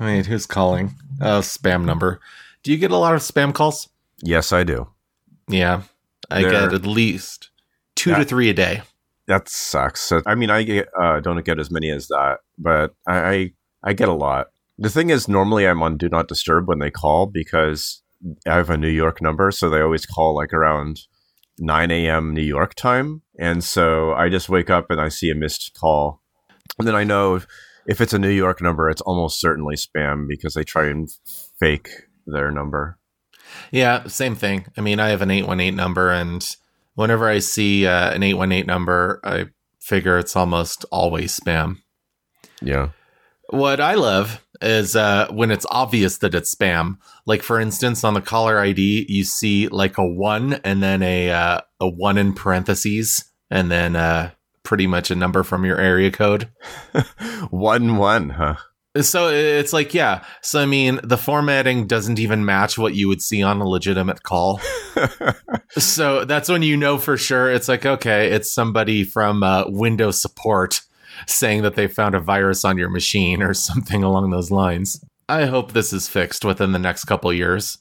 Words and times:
I 0.00 0.06
mean, 0.14 0.24
who's 0.24 0.46
calling? 0.46 0.94
A 1.20 1.38
spam 1.40 1.84
number. 1.84 2.20
Do 2.62 2.72
you 2.72 2.78
get 2.78 2.90
a 2.90 2.96
lot 2.96 3.14
of 3.14 3.20
spam 3.20 3.52
calls? 3.54 3.88
Yes, 4.22 4.52
I 4.52 4.64
do. 4.64 4.88
Yeah, 5.48 5.82
I 6.30 6.42
They're- 6.42 6.50
get 6.50 6.72
at 6.72 6.86
least 6.86 7.50
two 7.94 8.14
to 8.14 8.24
three 8.24 8.48
a 8.48 8.54
day. 8.54 8.82
That 9.26 9.48
sucks. 9.48 10.12
I 10.26 10.34
mean, 10.34 10.50
I 10.50 10.62
get, 10.64 10.88
uh, 11.00 11.20
don't 11.20 11.42
get 11.44 11.58
as 11.58 11.70
many 11.70 11.90
as 11.90 12.08
that, 12.08 12.40
but 12.58 12.94
I, 13.06 13.16
I 13.18 13.52
I 13.82 13.92
get 13.94 14.08
a 14.08 14.12
lot. 14.14 14.48
The 14.78 14.90
thing 14.90 15.08
is, 15.10 15.28
normally 15.28 15.66
I'm 15.66 15.82
on 15.82 15.96
Do 15.96 16.08
Not 16.10 16.28
Disturb 16.28 16.68
when 16.68 16.78
they 16.78 16.90
call 16.90 17.26
because 17.26 18.02
I 18.46 18.54
have 18.56 18.68
a 18.70 18.76
New 18.76 18.88
York 18.90 19.22
number, 19.22 19.50
so 19.50 19.70
they 19.70 19.80
always 19.80 20.04
call 20.04 20.34
like 20.34 20.52
around 20.52 21.00
9 21.58 21.90
a.m. 21.90 22.34
New 22.34 22.42
York 22.42 22.74
time, 22.74 23.22
and 23.38 23.62
so 23.64 24.12
I 24.14 24.28
just 24.28 24.48
wake 24.50 24.68
up 24.68 24.90
and 24.90 25.00
I 25.00 25.08
see 25.08 25.30
a 25.30 25.34
missed 25.34 25.72
call, 25.78 26.20
and 26.78 26.86
then 26.88 26.94
I 26.96 27.04
know 27.04 27.40
if 27.86 28.00
it's 28.00 28.12
a 28.12 28.18
New 28.18 28.30
York 28.30 28.60
number, 28.60 28.88
it's 28.90 29.02
almost 29.02 29.40
certainly 29.40 29.76
spam 29.76 30.26
because 30.28 30.54
they 30.54 30.64
try 30.64 30.86
and 30.86 31.10
fake 31.58 31.88
their 32.26 32.50
number. 32.50 32.98
Yeah, 33.70 34.06
same 34.06 34.34
thing. 34.34 34.66
I 34.76 34.80
mean, 34.80 35.00
I 35.00 35.08
have 35.08 35.22
an 35.22 35.30
818 35.30 35.76
number, 35.76 36.10
and 36.10 36.44
whenever 36.94 37.28
I 37.28 37.38
see 37.38 37.86
uh, 37.86 38.12
an 38.12 38.22
818 38.22 38.66
number, 38.66 39.20
I 39.24 39.46
figure 39.80 40.18
it's 40.18 40.36
almost 40.36 40.84
always 40.90 41.38
spam. 41.38 41.78
Yeah. 42.62 42.90
What 43.50 43.80
I 43.80 43.94
love 43.94 44.42
is 44.62 44.96
uh, 44.96 45.28
when 45.30 45.50
it's 45.50 45.66
obvious 45.70 46.18
that 46.18 46.34
it's 46.34 46.54
spam. 46.54 46.96
Like, 47.26 47.42
for 47.42 47.60
instance, 47.60 48.02
on 48.02 48.14
the 48.14 48.20
caller 48.20 48.58
ID, 48.58 49.06
you 49.08 49.24
see 49.24 49.68
like 49.68 49.98
a 49.98 50.06
one 50.06 50.54
and 50.64 50.82
then 50.82 51.02
a, 51.02 51.30
uh, 51.30 51.60
a 51.80 51.88
one 51.88 52.16
in 52.16 52.32
parentheses, 52.32 53.24
and 53.50 53.70
then 53.70 53.94
uh, 53.94 54.30
pretty 54.64 54.86
much 54.86 55.10
a 55.10 55.14
number 55.14 55.42
from 55.42 55.64
your 55.64 55.78
area 55.78 56.10
code. 56.10 56.50
one 57.50 57.96
one, 57.96 58.30
huh? 58.30 58.56
So 59.00 59.28
it's 59.28 59.72
like, 59.72 59.92
yeah. 59.92 60.24
So, 60.40 60.60
I 60.60 60.66
mean, 60.66 61.00
the 61.02 61.18
formatting 61.18 61.88
doesn't 61.88 62.20
even 62.20 62.44
match 62.44 62.78
what 62.78 62.94
you 62.94 63.08
would 63.08 63.20
see 63.20 63.42
on 63.42 63.60
a 63.60 63.68
legitimate 63.68 64.22
call. 64.22 64.60
So 65.78 66.24
that's 66.24 66.48
when 66.48 66.62
you 66.62 66.76
know 66.76 66.98
for 66.98 67.16
sure 67.16 67.50
it's 67.50 67.68
like, 67.68 67.84
okay, 67.84 68.30
it's 68.30 68.50
somebody 68.50 69.02
from 69.02 69.42
uh, 69.42 69.64
Windows 69.66 70.20
support 70.20 70.80
saying 71.26 71.62
that 71.62 71.74
they 71.74 71.88
found 71.88 72.14
a 72.14 72.20
virus 72.20 72.64
on 72.64 72.78
your 72.78 72.90
machine 72.90 73.42
or 73.42 73.54
something 73.54 74.02
along 74.02 74.30
those 74.30 74.50
lines. 74.50 75.04
I 75.28 75.46
hope 75.46 75.72
this 75.72 75.92
is 75.92 76.06
fixed 76.06 76.44
within 76.44 76.72
the 76.72 76.78
next 76.78 77.04
couple 77.04 77.32
years. 77.32 77.78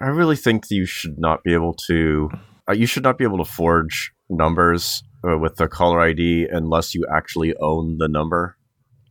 I 0.00 0.06
really 0.06 0.36
think 0.36 0.70
you 0.70 0.86
should 0.86 1.18
not 1.18 1.42
be 1.42 1.52
able 1.52 1.74
to. 1.86 2.30
Uh, 2.68 2.74
you 2.74 2.86
should 2.86 3.02
not 3.02 3.18
be 3.18 3.24
able 3.24 3.38
to 3.38 3.44
forge 3.44 4.12
numbers 4.28 5.02
uh, 5.26 5.38
with 5.38 5.56
the 5.56 5.68
caller 5.68 6.00
ID 6.00 6.48
unless 6.50 6.94
you 6.94 7.06
actually 7.12 7.54
own 7.56 7.98
the 7.98 8.08
number. 8.08 8.56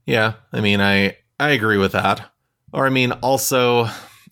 Yeah, 0.05 0.33
I 0.52 0.61
mean, 0.61 0.81
I 0.81 1.17
I 1.39 1.49
agree 1.49 1.77
with 1.77 1.91
that. 1.93 2.31
Or 2.73 2.85
I 2.85 2.89
mean, 2.89 3.11
also, 3.13 3.88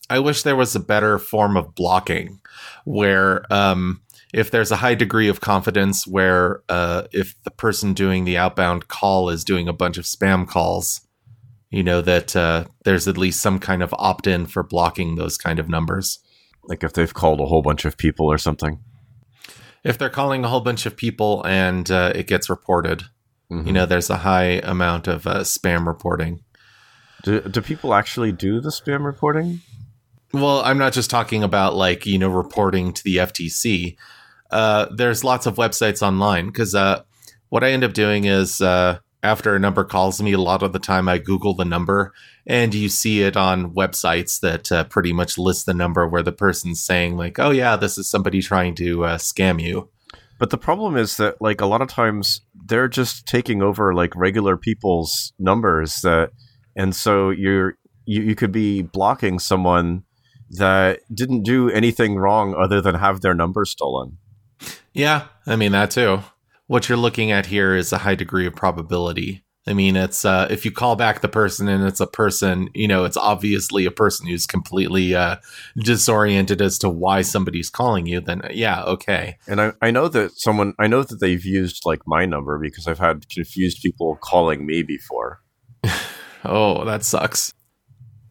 I 0.10 0.20
wish 0.20 0.44
there 0.44 0.56
was 0.56 0.76
a 0.76 0.80
better 0.80 1.18
form 1.20 1.58
of 1.58 1.76
blocking 1.76 2.40
where 2.86 3.46
um, 3.52 4.02
if 4.34 4.52
there's 4.52 4.72
a 4.72 4.78
high 4.78 4.96
degree 4.96 5.28
of 5.28 5.42
confidence 5.42 6.06
where 6.06 6.62
uh, 6.70 7.04
if 7.12 7.36
the 7.44 7.52
person 7.52 7.94
doing 7.94 8.26
the 8.26 8.38
outbound 8.38 8.88
call 8.88 9.30
is 9.30 9.44
doing 9.44 9.68
a 9.68 9.74
bunch 9.74 9.98
of 9.98 10.06
spam 10.06 10.48
calls, 10.48 11.02
you 11.70 11.84
know 11.84 12.02
that 12.02 12.36
uh, 12.36 12.66
there's 12.84 13.08
at 13.08 13.18
least 13.18 13.42
some 13.42 13.60
kind 13.60 13.84
of 13.84 13.94
opt-in 13.98 14.46
for 14.46 14.64
blocking 14.64 15.16
those 15.16 15.38
kind 15.38 15.60
of 15.60 15.70
numbers. 15.70 16.20
Like 16.64 16.84
if 16.84 16.94
they've 16.94 17.14
called 17.14 17.40
a 17.40 17.46
whole 17.46 17.62
bunch 17.62 17.86
of 17.86 17.98
people 17.98 18.32
or 18.32 18.38
something. 18.38 18.80
If 19.88 19.98
they're 19.98 20.10
calling 20.10 20.44
a 20.44 20.50
whole 20.50 20.62
bunch 20.62 20.86
of 20.86 20.96
people 20.98 21.44
and 21.46 21.90
uh, 21.90 22.12
it 22.14 22.28
gets 22.28 22.50
reported, 22.50 23.04
Mhm. 23.52 23.68
you 23.68 23.72
know, 23.74 23.86
there's 23.86 24.10
a 24.10 24.18
high 24.18 24.60
amount 24.64 25.08
of 25.08 25.26
uh, 25.26 25.40
spam 25.42 25.88
reporting. 25.88 26.44
do, 27.24 27.40
do 27.42 27.62
people 27.62 27.94
actually 27.94 28.32
do 28.32 28.60
the 28.62 28.70
spam 28.70 29.04
reporting? 29.06 29.62
Well, 30.34 30.62
I'm 30.64 30.78
not 30.78 30.92
just 30.94 31.10
talking 31.10 31.42
about 31.44 31.74
like, 31.76 32.06
you 32.06 32.18
know, 32.20 32.30
reporting 32.30 32.92
to 32.94 33.04
the 33.04 33.18
FTC. 33.18 33.96
Uh, 34.52 34.88
there's 34.96 35.24
lots 35.24 35.46
of 35.46 35.56
websites 35.56 36.02
online 36.02 36.48
because 36.48 36.76
uh, 36.76 37.02
what 37.50 37.64
I 37.64 37.72
end 37.72 37.84
up 37.84 37.94
doing 37.94 38.26
is 38.26 38.60
uh, 38.62 39.00
after 39.28 39.56
a 39.56 39.60
number 39.60 39.84
calls 39.84 40.22
me, 40.22 40.32
a 40.32 40.40
lot 40.40 40.64
of 40.64 40.72
the 40.72 40.80
time 40.80 41.10
I 41.10 41.18
Google 41.18 41.54
the 41.54 41.66
number 41.66 42.14
and 42.46 42.74
you 42.74 42.88
see 42.88 43.22
it 43.22 43.36
on 43.36 43.74
websites 43.74 44.40
that 44.40 44.72
uh, 44.72 44.86
pretty 44.86 45.12
much 45.12 45.38
list 45.38 45.66
the 45.66 45.74
number 45.74 46.08
where 46.08 46.24
the 46.24 46.32
person's 46.32 46.82
saying, 46.82 47.18
like, 47.18 47.38
oh, 47.38 47.52
yeah, 47.52 47.76
this 47.76 47.98
is 47.98 48.10
somebody 48.10 48.42
trying 48.42 48.74
to 48.76 49.04
uh, 49.04 49.18
scam 49.18 49.62
you. 49.62 49.90
But 50.40 50.50
the 50.50 50.58
problem 50.58 50.96
is 50.96 51.18
that 51.18 51.42
like 51.42 51.60
a 51.60 51.66
lot 51.66 51.82
of 51.82 51.90
times 51.90 52.42
they're 52.66 52.88
just 52.88 53.28
taking 53.28 53.62
over 53.62 53.94
like 53.94 54.16
regular 54.16 54.56
people's 54.56 55.34
numbers 55.40 56.02
that 56.02 56.32
and 56.76 56.96
so 56.96 57.32
you're 57.32 57.78
you, 58.06 58.22
you 58.22 58.36
could 58.36 58.52
be 58.52 58.84
blocking 58.84 59.40
someone 59.40 60.04
that 60.52 61.00
didn't 61.14 61.44
do 61.44 61.70
anything 61.72 62.16
wrong 62.16 62.56
other 62.56 62.82
than 62.82 62.96
have 62.96 63.22
their 63.22 63.34
number 63.34 63.66
stolen. 63.66 64.20
Yeah, 64.94 65.26
I 65.46 65.56
mean 65.56 65.72
that 65.74 65.92
too. 65.92 66.22
What 66.68 66.90
you're 66.90 66.98
looking 66.98 67.32
at 67.32 67.46
here 67.46 67.76
is 67.76 67.94
a 67.94 68.00
high 68.00 68.16
degree 68.16 68.46
of 68.46 68.56
probability. 68.56 69.44
I 69.68 69.74
mean, 69.74 69.96
it's 69.98 70.24
uh, 70.24 70.48
if 70.50 70.64
you 70.66 70.72
call 70.72 70.96
back 70.96 71.22
the 71.22 71.28
person 71.28 71.68
and 71.68 71.86
it's 71.86 72.00
a 72.00 72.08
person, 72.08 72.70
you 72.74 72.88
know, 72.88 73.04
it's 73.06 73.18
obviously 73.18 73.86
a 73.86 73.92
person 73.92 74.28
who's 74.28 74.46
completely 74.46 75.16
uh, 75.16 75.38
disoriented 75.78 76.62
as 76.62 76.78
to 76.80 76.90
why 76.90 77.22
somebody's 77.22 77.70
calling 77.70 78.06
you. 78.06 78.22
Then, 78.22 78.42
yeah, 78.52 78.84
okay, 78.84 79.38
And 79.48 79.62
I, 79.62 79.74
I 79.82 79.92
know 79.92 80.08
that 80.10 80.40
someone 80.40 80.74
I 80.80 80.88
know 80.88 81.04
that 81.04 81.20
they've 81.20 81.44
used 81.44 81.86
like 81.86 82.02
my 82.06 82.26
number 82.26 82.58
because 82.60 82.88
I've 82.88 83.00
had 83.00 83.28
confused 83.30 83.82
people 83.82 84.18
calling 84.22 84.66
me 84.66 84.84
before. 84.84 85.42
oh, 86.46 86.86
that 86.86 87.04
sucks. 87.04 87.54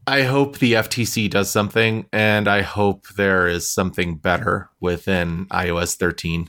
I 0.07 0.23
hope 0.23 0.59
the 0.59 0.75
FTC 0.75 1.29
does 1.29 1.51
something, 1.51 2.07
and 2.13 2.49
I 2.49 2.63
hope 2.63 3.09
there 3.17 3.49
is 3.49 3.69
something 3.69 4.19
better 4.19 4.71
within 4.81 5.47
iOS 5.47 5.97
13. 5.97 6.49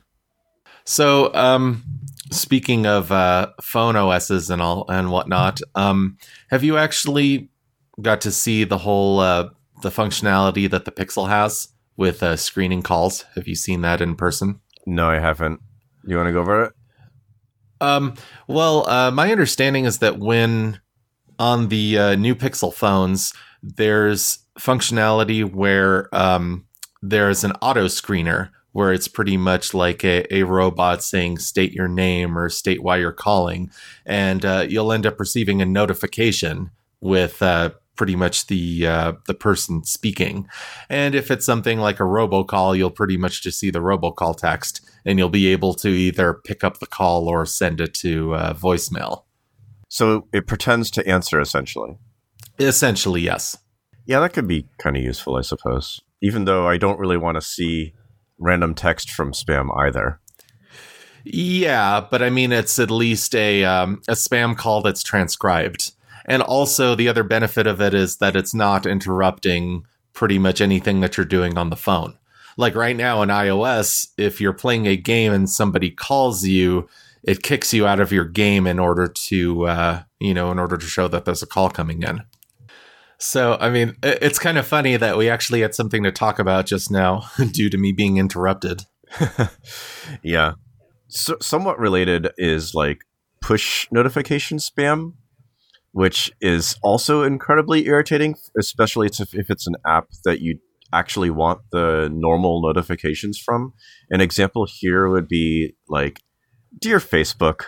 So, 0.88 1.34
um, 1.34 1.84
speaking 2.32 2.86
of 2.86 3.12
uh, 3.12 3.52
phone 3.62 3.98
OSs 3.98 4.50
and 4.50 4.62
all 4.62 4.86
and 4.88 5.12
whatnot, 5.12 5.60
um, 5.76 6.18
have 6.50 6.64
you 6.64 6.78
actually 6.78 7.50
got 8.02 8.22
to 8.22 8.32
see 8.32 8.64
the 8.64 8.78
whole 8.78 9.20
uh, 9.20 9.50
the 9.82 9.90
functionality 9.90 10.70
that 10.72 10.86
the 10.86 10.92
Pixel 10.94 11.28
has 11.28 11.68
with 11.98 12.24
uh, 12.24 12.38
screening 12.38 12.84
calls? 12.84 13.26
Have 13.36 13.50
you 13.50 13.54
seen 13.56 13.82
that 13.82 14.00
in 14.00 14.16
person? 14.16 14.62
No, 14.86 15.10
I 15.10 15.20
haven't. 15.20 15.60
You 16.06 16.16
want 16.16 16.28
to 16.28 16.32
go 16.32 16.40
over 16.40 16.64
it? 16.64 16.74
Um, 17.82 18.14
well, 18.48 18.90
uh, 18.90 19.12
my 19.12 19.30
understanding 19.30 19.84
is 19.84 19.98
that 20.00 20.20
when 20.20 20.80
on 21.38 21.68
the 21.68 22.00
uh, 22.00 22.16
new 22.16 22.34
Pixel 22.34 22.74
phones, 22.74 23.34
there's 23.62 24.40
functionality 24.58 25.44
where 25.44 26.08
um, 26.16 26.66
there's 27.02 27.44
an 27.44 27.52
auto 27.62 27.88
screener 27.88 28.52
where 28.78 28.94
it's 28.94 29.08
pretty 29.08 29.38
much 29.38 29.74
like 29.74 30.04
a, 30.04 30.32
a 30.32 30.44
robot 30.44 31.04
saying 31.04 31.40
state 31.40 31.74
your 31.74 31.88
name 31.88 32.38
or 32.38 32.48
state 32.48 32.84
why 32.84 32.96
you're 32.96 33.12
calling, 33.12 33.72
and 34.06 34.46
uh, 34.46 34.64
you'll 34.70 34.94
end 34.94 35.04
up 35.04 35.20
receiving 35.20 35.64
a 35.64 35.66
notification 35.66 36.70
with 37.02 37.42
uh, 37.42 37.72
pretty 37.96 38.16
much 38.16 38.46
the 38.46 38.86
uh, 38.86 39.14
the 39.26 39.34
person 39.34 39.84
speaking. 39.84 40.48
And 40.92 41.16
if 41.16 41.32
it's 41.32 41.44
something 41.44 41.80
like 41.80 42.00
a 42.00 42.04
robocall, 42.04 42.78
you'll 42.78 42.92
pretty 42.92 43.18
much 43.18 43.42
just 43.42 43.60
see 43.60 43.72
the 43.72 43.80
robocall 43.80 44.38
text, 44.38 44.88
and 45.08 45.18
you'll 45.18 45.30
be 45.30 45.48
able 45.48 45.74
to 45.74 45.90
either 45.90 46.36
pick 46.36 46.64
up 46.64 46.78
the 46.78 46.86
call 46.86 47.28
or 47.28 47.48
send 47.48 47.82
it 47.82 47.96
to 47.96 48.36
uh, 48.36 48.54
voicemail. 48.54 49.24
So 49.90 50.28
it 50.32 50.46
pretends 50.46 50.92
to 50.92 51.08
answer 51.08 51.42
essentially. 51.42 51.98
Essentially, 52.60 53.22
yes. 53.22 53.58
Yeah, 54.06 54.20
that 54.20 54.34
could 54.34 54.48
be 54.48 54.68
kind 54.78 54.96
of 54.96 55.02
useful, 55.02 55.36
I 55.36 55.42
suppose. 55.42 56.00
Even 56.22 56.46
though 56.46 56.68
I 56.68 56.78
don't 56.78 57.00
really 57.00 57.18
want 57.18 57.38
to 57.38 57.42
see 57.42 57.96
random 58.40 58.74
text 58.74 59.12
from 59.12 59.32
spam 59.32 59.76
either. 59.78 60.20
Yeah, 61.24 62.06
but 62.10 62.22
I 62.22 62.30
mean, 62.30 62.52
it's 62.52 62.80
at 62.80 62.90
least 62.90 63.36
a 63.36 63.66
um, 63.66 64.02
a 64.08 64.14
spam 64.14 64.56
call 64.56 64.82
that's 64.82 65.04
transcribed, 65.04 65.92
and 66.26 66.42
also 66.42 66.96
the 66.96 67.10
other 67.10 67.24
benefit 67.24 67.68
of 67.68 67.82
it 67.82 67.94
is 67.94 68.18
that 68.18 68.36
it's 68.36 68.54
not 68.54 68.86
interrupting 68.86 69.86
pretty 70.14 70.40
much 70.40 70.62
anything 70.62 71.02
that 71.02 71.18
you're 71.18 71.26
doing 71.26 71.58
on 71.58 71.70
the 71.70 71.76
phone. 71.76 72.18
Like 72.56 72.76
right 72.76 72.96
now 72.96 73.22
in 73.22 73.30
iOS, 73.30 74.08
if 74.18 74.42
you're 74.42 74.54
playing 74.54 74.88
a 74.88 74.96
game 74.96 75.32
and 75.32 75.50
somebody 75.50 75.92
calls 75.92 76.44
you, 76.44 76.90
it 77.24 77.44
kicks 77.44 77.74
you 77.74 77.86
out 77.86 78.00
of 78.00 78.12
your 78.12 78.26
game 78.26 78.66
in 78.66 78.80
order 78.80 79.08
to, 79.08 79.68
uh, 79.68 80.04
you 80.20 80.34
know, 80.34 80.52
in 80.52 80.58
order 80.58 80.78
to 80.78 80.86
show 80.86 81.08
that 81.08 81.26
there's 81.26 81.44
a 81.44 81.48
call 81.48 81.70
coming 81.70 82.02
in. 82.02 82.24
So, 83.20 83.58
I 83.60 83.70
mean, 83.70 83.96
it's 84.04 84.38
kind 84.38 84.58
of 84.58 84.68
funny 84.68 84.96
that 84.96 85.18
we 85.18 85.30
actually 85.30 85.62
had 85.62 85.74
something 85.74 86.04
to 86.04 86.12
talk 86.12 86.38
about 86.38 86.68
just 86.68 86.92
now 86.92 87.24
due 87.52 87.70
to 87.70 87.78
me 87.78 87.92
being 87.92 88.18
interrupted. 88.18 88.84
Yeah. 90.24 90.54
So, 91.10 91.38
somewhat 91.42 91.80
related 91.80 92.30
is 92.38 92.74
like 92.74 93.00
push 93.42 93.88
notification 93.92 94.58
spam, 94.58 95.14
which 95.92 96.32
is 96.42 96.78
also 96.84 97.24
incredibly 97.24 97.88
irritating, 97.88 98.36
especially 98.58 99.08
if 99.08 99.50
it's 99.50 99.68
an 99.68 99.76
app 99.86 100.08
that 100.26 100.42
you 100.42 100.60
actually 100.94 101.30
want 101.30 101.60
the 101.72 102.10
normal 102.14 102.62
notifications 102.62 103.38
from. 103.38 103.74
An 104.10 104.22
example 104.22 104.66
here 104.70 105.10
would 105.10 105.28
be 105.28 105.76
like, 105.90 106.22
Dear 106.80 107.00
Facebook, 107.00 107.64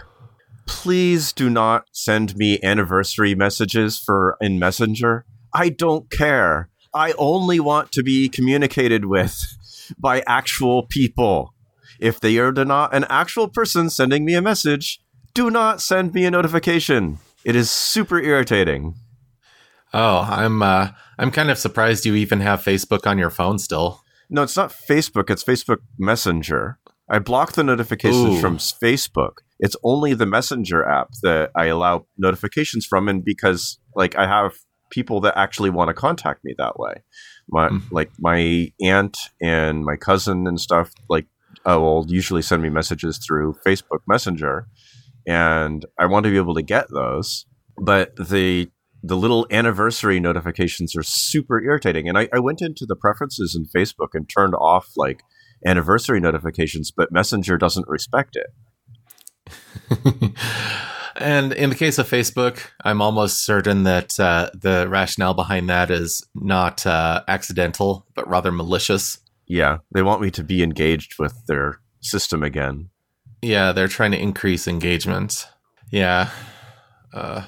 please 0.67 1.33
do 1.33 1.49
not 1.49 1.85
send 1.91 2.35
me 2.37 2.59
anniversary 2.61 3.35
messages 3.35 3.97
for 3.97 4.37
in 4.39 4.59
Messenger. 4.59 5.25
I 5.53 5.69
don't 5.69 6.09
care. 6.09 6.69
I 6.93 7.13
only 7.17 7.59
want 7.59 7.91
to 7.93 8.03
be 8.03 8.29
communicated 8.29 9.05
with 9.05 9.35
by 9.97 10.23
actual 10.27 10.83
people. 10.83 11.53
If 11.99 12.19
they 12.19 12.37
are 12.37 12.51
not 12.51 12.93
an 12.93 13.05
actual 13.09 13.47
person 13.47 13.89
sending 13.89 14.25
me 14.25 14.33
a 14.35 14.41
message, 14.41 15.01
do 15.33 15.49
not 15.49 15.81
send 15.81 16.13
me 16.13 16.25
a 16.25 16.31
notification. 16.31 17.19
It 17.43 17.55
is 17.55 17.69
super 17.69 18.19
irritating. 18.19 18.95
Oh, 19.93 20.27
I'm 20.29 20.61
uh, 20.61 20.89
I'm 21.17 21.31
kind 21.31 21.49
of 21.49 21.57
surprised 21.57 22.05
you 22.05 22.15
even 22.15 22.41
have 22.41 22.63
Facebook 22.63 23.07
on 23.07 23.17
your 23.17 23.29
phone 23.29 23.59
still. 23.59 24.01
No, 24.29 24.43
it's 24.43 24.55
not 24.55 24.71
Facebook. 24.71 25.29
It's 25.29 25.43
Facebook 25.43 25.79
Messenger. 25.97 26.77
I 27.09 27.19
block 27.19 27.53
the 27.53 27.63
notifications 27.63 28.37
Ooh. 28.37 28.41
from 28.41 28.57
Facebook. 28.57 29.39
It's 29.59 29.75
only 29.83 30.13
the 30.13 30.27
Messenger 30.27 30.87
app 30.87 31.09
that 31.23 31.49
I 31.55 31.65
allow 31.65 32.05
notifications 32.17 32.85
from, 32.85 33.09
and 33.09 33.25
because 33.25 33.79
like 33.95 34.15
I 34.15 34.27
have 34.27 34.53
people 34.89 35.19
that 35.21 35.37
actually 35.37 35.69
want 35.69 35.89
to 35.89 35.93
contact 35.93 36.43
me 36.43 36.53
that 36.57 36.79
way, 36.79 37.03
my 37.49 37.69
Mm. 37.69 37.81
like 37.91 38.11
my 38.19 38.71
aunt 38.81 39.17
and 39.41 39.83
my 39.85 39.95
cousin 39.95 40.47
and 40.47 40.59
stuff 40.59 40.91
like 41.09 41.25
uh, 41.69 41.79
will 41.79 42.05
usually 42.07 42.41
send 42.41 42.61
me 42.61 42.69
messages 42.69 43.17
through 43.17 43.55
Facebook 43.65 44.01
Messenger, 44.07 44.67
and 45.27 45.85
I 45.99 46.05
want 46.05 46.23
to 46.25 46.29
be 46.31 46.37
able 46.37 46.55
to 46.55 46.61
get 46.61 46.87
those, 46.91 47.45
but 47.77 48.15
the 48.15 48.69
the 49.01 49.15
little 49.15 49.47
anniversary 49.49 50.19
notifications 50.19 50.95
are 50.95 51.03
super 51.03 51.61
irritating. 51.61 52.09
And 52.09 52.17
I, 52.17 52.27
I 52.33 52.39
went 52.39 52.61
into 52.61 52.85
the 52.85 52.97
preferences 52.97 53.55
in 53.55 53.65
Facebook 53.65 54.09
and 54.13 54.27
turned 54.27 54.55
off 54.55 54.89
like 54.97 55.21
anniversary 55.65 56.19
notifications, 56.19 56.91
but 56.91 57.09
Messenger 57.11 57.57
doesn't 57.57 57.87
respect 57.87 58.35
it. 58.35 58.47
and 61.19 61.53
in 61.53 61.69
the 61.69 61.75
case 61.75 61.97
of 61.97 62.09
Facebook, 62.09 62.61
I'm 62.83 63.01
almost 63.01 63.45
certain 63.45 63.83
that 63.83 64.19
uh, 64.19 64.49
the 64.53 64.87
rationale 64.89 65.33
behind 65.33 65.69
that 65.69 65.91
is 65.91 66.25
not 66.33 66.85
uh, 66.85 67.23
accidental, 67.27 68.05
but 68.15 68.27
rather 68.27 68.51
malicious. 68.51 69.19
Yeah, 69.45 69.79
they 69.91 70.01
want 70.01 70.21
me 70.21 70.31
to 70.31 70.43
be 70.43 70.63
engaged 70.63 71.19
with 71.19 71.45
their 71.47 71.79
system 72.01 72.43
again. 72.43 72.89
Yeah, 73.41 73.71
they're 73.71 73.87
trying 73.87 74.11
to 74.11 74.21
increase 74.21 74.67
engagement. 74.67 75.47
Yeah. 75.91 76.29
Uh, 77.13 77.45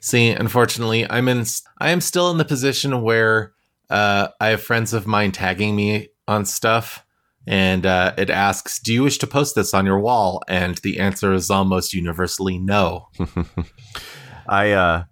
see, 0.00 0.30
unfortunately, 0.30 1.08
I'm 1.08 1.28
in. 1.28 1.44
I 1.78 1.90
am 1.90 2.00
still 2.00 2.30
in 2.30 2.38
the 2.38 2.44
position 2.44 3.02
where 3.02 3.52
uh, 3.88 4.28
I 4.40 4.48
have 4.48 4.62
friends 4.62 4.92
of 4.92 5.06
mine 5.06 5.32
tagging 5.32 5.76
me 5.76 6.08
on 6.26 6.44
stuff, 6.44 7.05
and 7.46 7.86
uh, 7.86 8.12
it 8.18 8.30
asks, 8.30 8.80
"Do 8.80 8.92
you 8.92 9.04
wish 9.04 9.18
to 9.18 9.26
post 9.26 9.54
this 9.54 9.72
on 9.72 9.86
your 9.86 10.00
wall?" 10.00 10.42
And 10.48 10.76
the 10.78 10.98
answer 10.98 11.32
is 11.32 11.50
almost 11.50 11.94
universally 11.94 12.58
no. 12.58 13.08
I 14.48 14.72
uh, 14.72 15.04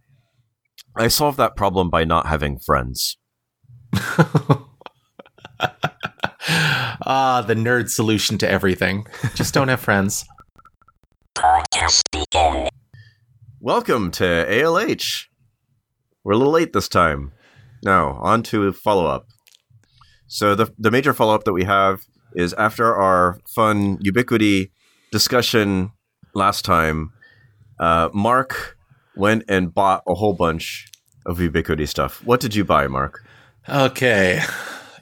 I 0.97 1.09
solved 1.09 1.39
that 1.39 1.57
problem 1.57 1.91
by 1.91 2.05
not 2.05 2.27
having 2.27 2.59
friends. 2.59 3.17
ah, 7.07 7.45
the 7.47 7.55
nerd 7.55 7.89
solution 7.89 8.39
to 8.39 8.49
everything. 8.51 9.07
Just 9.35 9.55
don't 9.55 9.69
have 9.69 9.81
friends. 9.81 10.25
Welcome 13.61 14.11
to 14.13 14.25
ALH. 14.25 15.27
We're 16.23 16.33
a 16.33 16.37
little 16.37 16.53
late 16.53 16.73
this 16.73 16.89
time. 16.89 17.33
Now, 17.83 18.19
on 18.23 18.43
to 18.45 18.73
follow 18.73 19.07
up. 19.07 19.27
So, 20.27 20.55
the, 20.55 20.73
the 20.79 20.91
major 20.91 21.13
follow 21.13 21.35
up 21.35 21.45
that 21.45 21.53
we 21.53 21.65
have 21.65 22.01
is 22.35 22.53
after 22.55 22.95
our 22.95 23.39
fun 23.47 23.99
Ubiquiti 23.99 24.71
discussion 25.13 25.93
last 26.35 26.65
time, 26.65 27.13
uh, 27.79 28.09
Mark 28.13 28.77
went 29.17 29.45
and 29.49 29.73
bought 29.73 30.03
a 30.09 30.15
whole 30.15 30.35
bunch 30.35 30.91
of 31.27 31.39
Ubiquiti 31.39 31.89
stuff. 31.89 32.25
What 32.25 32.41
did 32.41 32.55
you 32.55 32.65
buy, 32.65 32.89
Mark? 32.89 33.25
Okay. 33.69 34.43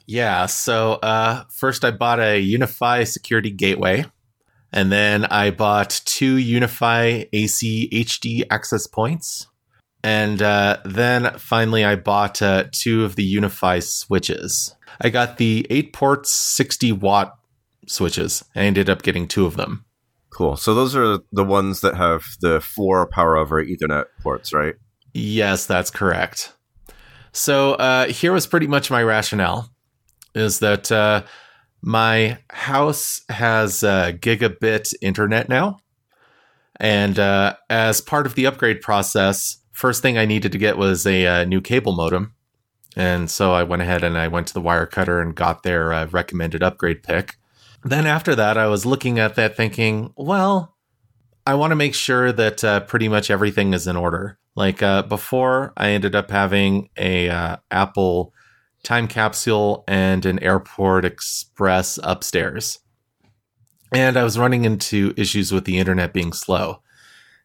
Yeah, 0.07 0.47
so 0.47 0.95
uh, 0.95 1.45
first 1.51 1.85
I 1.85 1.91
bought 1.91 2.21
a 2.21 2.43
UniFi 2.43 3.07
security 3.07 3.51
gateway, 3.51 4.05
and 4.73 4.91
then 4.91 5.25
I 5.25 5.51
bought 5.51 6.01
two 6.05 6.37
UniFi 6.37 7.29
AC 7.33 7.89
HD 7.93 8.45
access 8.51 8.87
points, 8.87 9.47
and 10.03 10.43
uh, 10.43 10.79
then 10.85 11.39
finally 11.39 11.85
I 11.85 11.97
bought 11.97 12.43
uh, 12.43 12.65
two 12.73 13.05
of 13.05 13.17
the 13.17 13.35
UniFi 13.35 13.83
switches. 13.83 14.75
I 15.01 15.09
got 15.11 15.39
the 15.39 15.67
8 15.71 15.93
ports 15.93 16.31
60 16.31 16.93
watt 16.93 17.35
switches. 17.87 18.45
I 18.55 18.61
ended 18.61 18.89
up 18.89 19.03
getting 19.03 19.27
two 19.27 19.47
of 19.47 19.57
them. 19.57 19.85
Cool. 20.31 20.57
So, 20.57 20.75
those 20.75 20.97
are 20.97 21.19
the 21.33 21.45
ones 21.45 21.83
that 21.83 21.95
have 21.95 22.25
the 22.41 22.61
four 22.61 23.07
power 23.07 23.37
over 23.37 23.63
Ethernet 23.63 24.05
ports, 24.23 24.53
right? 24.53 24.75
Yes, 25.13 25.67
that's 25.67 25.91
correct. 25.91 26.55
So 27.33 27.75
uh, 27.75 28.07
here 28.09 28.33
was 28.33 28.47
pretty 28.47 28.67
much 28.67 28.91
my 28.91 29.03
rationale: 29.03 29.71
is 30.35 30.61
that 30.61 30.93
uh, 30.93 31.23
my 31.81 32.39
house 32.51 33.23
has 33.29 33.83
uh, 33.83 34.13
gigabit 34.13 34.93
internet 35.01 35.49
now, 35.49 35.79
and 36.79 37.19
uh, 37.19 37.57
as 37.71 38.01
part 38.01 38.27
of 38.27 38.35
the 38.35 38.47
upgrade 38.47 38.83
process, 38.83 39.59
first 39.73 40.03
thing 40.03 40.19
I 40.19 40.27
needed 40.27 40.53
to 40.53 40.59
get 40.59 40.77
was 40.77 41.07
a, 41.07 41.27
uh 41.27 41.45
new 41.45 41.61
cable 41.61 41.95
modem, 41.95 42.35
and 42.97 43.31
so 43.31 43.53
I 43.53 43.63
went 43.63 43.83
ahead 43.83 44.03
and 44.03 44.19
I 44.19 44.29
went 44.29 44.47
to 44.49 44.55
the 44.55 44.63
Wirecutter 44.63 45.21
and 45.21 45.35
got 45.35 45.63
their 45.63 45.93
uh, 45.93 46.07
recommended 46.07 46.63
upgrade 46.63 47.03
pick. 47.03 47.37
Then 47.85 48.07
after 48.07 48.35
that, 48.35 48.57
I 48.57 48.67
was 48.69 48.87
looking 48.87 49.19
at 49.19 49.35
that, 49.35 49.57
thinking, 49.57 50.13
well, 50.17 50.77
I 51.47 51.55
want 51.55 51.73
to 51.73 51.77
make 51.77 51.95
sure 51.95 52.31
that 52.31 52.63
uh, 52.63 52.81
pretty 52.81 53.09
much 53.09 53.31
everything 53.31 53.75
is 53.75 53.87
in 53.87 53.97
order. 53.97 54.39
Like 54.55 54.83
uh, 54.83 55.03
before, 55.03 55.73
I 55.77 55.91
ended 55.91 56.15
up 56.15 56.31
having 56.31 56.91
a 56.97 57.29
uh, 57.29 57.57
Apple 57.71 58.33
time 58.85 59.09
capsule 59.09 59.85
and 59.89 60.25
an 60.27 60.39
Airport 60.41 61.05
Express 61.05 61.99
upstairs, 62.03 62.79
and 63.93 64.17
I 64.17 64.25
was 64.25 64.39
running 64.39 64.65
into 64.65 65.15
issues 65.17 65.53
with 65.53 65.65
the 65.65 65.79
internet 65.79 66.13
being 66.13 66.33
slow. 66.33 66.83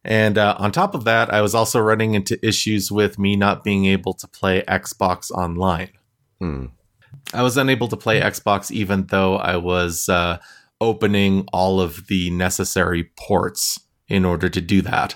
And 0.08 0.38
uh, 0.38 0.56
on 0.58 0.72
top 0.72 0.96
of 0.96 1.04
that, 1.04 1.34
I 1.34 1.42
was 1.42 1.54
also 1.54 1.82
running 1.82 2.14
into 2.14 2.44
issues 2.46 2.90
with 2.90 3.20
me 3.20 3.36
not 3.36 3.66
being 3.66 3.86
able 3.86 4.14
to 4.14 4.28
play 4.28 4.64
Xbox 4.66 5.30
online. 5.32 5.90
Hmm. 6.40 6.68
I 7.34 7.44
was 7.44 7.58
unable 7.58 7.90
to 7.90 7.98
play 7.98 8.22
Xbox 8.22 8.72
even 8.72 9.08
though 9.08 9.36
I 9.36 9.58
was 9.58 10.08
uh, 10.08 10.38
opening 10.80 11.46
all 11.52 11.82
of 11.82 12.08
the 12.08 12.30
necessary 12.30 13.12
ports 13.18 13.82
in 14.08 14.24
order 14.24 14.48
to 14.48 14.62
do 14.62 14.82
that. 14.84 15.16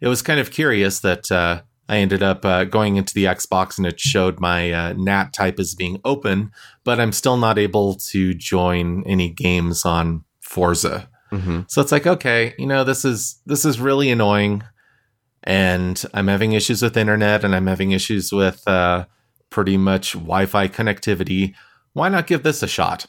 It 0.00 0.08
was 0.08 0.20
kind 0.20 0.40
of 0.40 0.50
curious 0.50 0.98
that 1.00 1.30
uh, 1.30 1.62
I 1.88 1.98
ended 1.98 2.24
up 2.24 2.44
uh, 2.44 2.64
going 2.64 2.96
into 2.96 3.14
the 3.14 3.26
Xbox 3.26 3.78
and 3.78 3.86
it 3.86 4.00
showed 4.00 4.40
my 4.40 4.72
uh, 4.72 4.94
NAT 4.94 5.32
type 5.32 5.60
as 5.60 5.76
being 5.76 6.00
open, 6.04 6.50
but 6.82 6.98
I'm 6.98 7.12
still 7.12 7.36
not 7.36 7.56
able 7.56 7.94
to 7.94 8.34
join 8.34 9.04
any 9.06 9.30
games 9.30 9.84
on 9.84 10.24
Forza. 10.40 11.08
Mm-hmm. 11.34 11.60
So 11.68 11.82
it's 11.82 11.92
like, 11.92 12.06
okay, 12.06 12.54
you 12.58 12.66
know, 12.66 12.84
this 12.84 13.04
is 13.04 13.40
this 13.46 13.64
is 13.64 13.80
really 13.80 14.10
annoying, 14.10 14.62
and 15.42 16.02
I'm 16.14 16.28
having 16.28 16.52
issues 16.52 16.82
with 16.82 16.96
internet, 16.96 17.44
and 17.44 17.54
I'm 17.54 17.66
having 17.66 17.92
issues 17.92 18.32
with 18.32 18.66
uh, 18.68 19.06
pretty 19.50 19.76
much 19.76 20.12
Wi-Fi 20.12 20.68
connectivity. 20.68 21.54
Why 21.92 22.08
not 22.08 22.26
give 22.26 22.42
this 22.42 22.62
a 22.62 22.68
shot? 22.68 23.06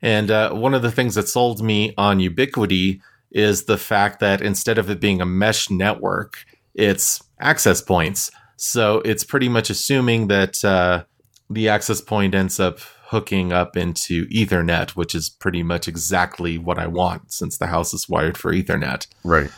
And 0.00 0.30
uh, 0.30 0.52
one 0.52 0.74
of 0.74 0.82
the 0.82 0.92
things 0.92 1.14
that 1.14 1.28
sold 1.28 1.62
me 1.62 1.94
on 1.98 2.20
Ubiquiti 2.20 3.00
is 3.30 3.64
the 3.64 3.78
fact 3.78 4.20
that 4.20 4.40
instead 4.40 4.78
of 4.78 4.88
it 4.88 5.00
being 5.00 5.20
a 5.20 5.26
mesh 5.26 5.70
network, 5.70 6.44
it's 6.74 7.22
access 7.40 7.80
points. 7.80 8.30
So 8.56 9.00
it's 9.04 9.24
pretty 9.24 9.48
much 9.48 9.70
assuming 9.70 10.28
that 10.28 10.64
uh, 10.64 11.04
the 11.50 11.68
access 11.68 12.00
point 12.00 12.34
ends 12.34 12.60
up 12.60 12.78
hooking 13.14 13.52
up 13.52 13.76
into 13.76 14.26
Ethernet, 14.26 14.90
which 14.90 15.14
is 15.14 15.30
pretty 15.30 15.62
much 15.62 15.86
exactly 15.86 16.58
what 16.58 16.80
I 16.80 16.88
want 16.88 17.32
since 17.32 17.56
the 17.56 17.68
house 17.68 17.94
is 17.94 18.08
wired 18.08 18.36
for 18.36 18.52
Ethernet. 18.52 19.06
Right. 19.22 19.52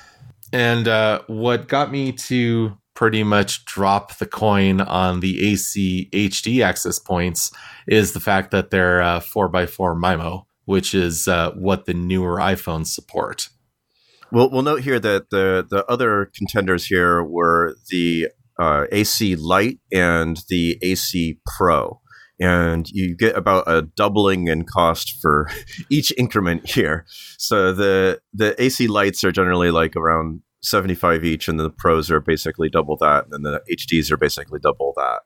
And 0.53 0.87
uh, 0.87 1.23
what 1.27 1.67
got 1.67 1.91
me 1.91 2.13
to 2.13 2.77
pretty 2.93 3.25
much 3.25 3.65
drop 3.65 4.19
the 4.19 4.27
coin 4.27 4.83
on 4.83 5.21
the 5.21 5.53
AC 5.53 6.11
HD 6.13 6.63
access 6.63 6.99
points 6.99 7.51
is 7.89 8.13
the 8.13 8.21
fact 8.21 8.51
that 8.51 8.71
they're 8.71 9.01
uh, 9.01 9.21
4x4 9.21 9.99
MIMO, 9.99 10.45
which 10.67 10.95
is 10.95 11.27
uh, 11.27 11.53
what 11.53 11.87
the 11.87 11.95
newer 11.95 12.37
iPhones 12.37 12.89
support. 12.89 13.49
We'll, 14.31 14.51
we'll 14.51 14.61
note 14.61 14.83
here 14.83 15.01
that 15.01 15.31
the, 15.31 15.67
the 15.67 15.83
other 15.87 16.31
contenders 16.37 16.85
here 16.85 17.25
were 17.25 17.75
the 17.89 18.29
uh, 18.59 18.85
AC 18.93 19.35
Lite 19.37 19.81
and 19.91 20.43
the 20.51 20.79
AC 20.83 21.39
Pro. 21.57 22.03
And 22.39 22.87
you 22.91 23.17
get 23.17 23.37
about 23.37 23.65
a 23.67 23.83
doubling 23.83 24.49
in 24.49 24.65
cost 24.65 25.19
for 25.23 25.49
each 25.91 26.13
increment 26.19 26.69
here. 26.69 27.07
So 27.39 27.73
the 27.73 28.21
the 28.33 28.61
AC 28.63 28.89
Lites 28.89 29.25
are 29.25 29.33
generally 29.33 29.71
like 29.71 29.97
around 29.97 30.43
75 30.63 31.25
each, 31.25 31.49
and 31.49 31.59
the 31.59 31.71
pros 31.71 32.11
are 32.11 32.21
basically 32.21 32.69
double 32.69 32.97
that, 32.99 33.27
and 33.31 33.45
the 33.45 33.63
HDs 33.71 34.11
are 34.11 34.17
basically 34.17 34.59
double 34.61 34.93
that. 34.97 35.21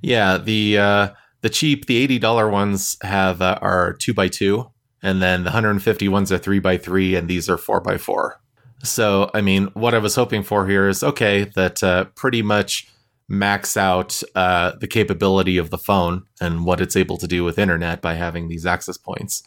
Yeah, 0.00 0.38
the 0.38 0.78
uh, 0.78 1.08
the 1.42 1.50
cheap, 1.50 1.86
the 1.86 1.96
eighty 1.96 2.18
dollar 2.18 2.48
ones 2.48 2.96
have 3.02 3.42
uh, 3.42 3.58
are 3.60 3.92
two 3.94 4.14
by 4.14 4.28
two, 4.28 4.70
and 5.02 5.20
then 5.20 5.44
the 5.44 5.50
hundred 5.50 5.70
and 5.70 5.82
fifty 5.82 6.08
ones 6.08 6.30
are 6.30 6.38
three 6.38 6.60
by 6.60 6.78
three, 6.78 7.14
and 7.14 7.28
these 7.28 7.50
are 7.50 7.58
four 7.58 7.80
by 7.80 7.98
four. 7.98 8.40
So, 8.82 9.30
I 9.34 9.40
mean, 9.40 9.66
what 9.74 9.94
I 9.94 9.98
was 9.98 10.14
hoping 10.14 10.42
for 10.42 10.66
here 10.66 10.88
is 10.88 11.02
okay, 11.02 11.44
that 11.56 11.82
uh, 11.82 12.04
pretty 12.14 12.42
much 12.42 12.88
max 13.28 13.76
out 13.76 14.22
uh, 14.34 14.72
the 14.80 14.86
capability 14.86 15.58
of 15.58 15.70
the 15.70 15.78
phone 15.78 16.24
and 16.40 16.64
what 16.64 16.80
it's 16.80 16.96
able 16.96 17.16
to 17.18 17.26
do 17.26 17.44
with 17.44 17.58
internet 17.58 18.00
by 18.00 18.14
having 18.14 18.48
these 18.48 18.66
access 18.66 18.96
points. 18.96 19.42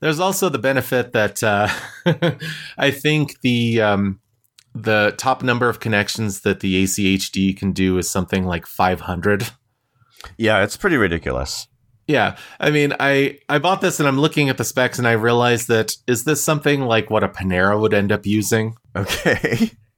There's 0.00 0.20
also 0.20 0.48
the 0.48 0.58
benefit 0.58 1.12
that 1.12 1.42
uh, 1.42 1.68
I 2.78 2.90
think 2.90 3.40
the 3.42 3.82
um, 3.82 4.20
the 4.74 5.14
top 5.18 5.42
number 5.42 5.68
of 5.68 5.80
connections 5.80 6.40
that 6.40 6.60
the 6.60 6.84
ACHD 6.84 7.56
can 7.56 7.72
do 7.72 7.98
is 7.98 8.10
something 8.10 8.46
like 8.46 8.66
500. 8.66 9.48
Yeah, 10.38 10.62
it's 10.62 10.76
pretty 10.76 10.96
ridiculous. 10.96 11.66
Yeah, 12.06 12.36
I 12.58 12.70
mean, 12.70 12.94
I 12.98 13.38
I 13.48 13.58
bought 13.58 13.82
this 13.82 14.00
and 14.00 14.08
I'm 14.08 14.18
looking 14.18 14.48
at 14.48 14.58
the 14.58 14.64
specs 14.64 14.98
and 14.98 15.06
I 15.06 15.12
realized 15.12 15.68
that 15.68 15.96
is 16.06 16.24
this 16.24 16.42
something 16.42 16.82
like 16.82 17.10
what 17.10 17.22
a 17.22 17.28
Panera 17.28 17.80
would 17.80 17.94
end 17.94 18.10
up 18.10 18.26
using? 18.26 18.76
Okay. 18.96 19.70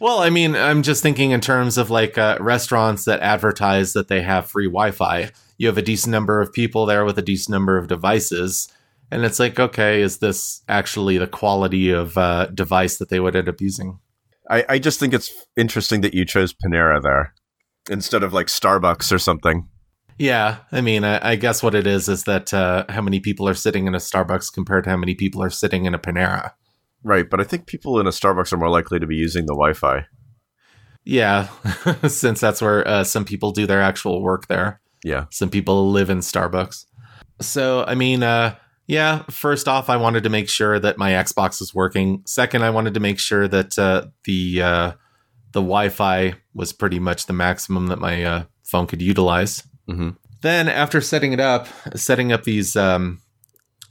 Well, 0.00 0.20
I 0.20 0.30
mean, 0.30 0.54
I'm 0.54 0.82
just 0.82 1.02
thinking 1.02 1.32
in 1.32 1.40
terms 1.40 1.76
of 1.76 1.90
like 1.90 2.16
uh, 2.18 2.38
restaurants 2.40 3.04
that 3.04 3.20
advertise 3.20 3.92
that 3.94 4.08
they 4.08 4.22
have 4.22 4.50
free 4.50 4.66
Wi-Fi. 4.66 5.30
You 5.56 5.66
have 5.66 5.78
a 5.78 5.82
decent 5.82 6.12
number 6.12 6.40
of 6.40 6.52
people 6.52 6.86
there 6.86 7.04
with 7.04 7.18
a 7.18 7.22
decent 7.22 7.52
number 7.52 7.76
of 7.76 7.88
devices, 7.88 8.68
and 9.10 9.24
it's 9.24 9.40
like, 9.40 9.58
okay, 9.58 10.00
is 10.00 10.18
this 10.18 10.62
actually 10.68 11.18
the 11.18 11.26
quality 11.26 11.90
of 11.90 12.16
uh, 12.16 12.46
device 12.46 12.98
that 12.98 13.08
they 13.08 13.18
would 13.18 13.34
end 13.34 13.48
up 13.48 13.60
using? 13.60 13.98
I, 14.48 14.64
I 14.68 14.78
just 14.78 15.00
think 15.00 15.14
it's 15.14 15.32
interesting 15.56 16.00
that 16.02 16.14
you 16.14 16.24
chose 16.24 16.54
Panera 16.54 17.02
there 17.02 17.34
instead 17.90 18.22
of 18.22 18.32
like 18.32 18.46
Starbucks 18.46 19.12
or 19.12 19.18
something. 19.18 19.68
Yeah, 20.18 20.58
I 20.72 20.80
mean, 20.80 21.04
I, 21.04 21.30
I 21.30 21.36
guess 21.36 21.62
what 21.62 21.74
it 21.74 21.86
is 21.86 22.08
is 22.08 22.24
that 22.24 22.52
uh, 22.52 22.84
how 22.88 23.00
many 23.00 23.20
people 23.20 23.48
are 23.48 23.54
sitting 23.54 23.86
in 23.86 23.94
a 23.94 23.98
Starbucks 23.98 24.52
compared 24.52 24.84
to 24.84 24.90
how 24.90 24.96
many 24.96 25.14
people 25.14 25.42
are 25.42 25.50
sitting 25.50 25.84
in 25.84 25.94
a 25.94 25.98
Panera. 25.98 26.52
Right, 27.04 27.28
but 27.28 27.40
I 27.40 27.44
think 27.44 27.66
people 27.66 28.00
in 28.00 28.06
a 28.06 28.10
Starbucks 28.10 28.52
are 28.52 28.56
more 28.56 28.70
likely 28.70 28.98
to 28.98 29.06
be 29.06 29.16
using 29.16 29.46
the 29.46 29.54
Wi-Fi. 29.54 30.06
Yeah, 31.04 31.48
since 32.08 32.40
that's 32.40 32.60
where 32.60 32.86
uh, 32.86 33.04
some 33.04 33.24
people 33.24 33.52
do 33.52 33.66
their 33.66 33.80
actual 33.80 34.22
work 34.22 34.48
there. 34.48 34.80
Yeah. 35.04 35.26
Some 35.30 35.48
people 35.48 35.90
live 35.90 36.10
in 36.10 36.18
Starbucks. 36.18 36.84
So, 37.40 37.84
I 37.86 37.94
mean, 37.94 38.22
uh, 38.22 38.56
yeah, 38.86 39.22
first 39.30 39.68
off, 39.68 39.88
I 39.88 39.96
wanted 39.96 40.24
to 40.24 40.30
make 40.30 40.48
sure 40.48 40.78
that 40.78 40.98
my 40.98 41.12
Xbox 41.12 41.60
was 41.60 41.74
working. 41.74 42.22
Second, 42.26 42.64
I 42.64 42.70
wanted 42.70 42.94
to 42.94 43.00
make 43.00 43.18
sure 43.18 43.46
that 43.46 43.78
uh, 43.78 44.06
the 44.24 44.62
uh, 44.62 44.92
the 45.52 45.60
Wi-Fi 45.60 46.34
was 46.54 46.72
pretty 46.72 46.98
much 46.98 47.26
the 47.26 47.32
maximum 47.32 47.86
that 47.88 47.98
my 47.98 48.24
uh, 48.24 48.44
phone 48.64 48.86
could 48.86 49.02
utilize. 49.02 49.62
Mm-hmm. 49.88 50.10
Then, 50.40 50.68
after 50.68 51.00
setting 51.00 51.32
it 51.32 51.40
up, 51.40 51.68
setting 51.94 52.32
up 52.32 52.44
these 52.44 52.76
um, 52.76 53.20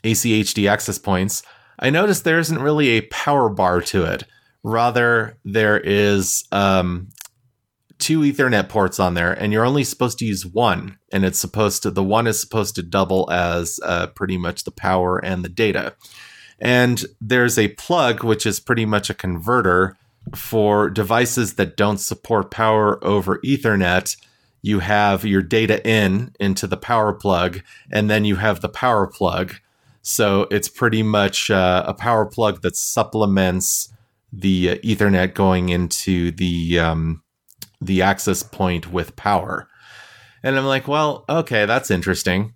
ACHD 0.04 0.70
access 0.70 0.98
points, 0.98 1.44
I 1.80 1.90
noticed 1.90 2.24
there 2.24 2.40
isn't 2.40 2.62
really 2.62 2.90
a 2.90 3.02
power 3.02 3.50
bar 3.50 3.82
to 3.82 4.04
it. 4.04 4.24
Rather, 4.64 5.38
there 5.46 5.80
is 5.80 6.46
um, 6.52 7.10
two 8.00 8.22
Ethernet 8.22 8.70
ports 8.70 9.00
on 9.00 9.14
there, 9.14 9.34
and 9.34 9.54
you're 9.54 9.66
only 9.66 9.84
supposed 9.84 10.20
to 10.20 10.26
use 10.26 10.46
one. 10.46 10.98
And 11.12 11.24
it's 11.24 11.40
supposed 11.40 11.84
to, 11.84 11.92
the 11.92 12.04
one 12.04 12.28
is 12.28 12.40
supposed 12.40 12.76
to 12.76 12.84
double 12.84 13.30
as 13.32 13.80
uh, 13.84 14.08
pretty 14.08 14.38
much 14.38 14.64
the 14.64 14.72
power 14.72 15.18
and 15.24 15.44
the 15.44 15.50
data. 15.50 15.96
And 16.60 17.06
there's 17.22 17.58
a 17.58 17.70
plug, 17.70 18.24
which 18.24 18.46
is 18.46 18.60
pretty 18.60 18.86
much 18.86 19.10
a 19.10 19.16
converter 19.16 19.96
for 20.36 20.90
devices 20.90 21.54
that 21.54 21.78
don't 21.78 22.00
support 22.00 22.52
power 22.52 23.04
over 23.04 23.40
Ethernet. 23.40 24.18
You 24.62 24.80
have 24.80 25.24
your 25.24 25.44
data 25.44 25.88
in 25.88 26.34
into 26.40 26.68
the 26.68 26.78
power 26.78 27.14
plug, 27.14 27.62
and 27.92 28.10
then 28.10 28.26
you 28.26 28.38
have 28.38 28.62
the 28.62 28.70
power 28.70 29.08
plug. 29.08 29.56
So 30.08 30.48
it's 30.50 30.70
pretty 30.70 31.04
much 31.04 31.52
uh, 31.52 31.84
a 31.86 31.94
power 31.94 32.26
plug 32.26 32.62
that 32.62 32.78
supplements 32.78 33.94
the 34.32 34.70
uh, 34.70 34.76
Ethernet 34.76 35.34
going 35.34 35.68
into 35.70 36.32
the 36.32 36.80
um, 36.80 37.24
the 37.82 38.02
access 38.02 38.42
point 38.42 38.92
with 38.92 39.18
power. 39.18 39.68
And 40.44 40.58
I'm 40.58 40.66
like, 40.66 40.88
well, 40.88 41.26
okay, 41.28 41.66
that's 41.66 41.92
interesting. 41.92 42.54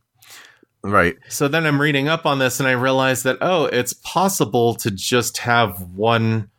Right. 0.83 1.17
So 1.27 1.47
then 1.47 1.65
I'm 1.65 1.81
reading 1.81 2.07
up 2.07 2.25
on 2.25 2.39
this 2.39 2.59
and 2.59 2.69
I 2.69 2.71
realize 2.71 3.23
that, 3.23 3.37
oh, 3.41 3.65
it's 3.65 3.93
possible 3.93 4.73
to 4.75 4.89
just 4.89 5.39
have 5.39 5.81
one. 5.93 6.49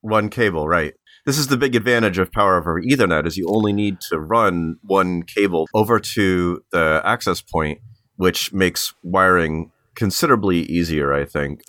One 0.00 0.30
cable, 0.30 0.68
right. 0.68 0.94
This 1.26 1.36
is 1.36 1.48
the 1.48 1.56
big 1.56 1.74
advantage 1.74 2.18
of 2.18 2.30
power 2.30 2.56
over 2.56 2.80
Ethernet 2.80 3.26
is 3.26 3.36
you 3.36 3.48
only 3.48 3.72
need 3.72 4.00
to 4.02 4.20
run 4.20 4.76
one 4.82 5.24
cable 5.24 5.66
over 5.74 5.98
to 5.98 6.62
the 6.70 7.02
access 7.04 7.42
point, 7.42 7.80
which 8.16 8.52
makes 8.52 8.94
wiring 9.02 9.72
considerably 9.98 10.60
easier, 10.60 11.12
I 11.12 11.24
think. 11.24 11.62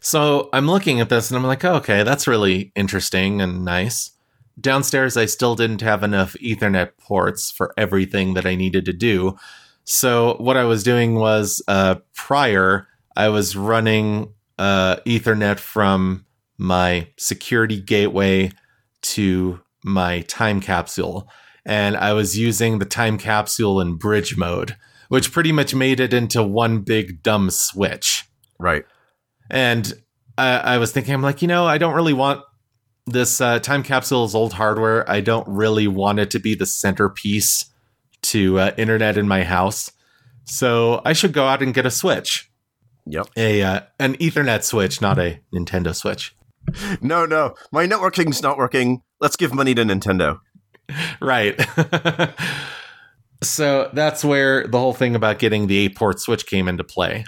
So 0.00 0.50
I'm 0.52 0.66
looking 0.66 1.00
at 1.00 1.08
this 1.08 1.30
and 1.30 1.38
I'm 1.38 1.46
like, 1.46 1.64
oh, 1.64 1.76
okay, 1.76 2.02
that's 2.02 2.26
really 2.26 2.72
interesting 2.74 3.40
and 3.40 3.64
nice. 3.64 4.10
Downstairs, 4.60 5.16
I 5.16 5.26
still 5.26 5.54
didn't 5.54 5.82
have 5.82 6.02
enough 6.02 6.34
Ethernet 6.42 6.98
ports 6.98 7.50
for 7.50 7.72
everything 7.76 8.34
that 8.34 8.44
I 8.44 8.56
needed 8.56 8.84
to 8.86 8.92
do. 8.92 9.36
So 9.84 10.36
what 10.40 10.56
I 10.56 10.64
was 10.64 10.82
doing 10.82 11.14
was 11.14 11.62
uh, 11.68 11.96
prior, 12.14 12.88
I 13.14 13.28
was 13.28 13.54
running 13.54 14.32
uh, 14.58 14.96
Ethernet 15.06 15.60
from 15.60 16.26
my 16.58 17.08
security 17.16 17.80
gateway 17.80 18.50
to 19.02 19.60
my 19.84 20.22
time 20.22 20.60
capsule. 20.60 21.28
And 21.64 21.96
I 21.96 22.14
was 22.14 22.36
using 22.36 22.78
the 22.78 22.84
time 22.84 23.16
capsule 23.16 23.80
in 23.80 23.94
bridge 23.94 24.36
mode, 24.36 24.76
which 25.08 25.32
pretty 25.32 25.52
much 25.52 25.74
made 25.74 26.00
it 26.00 26.12
into 26.12 26.42
one 26.42 26.80
big 26.80 27.22
dumb 27.22 27.50
switch. 27.50 28.24
Right. 28.58 28.84
And 29.50 29.92
I, 30.38 30.56
I 30.58 30.78
was 30.78 30.92
thinking, 30.92 31.14
I'm 31.14 31.22
like, 31.22 31.42
you 31.42 31.48
know, 31.48 31.66
I 31.66 31.78
don't 31.78 31.94
really 31.94 32.12
want 32.12 32.42
this 33.06 33.40
uh, 33.40 33.60
time 33.60 33.82
capsule 33.82 34.24
is 34.24 34.34
old 34.34 34.52
hardware. 34.54 35.08
I 35.08 35.20
don't 35.20 35.46
really 35.48 35.86
want 35.86 36.18
it 36.18 36.30
to 36.32 36.38
be 36.38 36.54
the 36.54 36.66
centerpiece 36.66 37.66
to 38.22 38.58
uh, 38.58 38.72
internet 38.76 39.16
in 39.16 39.28
my 39.28 39.44
house. 39.44 39.90
So 40.44 41.02
I 41.04 41.12
should 41.12 41.32
go 41.32 41.46
out 41.46 41.62
and 41.62 41.74
get 41.74 41.86
a 41.86 41.90
Switch, 41.90 42.50
Yep. 43.06 43.28
a 43.36 43.62
uh, 43.62 43.80
an 43.98 44.14
Ethernet 44.16 44.62
switch, 44.64 45.00
not 45.00 45.18
a 45.18 45.40
Nintendo 45.54 45.94
Switch. 45.94 46.34
No, 47.00 47.26
no. 47.26 47.54
My 47.70 47.86
networking's 47.86 48.42
not 48.42 48.58
working. 48.58 49.02
Let's 49.20 49.36
give 49.36 49.54
money 49.54 49.74
to 49.74 49.82
Nintendo. 49.84 50.40
right. 51.20 51.56
so 53.42 53.90
that's 53.92 54.24
where 54.24 54.66
the 54.66 54.78
whole 54.78 54.92
thing 54.92 55.14
about 55.14 55.38
getting 55.38 55.66
the 55.66 55.78
eight 55.78 55.96
port 55.96 56.20
switch 56.20 56.46
came 56.46 56.68
into 56.68 56.84
play. 56.84 57.24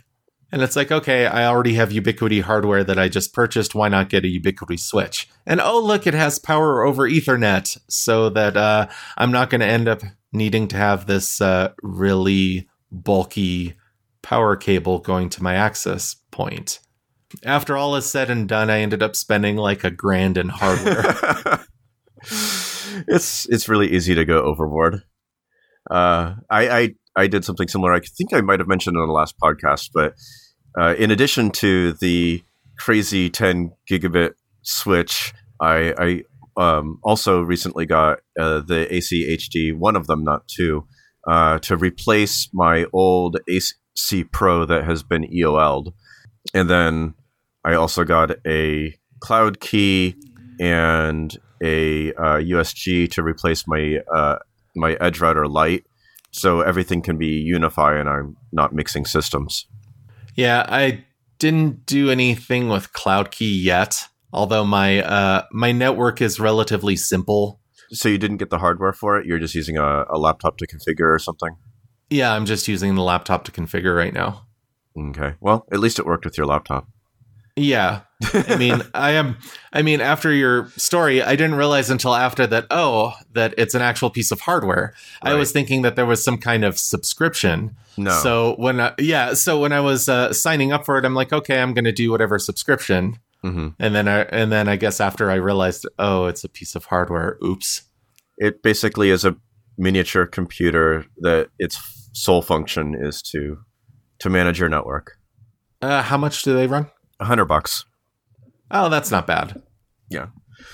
And 0.50 0.62
it's 0.62 0.76
like, 0.76 0.90
okay, 0.90 1.26
I 1.26 1.46
already 1.46 1.74
have 1.74 1.90
Ubiquiti 1.90 2.40
hardware 2.40 2.82
that 2.82 2.98
I 2.98 3.08
just 3.08 3.34
purchased. 3.34 3.74
Why 3.74 3.88
not 3.88 4.08
get 4.08 4.24
a 4.24 4.28
Ubiquiti 4.28 4.80
switch? 4.80 5.28
And 5.44 5.60
oh, 5.60 5.80
look, 5.80 6.06
it 6.06 6.14
has 6.14 6.38
power 6.38 6.84
over 6.84 7.08
Ethernet, 7.08 7.78
so 7.88 8.30
that 8.30 8.56
uh, 8.56 8.88
I'm 9.18 9.30
not 9.30 9.50
going 9.50 9.60
to 9.60 9.66
end 9.66 9.88
up 9.88 10.00
needing 10.32 10.66
to 10.68 10.76
have 10.76 11.06
this 11.06 11.42
uh, 11.42 11.72
really 11.82 12.66
bulky 12.90 13.74
power 14.22 14.56
cable 14.56 15.00
going 15.00 15.28
to 15.30 15.42
my 15.42 15.54
access 15.54 16.16
point. 16.30 16.80
After 17.44 17.76
all 17.76 17.94
is 17.96 18.06
said 18.06 18.30
and 18.30 18.48
done, 18.48 18.70
I 18.70 18.80
ended 18.80 19.02
up 19.02 19.16
spending 19.16 19.56
like 19.56 19.84
a 19.84 19.90
grand 19.90 20.38
in 20.38 20.48
hardware. 20.48 21.64
it's 23.06 23.46
it's 23.50 23.68
really 23.68 23.92
easy 23.92 24.14
to 24.14 24.24
go 24.24 24.40
overboard. 24.40 25.02
Uh, 25.90 26.34
I, 26.50 26.68
I 26.68 26.94
I 27.16 27.26
did 27.26 27.44
something 27.44 27.66
similar. 27.66 27.92
I 27.92 28.00
think 28.00 28.32
I 28.32 28.40
might 28.40 28.60
have 28.60 28.68
mentioned 28.68 28.96
in 28.96 29.04
the 29.04 29.12
last 29.12 29.34
podcast, 29.42 29.90
but 29.92 30.14
uh, 30.78 30.94
in 30.96 31.10
addition 31.10 31.50
to 31.50 31.94
the 31.94 32.42
crazy 32.78 33.28
10 33.28 33.72
gigabit 33.90 34.34
switch, 34.62 35.34
I, 35.60 35.94
I 35.98 36.22
um, 36.56 37.00
also 37.02 37.40
recently 37.40 37.86
got 37.86 38.20
uh, 38.38 38.60
the 38.60 38.86
ACHD, 38.90 39.76
one 39.76 39.96
of 39.96 40.06
them, 40.06 40.22
not 40.22 40.46
two, 40.46 40.86
uh, 41.28 41.58
to 41.60 41.76
replace 41.76 42.48
my 42.52 42.86
old 42.92 43.38
AC 43.48 44.24
Pro 44.30 44.64
that 44.64 44.84
has 44.84 45.02
been 45.02 45.24
EOL'd. 45.24 45.92
And 46.54 46.70
then 46.70 47.14
I 47.64 47.74
also 47.74 48.04
got 48.04 48.30
a 48.46 48.94
cloud 49.20 49.58
key 49.58 50.14
and 50.60 51.36
a 51.62 52.12
uh, 52.12 52.36
USG 52.36 53.10
to 53.10 53.22
replace 53.22 53.64
my 53.66 53.98
uh, 54.14 54.38
my 54.78 54.94
Edge 55.00 55.20
Router 55.20 55.46
Lite, 55.46 55.86
so 56.30 56.60
everything 56.60 57.02
can 57.02 57.18
be 57.18 57.26
unified 57.40 57.96
and 57.96 58.08
I'm 58.08 58.36
not 58.52 58.72
mixing 58.72 59.04
systems. 59.06 59.66
yeah, 60.34 60.64
I 60.68 61.04
didn't 61.38 61.86
do 61.86 62.10
anything 62.10 62.68
with 62.68 62.92
Cloud 62.92 63.30
Key 63.30 63.60
yet. 63.60 64.04
Although 64.32 64.64
my 64.64 65.02
uh, 65.02 65.44
my 65.52 65.72
network 65.72 66.20
is 66.20 66.38
relatively 66.38 66.96
simple. 66.96 67.60
So 67.90 68.08
you 68.10 68.18
didn't 68.18 68.36
get 68.36 68.50
the 68.50 68.58
hardware 68.58 68.92
for 68.92 69.18
it; 69.18 69.24
you're 69.26 69.38
just 69.38 69.54
using 69.54 69.78
a, 69.78 70.04
a 70.10 70.18
laptop 70.18 70.58
to 70.58 70.66
configure 70.66 71.14
or 71.14 71.18
something. 71.18 71.56
Yeah, 72.10 72.34
I'm 72.34 72.44
just 72.44 72.68
using 72.68 72.94
the 72.94 73.02
laptop 73.02 73.44
to 73.44 73.52
configure 73.52 73.96
right 73.96 74.12
now. 74.12 74.46
Okay. 74.98 75.34
Well, 75.40 75.66
at 75.72 75.78
least 75.78 75.98
it 75.98 76.06
worked 76.06 76.24
with 76.24 76.36
your 76.36 76.46
laptop. 76.46 76.88
Yeah. 77.58 78.00
I 78.34 78.56
mean, 78.56 78.82
I 78.94 79.12
am 79.12 79.36
I 79.72 79.82
mean, 79.82 80.00
after 80.00 80.32
your 80.32 80.68
story, 80.76 81.22
I 81.22 81.36
didn't 81.36 81.56
realize 81.56 81.90
until 81.90 82.14
after 82.14 82.46
that 82.46 82.66
oh, 82.70 83.14
that 83.32 83.54
it's 83.58 83.74
an 83.74 83.82
actual 83.82 84.10
piece 84.10 84.30
of 84.30 84.40
hardware. 84.40 84.94
I 85.22 85.34
was 85.34 85.52
thinking 85.52 85.82
that 85.82 85.96
there 85.96 86.06
was 86.06 86.22
some 86.22 86.38
kind 86.38 86.64
of 86.64 86.78
subscription. 86.78 87.76
No. 87.96 88.10
So 88.10 88.54
when 88.56 88.80
I, 88.80 88.94
yeah, 88.98 89.34
so 89.34 89.60
when 89.60 89.72
I 89.72 89.80
was 89.80 90.08
uh, 90.08 90.32
signing 90.32 90.72
up 90.72 90.84
for 90.84 90.98
it, 90.98 91.04
I'm 91.04 91.14
like, 91.14 91.32
okay, 91.32 91.60
I'm 91.60 91.74
going 91.74 91.84
to 91.84 91.92
do 91.92 92.10
whatever 92.10 92.38
subscription. 92.38 93.18
hmm 93.42 93.68
And 93.78 93.94
then 93.94 94.08
I 94.08 94.22
and 94.22 94.50
then 94.52 94.68
I 94.68 94.76
guess 94.76 95.00
after 95.00 95.30
I 95.30 95.36
realized, 95.36 95.86
oh, 95.98 96.26
it's 96.26 96.44
a 96.44 96.48
piece 96.48 96.74
of 96.74 96.86
hardware. 96.86 97.38
Oops. 97.44 97.82
It 98.38 98.62
basically 98.62 99.10
is 99.10 99.24
a 99.24 99.36
miniature 99.76 100.26
computer 100.26 101.06
that 101.18 101.48
its 101.58 101.78
sole 102.12 102.42
function 102.42 102.94
is 102.94 103.22
to 103.22 103.58
to 104.20 104.30
manage 104.30 104.58
your 104.58 104.68
network. 104.68 105.18
Uh, 105.80 106.02
how 106.02 106.16
much 106.16 106.42
do 106.42 106.54
they 106.54 106.66
run? 106.66 106.90
A 107.20 107.24
hundred 107.24 107.46
bucks. 107.46 107.84
Oh, 108.70 108.88
that's 108.88 109.10
not 109.10 109.26
bad. 109.26 109.62
Yeah. 110.10 110.26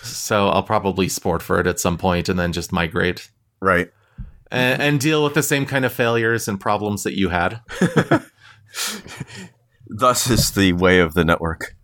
So 0.03 0.49
I'll 0.49 0.63
probably 0.63 1.09
sport 1.09 1.43
for 1.43 1.61
it 1.61 1.67
at 1.67 1.81
some 1.81 1.99
point 1.99 2.29
and 2.29 2.39
then 2.39 2.53
just 2.53 2.73
migrate 2.73 3.31
Right. 3.61 3.91
and, 4.51 4.81
and 4.83 5.01
deal 5.01 5.23
with 5.25 5.35
the 5.35 5.43
same 5.43 5.65
kind 5.67 5.85
of 5.85 5.93
failures 5.93 6.49
and 6.49 6.61
problems 6.61 7.03
that 7.05 7.17
you 7.17 7.29
had. 7.31 7.61
Thus 9.87 10.31
is 10.31 10.51
the 10.53 10.73
way 10.73 10.99
of 11.01 11.15
the 11.15 11.25
network. 11.25 11.77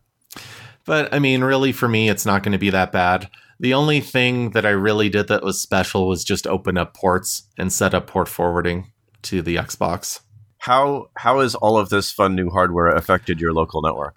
But 0.84 1.12
I 1.14 1.18
mean, 1.18 1.44
really, 1.44 1.72
for 1.72 1.88
me, 1.88 2.08
it's 2.08 2.26
not 2.26 2.42
going 2.42 2.52
to 2.52 2.58
be 2.58 2.70
that 2.70 2.92
bad. 2.92 3.30
The 3.60 3.74
only 3.74 4.00
thing 4.00 4.50
that 4.50 4.64
I 4.64 4.70
really 4.70 5.08
did 5.10 5.28
that 5.28 5.42
was 5.42 5.60
special 5.60 6.08
was 6.08 6.24
just 6.24 6.46
open 6.46 6.78
up 6.78 6.94
ports 6.94 7.44
and 7.58 7.72
set 7.72 7.94
up 7.94 8.06
port 8.06 8.28
forwarding 8.28 8.90
to 9.22 9.42
the 9.42 9.56
Xbox. 9.56 10.20
How 10.58 11.10
how 11.16 11.40
has 11.40 11.54
all 11.54 11.76
of 11.78 11.90
this 11.90 12.10
fun 12.10 12.34
new 12.34 12.48
hardware 12.50 12.88
affected 12.88 13.40
your 13.40 13.52
local 13.52 13.82
network? 13.82 14.16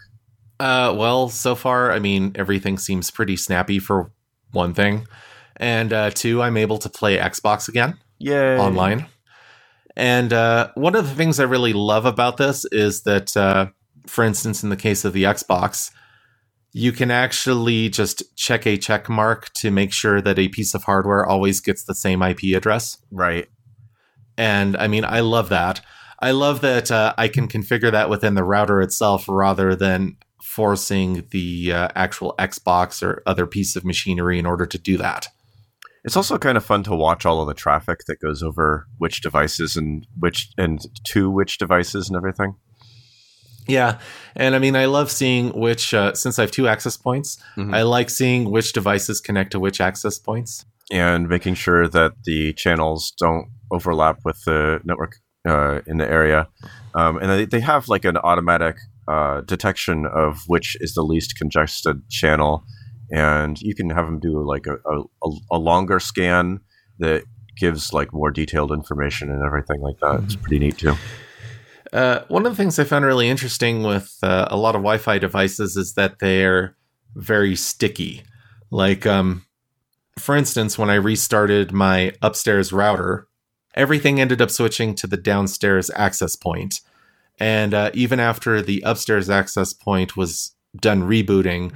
Uh, 0.63 0.93
well, 0.93 1.27
so 1.27 1.55
far, 1.55 1.91
I 1.91 1.99
mean, 1.99 2.31
everything 2.35 2.77
seems 2.77 3.11
pretty 3.11 3.35
snappy 3.35 3.79
for 3.79 4.13
one 4.53 4.73
thing. 4.73 5.05
And 5.57 5.91
uh, 5.91 6.11
two, 6.11 6.41
I'm 6.41 6.55
able 6.55 6.77
to 6.77 6.89
play 6.89 7.17
Xbox 7.17 7.67
again. 7.67 7.99
Yay. 8.19 8.57
online. 8.57 9.07
And 9.97 10.31
uh, 10.31 10.69
one 10.75 10.95
of 10.95 11.09
the 11.09 11.15
things 11.15 11.41
I 11.41 11.43
really 11.43 11.73
love 11.73 12.05
about 12.05 12.37
this 12.37 12.63
is 12.71 13.01
that, 13.01 13.35
uh, 13.35 13.67
for 14.07 14.23
instance, 14.23 14.63
in 14.63 14.69
the 14.69 14.77
case 14.77 15.03
of 15.03 15.11
the 15.11 15.23
Xbox, 15.23 15.91
you 16.71 16.93
can 16.93 17.11
actually 17.11 17.89
just 17.89 18.23
check 18.37 18.65
a 18.65 18.77
check 18.77 19.09
mark 19.09 19.51
to 19.55 19.69
make 19.69 19.91
sure 19.91 20.21
that 20.21 20.39
a 20.39 20.47
piece 20.47 20.73
of 20.73 20.85
hardware 20.85 21.25
always 21.25 21.59
gets 21.59 21.83
the 21.83 21.93
same 21.93 22.21
IP 22.21 22.55
address. 22.55 22.97
Right. 23.11 23.49
And 24.37 24.77
I 24.77 24.87
mean, 24.87 25.03
I 25.03 25.19
love 25.19 25.49
that. 25.49 25.81
I 26.19 26.31
love 26.31 26.61
that 26.61 26.89
uh, 26.89 27.13
I 27.17 27.27
can 27.27 27.49
configure 27.49 27.91
that 27.91 28.09
within 28.09 28.35
the 28.35 28.45
router 28.45 28.81
itself 28.81 29.25
rather 29.27 29.75
than 29.75 30.15
forcing 30.43 31.25
the 31.31 31.71
uh, 31.71 31.87
actual 31.95 32.35
Xbox 32.37 33.01
or 33.01 33.23
other 33.25 33.47
piece 33.47 33.75
of 33.75 33.83
machinery 33.85 34.37
in 34.37 34.45
order 34.45 34.65
to 34.65 34.77
do 34.77 34.97
that. 34.97 35.27
It's 36.03 36.17
also 36.17 36.37
kind 36.37 36.57
of 36.57 36.65
fun 36.65 36.83
to 36.83 36.95
watch 36.95 37.25
all 37.25 37.41
of 37.41 37.47
the 37.47 37.53
traffic 37.53 37.99
that 38.07 38.19
goes 38.19 38.43
over 38.43 38.87
which 38.97 39.21
devices 39.21 39.77
and 39.77 40.05
which 40.19 40.49
and 40.57 40.81
to 41.05 41.29
which 41.29 41.57
devices 41.57 42.09
and 42.09 42.17
everything. 42.17 42.55
Yeah, 43.67 43.99
and 44.35 44.55
I 44.55 44.59
mean, 44.59 44.75
I 44.75 44.85
love 44.85 45.09
seeing 45.09 45.57
which. 45.57 45.93
Uh, 45.93 46.13
since 46.13 46.37
I 46.37 46.41
have 46.41 46.51
two 46.51 46.67
access 46.67 46.97
points, 46.97 47.37
Mhm. 47.57 47.73
I 47.73 47.83
like 47.83 48.09
seeing 48.09 48.51
which 48.51 48.73
devices 48.73 49.21
connect 49.21 49.51
to 49.51 49.59
which 49.59 49.79
access 49.79 50.19
points. 50.19 50.65
and 50.91 51.29
making 51.29 51.55
sure 51.55 51.87
that 51.87 52.11
the 52.25 52.51
channels 52.53 53.13
don't 53.17 53.47
overlap 53.71 54.19
with 54.25 54.43
the 54.43 54.81
network 54.83 55.15
uh, 55.47 55.79
in 55.87 55.97
the 55.97 56.07
area. 56.07 56.49
Um, 56.93 57.17
and 57.19 57.29
they, 57.31 57.45
they 57.45 57.61
have 57.61 57.87
like 57.87 58.03
an 58.03 58.17
automatic 58.17 58.75
uh, 59.07 59.41
detection 59.41 60.05
of 60.05 60.43
which 60.47 60.77
is 60.79 60.93
the 60.93 61.03
least 61.03 61.37
congested 61.37 62.07
channel, 62.09 62.63
and 63.11 63.61
you 63.61 63.75
can 63.75 63.89
have 63.89 64.05
them 64.05 64.19
do 64.19 64.45
like 64.47 64.65
a, 64.67 64.75
a, 64.89 65.29
a 65.51 65.57
longer 65.57 65.99
scan 65.99 66.59
that 66.99 67.23
gives 67.57 67.93
like 67.93 68.13
more 68.13 68.31
detailed 68.31 68.71
information 68.71 69.29
and 69.29 69.43
everything 69.43 69.81
like 69.81 69.99
that. 69.99 70.23
It's 70.23 70.35
pretty 70.35 70.59
neat 70.59 70.77
too. 70.77 70.95
Uh, 71.91 72.21
one 72.27 72.45
of 72.45 72.51
the 72.51 72.55
things 72.55 72.79
I 72.79 72.85
found 72.85 73.05
really 73.05 73.29
interesting 73.29 73.83
with 73.83 74.17
uh, 74.23 74.47
a 74.49 74.57
lot 74.57 74.75
of 74.75 74.81
Wi-Fi 74.81 75.19
devices 75.19 75.77
is 75.77 75.93
that 75.93 76.17
they're 76.19 76.75
very 77.15 77.55
sticky. 77.55 78.23
Like, 78.71 79.05
um, 79.05 79.45
for 80.17 80.35
instance, 80.35 80.77
when 80.77 80.89
I 80.89 80.95
restarted 80.95 81.71
my 81.71 82.13
upstairs 82.23 82.73
router, 82.73 83.27
everything 83.75 84.19
ended 84.19 84.41
up 84.41 84.49
switching 84.49 84.95
to 84.95 85.07
the 85.07 85.17
downstairs 85.17 85.91
access 85.95 86.35
point. 86.35 86.81
And 87.39 87.73
uh, 87.73 87.91
even 87.93 88.19
after 88.19 88.61
the 88.61 88.81
upstairs 88.85 89.29
access 89.29 89.73
point 89.73 90.15
was 90.15 90.55
done 90.79 91.03
rebooting, 91.03 91.73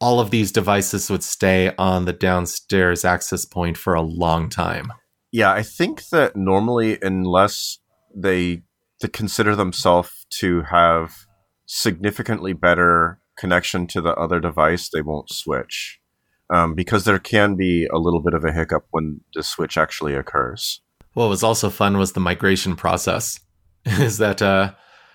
all 0.00 0.20
of 0.20 0.30
these 0.30 0.50
devices 0.50 1.10
would 1.10 1.22
stay 1.22 1.72
on 1.78 2.04
the 2.04 2.12
downstairs 2.12 3.04
access 3.04 3.44
point 3.44 3.76
for 3.76 3.94
a 3.94 4.02
long 4.02 4.48
time. 4.48 4.92
Yeah, 5.30 5.52
I 5.52 5.62
think 5.62 6.08
that 6.08 6.36
normally, 6.36 6.98
unless 7.00 7.78
they, 8.14 8.62
they 9.00 9.08
consider 9.08 9.56
themselves 9.56 10.26
to 10.40 10.62
have 10.62 11.14
significantly 11.66 12.52
better 12.52 13.18
connection 13.38 13.86
to 13.88 14.00
the 14.00 14.14
other 14.14 14.40
device, 14.40 14.90
they 14.90 15.02
won't 15.02 15.30
switch. 15.30 16.00
Um, 16.52 16.74
because 16.74 17.04
there 17.04 17.18
can 17.18 17.54
be 17.54 17.86
a 17.86 17.96
little 17.98 18.20
bit 18.20 18.34
of 18.34 18.44
a 18.44 18.52
hiccup 18.52 18.84
when 18.90 19.20
the 19.34 19.42
switch 19.42 19.78
actually 19.78 20.14
occurs. 20.14 20.82
What 21.14 21.28
was 21.28 21.42
also 21.42 21.70
fun 21.70 21.96
was 21.96 22.12
the 22.12 22.20
migration 22.20 22.76
process. 22.76 23.40
Is 23.86 24.18
that 24.18 24.42
uh, 24.42 24.72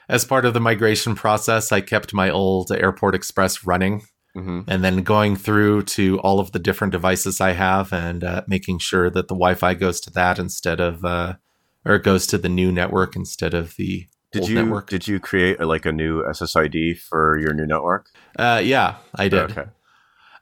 as 0.10 0.26
part 0.26 0.46
of 0.46 0.54
the 0.54 0.60
migration 0.60 1.15
process, 1.15 1.72
I 1.72 1.82
kept 1.82 2.13
my 2.13 2.30
old 2.30 2.72
Airport 2.72 3.15
Express 3.15 3.65
running 3.65 4.04
Mm-hmm. 4.36 4.70
and 4.70 4.84
then 4.84 5.02
going 5.02 5.36
through 5.36 5.82
to 5.84 6.20
all 6.20 6.39
of 6.39 6.52
the 6.52 6.60
different 6.60 6.91
devices 6.91 7.41
I 7.41 7.54
have 7.54 7.91
and 7.91 8.24
uh, 8.24 8.43
making 8.48 8.78
sure 8.78 9.10
that 9.10 9.30
the 9.30 9.34
Wi 9.34 9.56
Fi 9.56 9.74
goes 9.74 10.00
to 10.02 10.12
that 10.12 10.38
instead 10.38 10.80
of, 10.80 11.04
uh, 11.04 11.38
or 11.84 11.98
goes 11.98 12.28
to 12.28 12.38
the 12.38 12.50
new 12.50 12.72
network 12.72 13.15
instead 13.15 13.56
of 13.56 13.76
the 13.78 14.06
Did 14.32 14.41
old 14.43 14.50
you 14.52 14.56
network. 14.63 14.89
did 14.91 15.08
you 15.08 15.20
create 15.20 15.60
a, 15.60 15.65
like 15.65 15.88
a 15.88 15.91
new 15.91 16.22
SSID 16.22 17.00
for 17.00 17.39
your 17.39 17.52
new 17.56 17.65
network? 17.65 18.10
Uh, 18.38 18.62
yeah, 18.63 18.98
I 19.15 19.28
did. 19.28 19.58
Okay. 19.58 19.65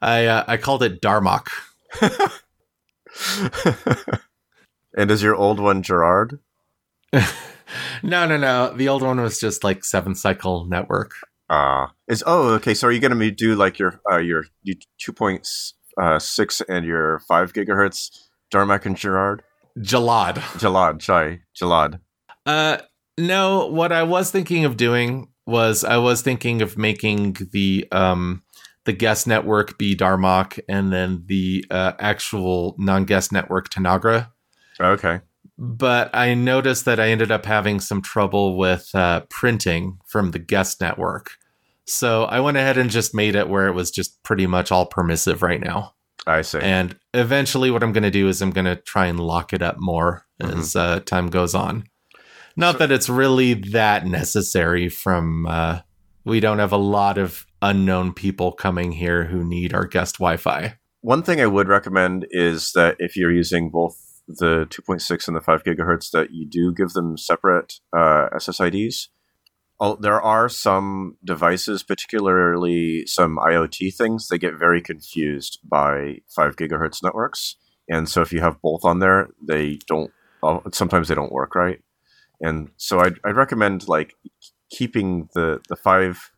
I 0.02 0.26
uh, 0.26 0.44
I 0.46 0.58
called 0.58 0.82
it 0.82 1.00
Darmok. 1.00 1.48
and 4.94 5.10
is 5.10 5.22
your 5.22 5.34
old 5.36 5.58
one 5.58 5.82
Gerard? 5.82 6.38
No, 8.02 8.26
no, 8.26 8.36
no. 8.36 8.72
The 8.76 8.88
old 8.88 9.02
one 9.02 9.20
was 9.20 9.40
just 9.40 9.64
like 9.64 9.84
seven 9.84 10.14
cycle 10.14 10.66
network. 10.66 11.12
Uh 11.48 11.88
is 12.08 12.22
oh 12.26 12.50
okay. 12.54 12.74
So 12.74 12.88
are 12.88 12.92
you 12.92 13.00
going 13.00 13.18
to 13.18 13.30
do 13.30 13.54
like 13.54 13.78
your 13.78 14.00
uh, 14.10 14.18
your 14.18 14.44
two 14.98 15.12
point 15.12 15.46
six 16.18 16.60
and 16.68 16.84
your 16.84 17.20
five 17.28 17.52
gigahertz 17.52 18.10
Darmok 18.52 18.86
and 18.86 18.96
Gerard? 18.96 19.42
Jalad. 19.78 20.36
Jalad, 20.58 21.00
chai, 21.00 21.40
Jalad. 21.54 22.00
Uh, 22.46 22.78
no. 23.18 23.66
What 23.66 23.92
I 23.92 24.02
was 24.02 24.30
thinking 24.30 24.64
of 24.64 24.76
doing 24.76 25.28
was 25.46 25.84
I 25.84 25.98
was 25.98 26.22
thinking 26.22 26.62
of 26.62 26.76
making 26.76 27.36
the 27.52 27.86
um 27.92 28.42
the 28.84 28.92
guest 28.92 29.26
network 29.26 29.78
be 29.78 29.96
Darmok 29.96 30.58
and 30.68 30.92
then 30.92 31.24
the 31.26 31.64
uh, 31.70 31.92
actual 31.98 32.76
non-guest 32.78 33.32
network 33.32 33.68
Tanagra. 33.68 34.30
Okay. 34.80 35.20
But 35.58 36.14
I 36.14 36.34
noticed 36.34 36.84
that 36.84 37.00
I 37.00 37.08
ended 37.08 37.30
up 37.30 37.46
having 37.46 37.80
some 37.80 38.02
trouble 38.02 38.56
with 38.58 38.90
uh, 38.94 39.20
printing 39.30 39.98
from 40.06 40.32
the 40.32 40.38
guest 40.38 40.80
network. 40.80 41.30
So 41.86 42.24
I 42.24 42.40
went 42.40 42.56
ahead 42.56 42.76
and 42.76 42.90
just 42.90 43.14
made 43.14 43.34
it 43.36 43.48
where 43.48 43.66
it 43.68 43.72
was 43.72 43.90
just 43.90 44.22
pretty 44.22 44.46
much 44.46 44.70
all 44.70 44.86
permissive 44.86 45.42
right 45.42 45.60
now. 45.60 45.94
I 46.26 46.42
see. 46.42 46.58
And 46.58 46.98
eventually, 47.14 47.70
what 47.70 47.82
I'm 47.82 47.92
going 47.92 48.02
to 48.02 48.10
do 48.10 48.28
is 48.28 48.42
I'm 48.42 48.50
going 48.50 48.64
to 48.64 48.76
try 48.76 49.06
and 49.06 49.20
lock 49.20 49.52
it 49.52 49.62
up 49.62 49.76
more 49.78 50.26
as 50.40 50.74
uh, 50.76 51.00
time 51.00 51.28
goes 51.28 51.54
on. 51.54 51.84
Not 52.56 52.72
So- 52.74 52.78
that 52.78 52.92
it's 52.92 53.08
really 53.08 53.54
that 53.54 54.06
necessary. 54.06 54.88
From 54.88 55.46
uh, 55.46 55.80
we 56.24 56.40
don't 56.40 56.58
have 56.58 56.72
a 56.72 56.76
lot 56.78 57.16
of 57.16 57.46
unknown 57.62 58.12
people 58.12 58.50
coming 58.52 58.92
here 58.92 59.24
who 59.24 59.44
need 59.44 59.72
our 59.72 59.86
guest 59.86 60.16
Wi-Fi. 60.18 60.76
One 61.02 61.22
thing 61.22 61.40
I 61.40 61.46
would 61.46 61.68
recommend 61.68 62.26
is 62.30 62.72
that 62.72 62.96
if 62.98 63.16
you're 63.16 63.32
using 63.32 63.70
both 63.70 63.96
the 64.28 64.66
2.6 64.70 65.28
and 65.28 65.36
the 65.36 65.40
5 65.40 65.64
gigahertz, 65.64 66.10
that 66.10 66.32
you 66.32 66.46
do 66.46 66.72
give 66.72 66.90
them 66.90 67.16
separate 67.16 67.74
uh, 67.96 68.28
SSIDs. 68.34 69.08
There 70.00 70.20
are 70.20 70.48
some 70.48 71.16
devices, 71.24 71.82
particularly 71.82 73.04
some 73.06 73.36
IoT 73.36 73.94
things, 73.94 74.28
they 74.28 74.38
get 74.38 74.58
very 74.58 74.80
confused 74.80 75.58
by 75.64 76.18
5 76.34 76.56
gigahertz 76.56 77.02
networks. 77.02 77.56
And 77.88 78.08
so 78.08 78.20
if 78.20 78.32
you 78.32 78.40
have 78.40 78.60
both 78.62 78.84
on 78.84 78.98
there, 78.98 79.28
they 79.46 79.78
don't, 79.86 80.10
oh, 80.42 80.62
sometimes 80.72 81.08
they 81.08 81.14
don't 81.14 81.32
work 81.32 81.54
right. 81.54 81.80
And 82.40 82.70
so 82.76 83.00
I'd, 83.00 83.18
I'd 83.24 83.36
recommend 83.36 83.88
like 83.88 84.14
keeping 84.70 85.28
the, 85.34 85.60
the 85.68 85.76
5 85.76 86.32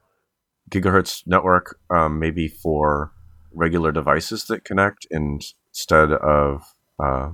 gigahertz 0.71 1.23
network 1.27 1.79
um, 1.91 2.19
maybe 2.19 2.49
for 2.49 3.13
regular 3.55 3.93
devices 3.93 4.45
that 4.47 4.65
connect 4.65 5.07
instead 5.11 6.13
of 6.13 6.63
uh, 7.03 7.31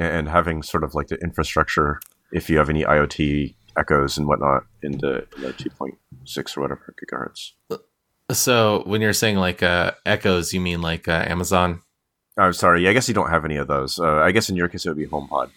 and 0.00 0.28
having 0.28 0.62
sort 0.62 0.84
of 0.84 0.94
like 0.94 1.08
the 1.08 1.16
infrastructure 1.16 2.00
if 2.32 2.48
you 2.48 2.58
have 2.58 2.70
any 2.70 2.84
IoT 2.84 3.54
echoes 3.76 4.16
and 4.18 4.26
whatnot 4.26 4.64
in 4.82 4.92
the, 4.98 5.26
in 5.36 5.42
the 5.42 5.52
2.6 5.52 6.56
or 6.56 6.60
whatever 6.60 6.94
gigahertz. 7.00 7.52
So 8.32 8.82
when 8.86 9.00
you're 9.00 9.12
saying 9.12 9.36
like 9.36 9.62
uh, 9.62 9.92
echoes, 10.06 10.52
you 10.52 10.60
mean 10.60 10.80
like 10.80 11.08
uh, 11.08 11.24
Amazon? 11.26 11.82
I'm 12.38 12.52
sorry. 12.52 12.88
I 12.88 12.92
guess 12.92 13.08
you 13.08 13.14
don't 13.14 13.30
have 13.30 13.44
any 13.44 13.56
of 13.56 13.66
those. 13.68 13.98
Uh, 13.98 14.18
I 14.18 14.30
guess 14.32 14.48
in 14.48 14.56
your 14.56 14.68
case 14.68 14.86
it 14.86 14.90
would 14.90 14.98
be 14.98 15.06
HomePod. 15.06 15.50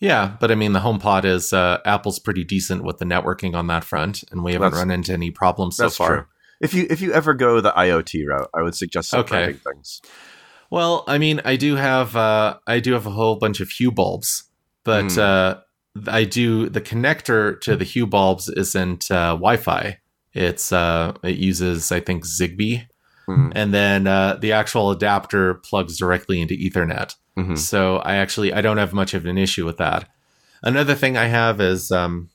Yeah, 0.00 0.36
but 0.40 0.50
I 0.50 0.56
mean 0.56 0.72
the 0.72 0.80
HomePod 0.80 1.24
is 1.24 1.52
uh, 1.52 1.78
Apple's 1.84 2.18
pretty 2.18 2.42
decent 2.42 2.82
with 2.82 2.98
the 2.98 3.04
networking 3.04 3.54
on 3.54 3.68
that 3.68 3.84
front, 3.84 4.24
and 4.32 4.42
we 4.42 4.52
haven't 4.52 4.72
That's- 4.72 4.82
run 4.84 4.90
into 4.90 5.12
any 5.12 5.30
problems 5.30 5.76
so 5.76 5.84
That's 5.84 5.96
far. 5.96 6.08
true. 6.08 6.26
If 6.60 6.74
you 6.74 6.86
if 6.90 7.00
you 7.00 7.12
ever 7.12 7.34
go 7.34 7.60
the 7.60 7.70
IoT 7.72 8.26
route, 8.26 8.48
I 8.54 8.62
would 8.62 8.74
suggest 8.74 9.14
Okay. 9.14 9.52
things. 9.52 10.00
Well, 10.72 11.04
I 11.06 11.18
mean, 11.18 11.42
I 11.44 11.56
do 11.56 11.76
have 11.76 12.16
uh, 12.16 12.56
I 12.66 12.80
do 12.80 12.94
have 12.94 13.06
a 13.06 13.10
whole 13.10 13.36
bunch 13.36 13.60
of 13.60 13.68
Hue 13.68 13.92
bulbs, 13.92 14.44
but 14.84 15.12
Hmm. 15.12 15.20
uh, 15.20 15.54
I 16.20 16.24
do 16.24 16.70
the 16.70 16.80
connector 16.80 17.60
to 17.60 17.76
the 17.76 17.84
Hue 17.84 18.06
bulbs 18.06 18.48
isn't 18.48 19.10
uh, 19.10 19.36
Wi-Fi. 19.36 19.98
It's 20.32 20.72
uh, 20.72 21.12
it 21.22 21.36
uses 21.36 21.92
I 21.92 22.00
think 22.00 22.24
Zigbee, 22.24 22.86
Mhm. 23.28 23.52
and 23.54 23.74
then 23.74 24.06
uh, 24.06 24.38
the 24.40 24.52
actual 24.52 24.90
adapter 24.90 25.54
plugs 25.68 25.98
directly 25.98 26.40
into 26.40 26.54
Ethernet. 26.54 27.16
Mhm. 27.36 27.58
So 27.58 27.98
I 27.98 28.14
actually 28.16 28.54
I 28.54 28.62
don't 28.62 28.78
have 28.78 28.94
much 28.94 29.12
of 29.12 29.26
an 29.26 29.36
issue 29.36 29.66
with 29.66 29.76
that. 29.76 30.08
Another 30.62 30.94
thing 30.94 31.18
I 31.18 31.26
have 31.26 31.60
is 31.60 31.90
um, 31.90 32.30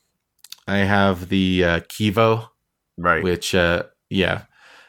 I 0.68 0.78
have 0.78 1.28
the 1.28 1.64
uh, 1.64 1.80
Kevo, 1.92 2.50
Right. 2.96 3.24
which 3.24 3.52
uh, 3.52 3.82
yeah 4.10 4.42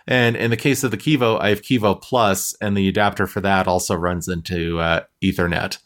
and 0.10 0.36
in 0.36 0.50
the 0.50 0.58
case 0.58 0.84
of 0.84 0.91
the 0.91 0.98
Kevo 0.98 1.39
i 1.39 1.50
have 1.50 1.62
Kevo 1.62 2.02
plus 2.02 2.54
and 2.60 2.76
the 2.76 2.89
adapter 2.89 3.26
for 3.28 3.39
that 3.41 3.67
also 3.67 3.95
runs 3.95 4.28
into 4.28 4.80
uh, 4.80 5.02
ethernet 5.24 5.78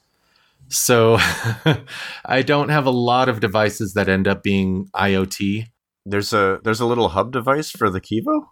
so 0.70 1.18
i 2.26 2.42
don't 2.42 2.70
have 2.70 2.86
a 2.86 2.92
lot 3.12 3.30
of 3.30 3.40
devices 3.40 3.94
that 3.94 4.10
end 4.10 4.28
up 4.28 4.42
being 4.42 4.88
iot 4.96 5.68
There's 6.06 6.34
a 6.34 6.60
there's 6.64 6.80
a 6.80 6.86
little 6.86 7.10
hub 7.10 7.32
device 7.32 7.70
for 7.70 7.90
the 7.90 8.02
Kevo. 8.02 8.46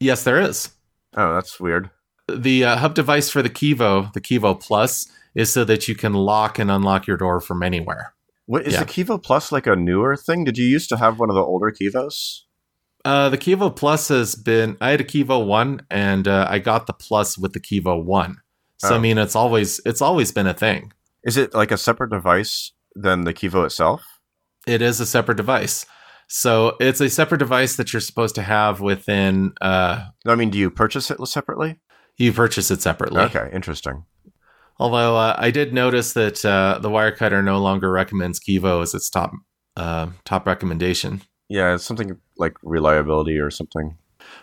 yes 0.00 0.22
there 0.24 0.40
is 0.40 0.70
Oh, 1.16 1.34
that's 1.34 1.58
weird. 1.58 1.90
the 2.30 2.64
uh, 2.64 2.76
hub 2.76 2.94
device 2.94 3.30
for 3.30 3.42
the 3.42 3.50
Kevo 3.50 4.12
the 4.12 4.20
Kevo 4.20 4.58
plus 4.60 5.06
is 5.34 5.52
so 5.52 5.64
that 5.64 5.88
you 5.88 5.94
can 5.94 6.14
lock 6.14 6.58
and 6.58 6.70
unlock 6.70 7.06
your 7.06 7.16
door 7.16 7.40
from 7.40 7.62
anywhere 7.62 8.14
What 8.46 8.66
is 8.66 8.72
Yeah. 8.74 8.84
the 8.84 8.86
Kevo 8.92 9.22
Plus 9.22 9.52
like 9.52 9.66
a 9.66 9.76
newer 9.76 10.16
thing? 10.16 10.44
Did 10.44 10.56
you 10.58 10.64
used 10.66 10.88
to 10.88 10.96
have 10.96 11.18
one 11.18 11.28
of 11.30 11.36
the 11.36 11.42
older 11.42 11.70
Kevos? 11.70 12.44
Uh, 13.04 13.28
the 13.28 13.38
Kevo 13.38 13.74
plus 13.74 14.08
has 14.08 14.34
been 14.34 14.76
i 14.80 14.90
had 14.90 15.00
a 15.00 15.04
Kevo 15.04 15.46
1 15.46 15.80
and 15.90 16.26
uh, 16.28 16.46
i 16.50 16.58
got 16.58 16.86
the 16.86 16.92
plus 16.92 17.38
with 17.38 17.52
the 17.52 17.60
Kevo 17.60 18.02
1 18.04 18.36
so 18.78 18.88
i 18.94 18.96
Oh. 18.96 19.00
mean 19.00 19.18
it's 19.18 19.36
always 19.36 19.80
it's 19.86 20.02
always 20.02 20.32
been 20.32 20.46
a 20.46 20.54
thing 20.54 20.92
Is 21.24 21.36
it 21.36 21.54
like 21.54 21.70
a 21.70 21.76
separate 21.78 22.10
device 22.10 22.72
than 22.94 23.24
the 23.24 23.32
Kevo 23.34 23.64
itself? 23.66 24.02
it 24.66 24.82
is 24.82 25.00
a 25.00 25.06
separate 25.06 25.36
device. 25.36 25.86
So 26.30 26.76
it's 26.78 27.00
a 27.00 27.08
separate 27.08 27.38
device 27.38 27.76
that 27.76 27.90
you're 27.92 28.00
supposed 28.00 28.34
to 28.34 28.42
have 28.42 28.82
within. 28.82 29.52
Uh, 29.62 30.04
I 30.26 30.34
mean, 30.34 30.50
do 30.50 30.58
you 30.58 30.68
purchase 30.70 31.10
it 31.10 31.18
separately? 31.26 31.78
you 32.18 32.32
purchase 32.34 32.70
it 32.70 32.82
separately. 32.82 33.22
Okay, 33.22 33.48
interesting. 33.54 34.04
Although 34.78 35.16
uh, 35.16 35.34
I 35.38 35.50
did 35.50 35.72
notice 35.72 36.12
that 36.12 36.44
uh, 36.44 36.80
the 36.82 36.90
Wirecutter 36.90 37.42
no 37.42 37.58
longer 37.60 37.90
recommends 37.90 38.38
Kevo 38.40 38.82
as 38.82 38.92
its 38.94 39.08
top 39.08 39.32
uh, 39.76 40.08
top 40.26 40.46
recommendation. 40.46 41.22
Yeah, 41.48 41.74
it's 41.76 41.84
something 41.84 42.18
like 42.38 42.56
reliability 42.62 43.38
or 43.38 43.50
something. 43.50 43.96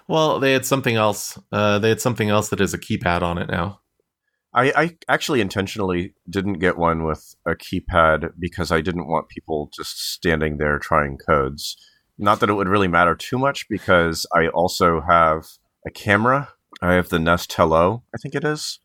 Well, 0.08 0.40
they 0.40 0.54
had 0.54 0.66
something 0.66 0.96
else. 0.96 1.40
Uh, 1.52 1.80
they 1.80 1.90
had 1.90 2.02
something 2.02 2.30
else 2.30 2.50
that 2.50 2.62
is 2.62 2.74
a 2.74 2.80
keypad 2.80 3.22
on 3.22 3.38
it 3.38 3.50
now. 3.50 3.80
I, 4.54 4.72
I 4.76 4.98
actually 5.10 5.42
intentionally 5.42 6.14
didn't 6.30 6.60
get 6.60 6.78
one 6.78 7.04
with 7.04 7.36
a 7.46 7.56
keypad 7.56 8.32
because 8.40 8.72
I 8.72 8.80
didn't 8.80 9.08
want 9.08 9.28
people 9.28 9.70
just 9.76 10.14
standing 10.14 10.58
there 10.58 10.80
trying 10.80 11.18
codes. 11.18 11.76
Not 12.18 12.40
that 12.40 12.50
it 12.50 12.54
would 12.54 12.70
really 12.70 12.88
matter 12.88 13.16
too 13.16 13.38
much 13.38 13.68
because 13.68 14.26
I 14.34 14.48
also 14.48 15.02
have 15.02 15.46
a 15.86 15.92
camera. 15.92 16.50
I 16.82 16.94
have 16.94 17.10
the 17.10 17.20
Nest 17.20 17.52
Hello, 17.52 18.04
I 18.14 18.18
think 18.18 18.34
it 18.34 18.46
is, 18.46 18.80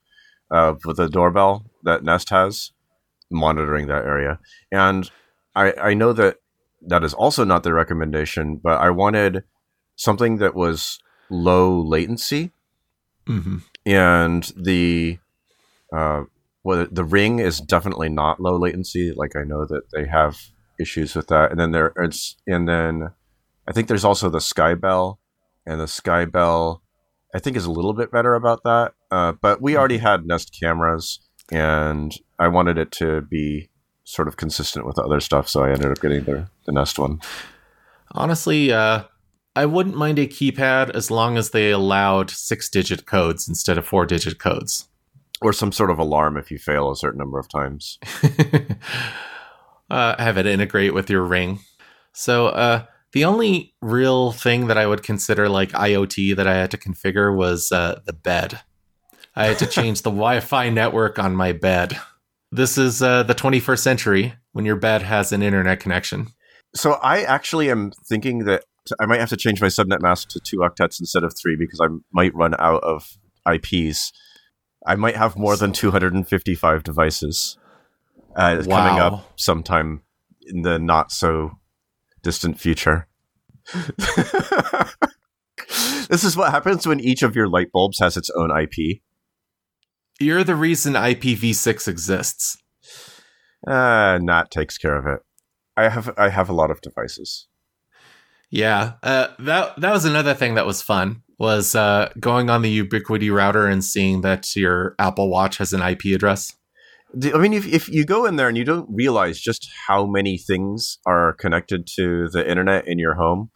uh, 0.50 0.74
with 0.84 0.96
the 0.96 1.08
doorbell 1.08 1.66
that 1.84 2.02
Nest 2.02 2.30
has, 2.30 2.72
monitoring 3.30 3.86
that 3.86 4.04
area. 4.04 4.40
And 4.72 5.08
I, 5.54 5.72
I 5.74 5.94
know 5.94 6.12
that 6.12 6.38
that 6.86 7.04
is 7.04 7.14
also 7.14 7.44
not 7.44 7.62
the 7.62 7.72
recommendation, 7.72 8.56
but 8.56 8.80
I 8.80 8.90
wanted 8.90 9.44
something 9.96 10.38
that 10.38 10.54
was 10.54 10.98
low 11.30 11.80
latency 11.80 12.50
hmm 13.26 13.58
and 13.86 14.52
the 14.56 15.18
uh 15.92 16.22
well 16.64 16.86
the 16.90 17.04
ring 17.04 17.38
is 17.38 17.60
definitely 17.60 18.08
not 18.08 18.40
low 18.40 18.56
latency. 18.58 19.12
Like 19.14 19.36
i 19.36 19.44
know 19.44 19.64
that 19.66 19.90
they 19.92 20.06
have 20.06 20.38
issues 20.80 21.14
with 21.14 21.28
that. 21.28 21.50
And 21.50 21.60
then 21.60 21.70
there 21.72 21.92
it's 21.96 22.36
and 22.46 22.68
then 22.68 23.10
i 23.68 23.72
think 23.72 23.88
there's 23.88 24.04
also 24.04 24.28
the 24.28 24.38
skybell 24.38 25.18
and 25.66 25.80
the 25.80 25.84
skybell 25.84 26.80
i 27.34 27.38
think 27.38 27.56
is 27.56 27.66
a 27.66 27.70
little 27.70 27.92
bit 27.92 28.10
better 28.10 28.34
about 28.34 28.62
that 28.64 28.94
uh, 29.10 29.32
but 29.32 29.62
we 29.62 29.76
already 29.76 29.98
had 29.98 30.26
nest 30.26 30.56
cameras 30.58 31.20
and 31.52 32.16
i 32.38 32.48
wanted 32.48 32.78
it 32.78 32.90
to 32.92 33.20
be 33.22 33.69
sort 34.10 34.28
of 34.28 34.36
consistent 34.36 34.86
with 34.86 34.96
the 34.96 35.02
other 35.02 35.20
stuff 35.20 35.48
so 35.48 35.62
i 35.62 35.70
ended 35.70 35.90
up 35.90 36.00
getting 36.00 36.24
the, 36.24 36.46
the 36.66 36.72
nest 36.72 36.98
one 36.98 37.20
Honestly, 38.12 38.72
uh, 38.72 39.04
I 39.54 39.66
wouldn't 39.66 39.96
mind 39.96 40.18
a 40.18 40.26
keypad 40.26 40.90
as 40.90 41.10
long 41.10 41.36
as 41.36 41.50
they 41.50 41.70
allowed 41.70 42.30
six-digit 42.30 43.06
codes 43.06 43.48
instead 43.48 43.78
of 43.78 43.86
four-digit 43.86 44.38
codes. 44.38 44.88
or 45.42 45.52
some 45.52 45.72
sort 45.72 45.90
of 45.90 45.98
alarm 45.98 46.36
if 46.36 46.50
you 46.50 46.58
fail 46.58 46.90
a 46.90 46.96
certain 46.96 47.18
number 47.18 47.38
of 47.38 47.48
times 47.48 47.98
uh, 49.90 50.22
have 50.22 50.36
it 50.36 50.46
integrate 50.46 50.92
with 50.92 51.08
your 51.08 51.22
ring. 51.22 51.60
So 52.12 52.48
uh, 52.48 52.84
the 53.12 53.24
only 53.24 53.74
real 53.80 54.32
thing 54.32 54.66
that 54.66 54.76
I 54.76 54.86
would 54.86 55.02
consider 55.02 55.48
like 55.48 55.70
IoT 55.70 56.36
that 56.36 56.46
I 56.46 56.54
had 56.56 56.70
to 56.72 56.76
configure 56.76 57.34
was 57.34 57.72
uh, 57.72 58.00
the 58.04 58.12
bed. 58.12 58.60
I 59.34 59.46
had 59.46 59.58
to 59.60 59.66
change 59.78 60.02
the 60.02 60.10
Wi-Fi 60.10 60.68
network 60.70 61.18
on 61.18 61.34
my 61.34 61.52
bed. 61.52 61.98
This 62.52 62.76
is 62.76 63.00
uh, 63.00 63.22
the 63.22 63.34
21st 63.34 63.78
century 63.78 64.34
when 64.52 64.64
your 64.64 64.76
bed 64.76 65.02
has 65.02 65.32
an 65.32 65.42
internet 65.42 65.80
connection. 65.80 66.28
So 66.74 66.92
I 66.94 67.22
actually 67.22 67.70
am 67.70 67.92
thinking 68.08 68.40
that 68.44 68.64
I 68.98 69.06
might 69.06 69.20
have 69.20 69.28
to 69.28 69.36
change 69.36 69.60
my 69.60 69.68
subnet 69.68 70.00
mask 70.00 70.28
to 70.30 70.40
two 70.40 70.58
octets 70.58 70.98
instead 70.98 71.22
of 71.22 71.34
three 71.40 71.56
because 71.56 71.80
I 71.80 71.86
might 72.12 72.34
run 72.34 72.54
out 72.58 72.82
of 72.82 73.18
IPs. 73.48 74.12
I 74.86 74.96
might 74.96 75.16
have 75.16 75.36
more 75.36 75.56
than 75.56 75.72
255 75.72 76.82
devices 76.82 77.56
uh, 78.34 78.62
coming 78.68 78.98
up 78.98 79.32
sometime 79.36 80.02
in 80.42 80.62
the 80.62 80.78
not 80.78 81.12
so 81.12 81.52
distant 82.22 82.58
future. 82.58 83.06
this 86.08 86.24
is 86.24 86.36
what 86.36 86.50
happens 86.50 86.86
when 86.86 86.98
each 87.00 87.22
of 87.22 87.36
your 87.36 87.48
light 87.48 87.70
bulbs 87.72 87.98
has 88.00 88.16
its 88.16 88.30
own 88.30 88.50
IP. 88.50 89.00
You're 90.20 90.44
the 90.44 90.54
reason 90.54 90.92
IPv6 90.92 91.88
exists. 91.88 92.58
Uh, 93.66 94.18
Nat 94.20 94.50
takes 94.50 94.78
care 94.78 94.96
of 94.96 95.06
it. 95.06 95.20
I 95.76 95.88
have 95.88 96.12
I 96.18 96.28
have 96.28 96.50
a 96.50 96.52
lot 96.52 96.70
of 96.70 96.80
devices. 96.82 97.46
Yeah, 98.50 98.94
uh, 99.02 99.28
that 99.38 99.80
that 99.80 99.92
was 99.92 100.04
another 100.04 100.34
thing 100.34 100.54
that 100.54 100.66
was 100.66 100.82
fun 100.82 101.22
was 101.38 101.74
uh, 101.74 102.12
going 102.20 102.50
on 102.50 102.60
the 102.60 102.84
Ubiquiti 102.84 103.34
router 103.34 103.66
and 103.66 103.82
seeing 103.82 104.20
that 104.20 104.54
your 104.54 104.94
Apple 104.98 105.30
Watch 105.30 105.56
has 105.56 105.72
an 105.72 105.80
IP 105.80 106.14
address. 106.14 106.54
I 107.34 107.38
mean, 107.38 107.54
if, 107.54 107.66
if 107.66 107.88
you 107.88 108.04
go 108.04 108.26
in 108.26 108.36
there 108.36 108.48
and 108.48 108.58
you 108.58 108.64
don't 108.64 108.88
realize 108.92 109.40
just 109.40 109.68
how 109.88 110.06
many 110.06 110.36
things 110.36 110.98
are 111.06 111.32
connected 111.32 111.88
to 111.96 112.28
the 112.28 112.48
internet 112.48 112.86
in 112.86 112.98
your 112.98 113.14
home 113.14 113.50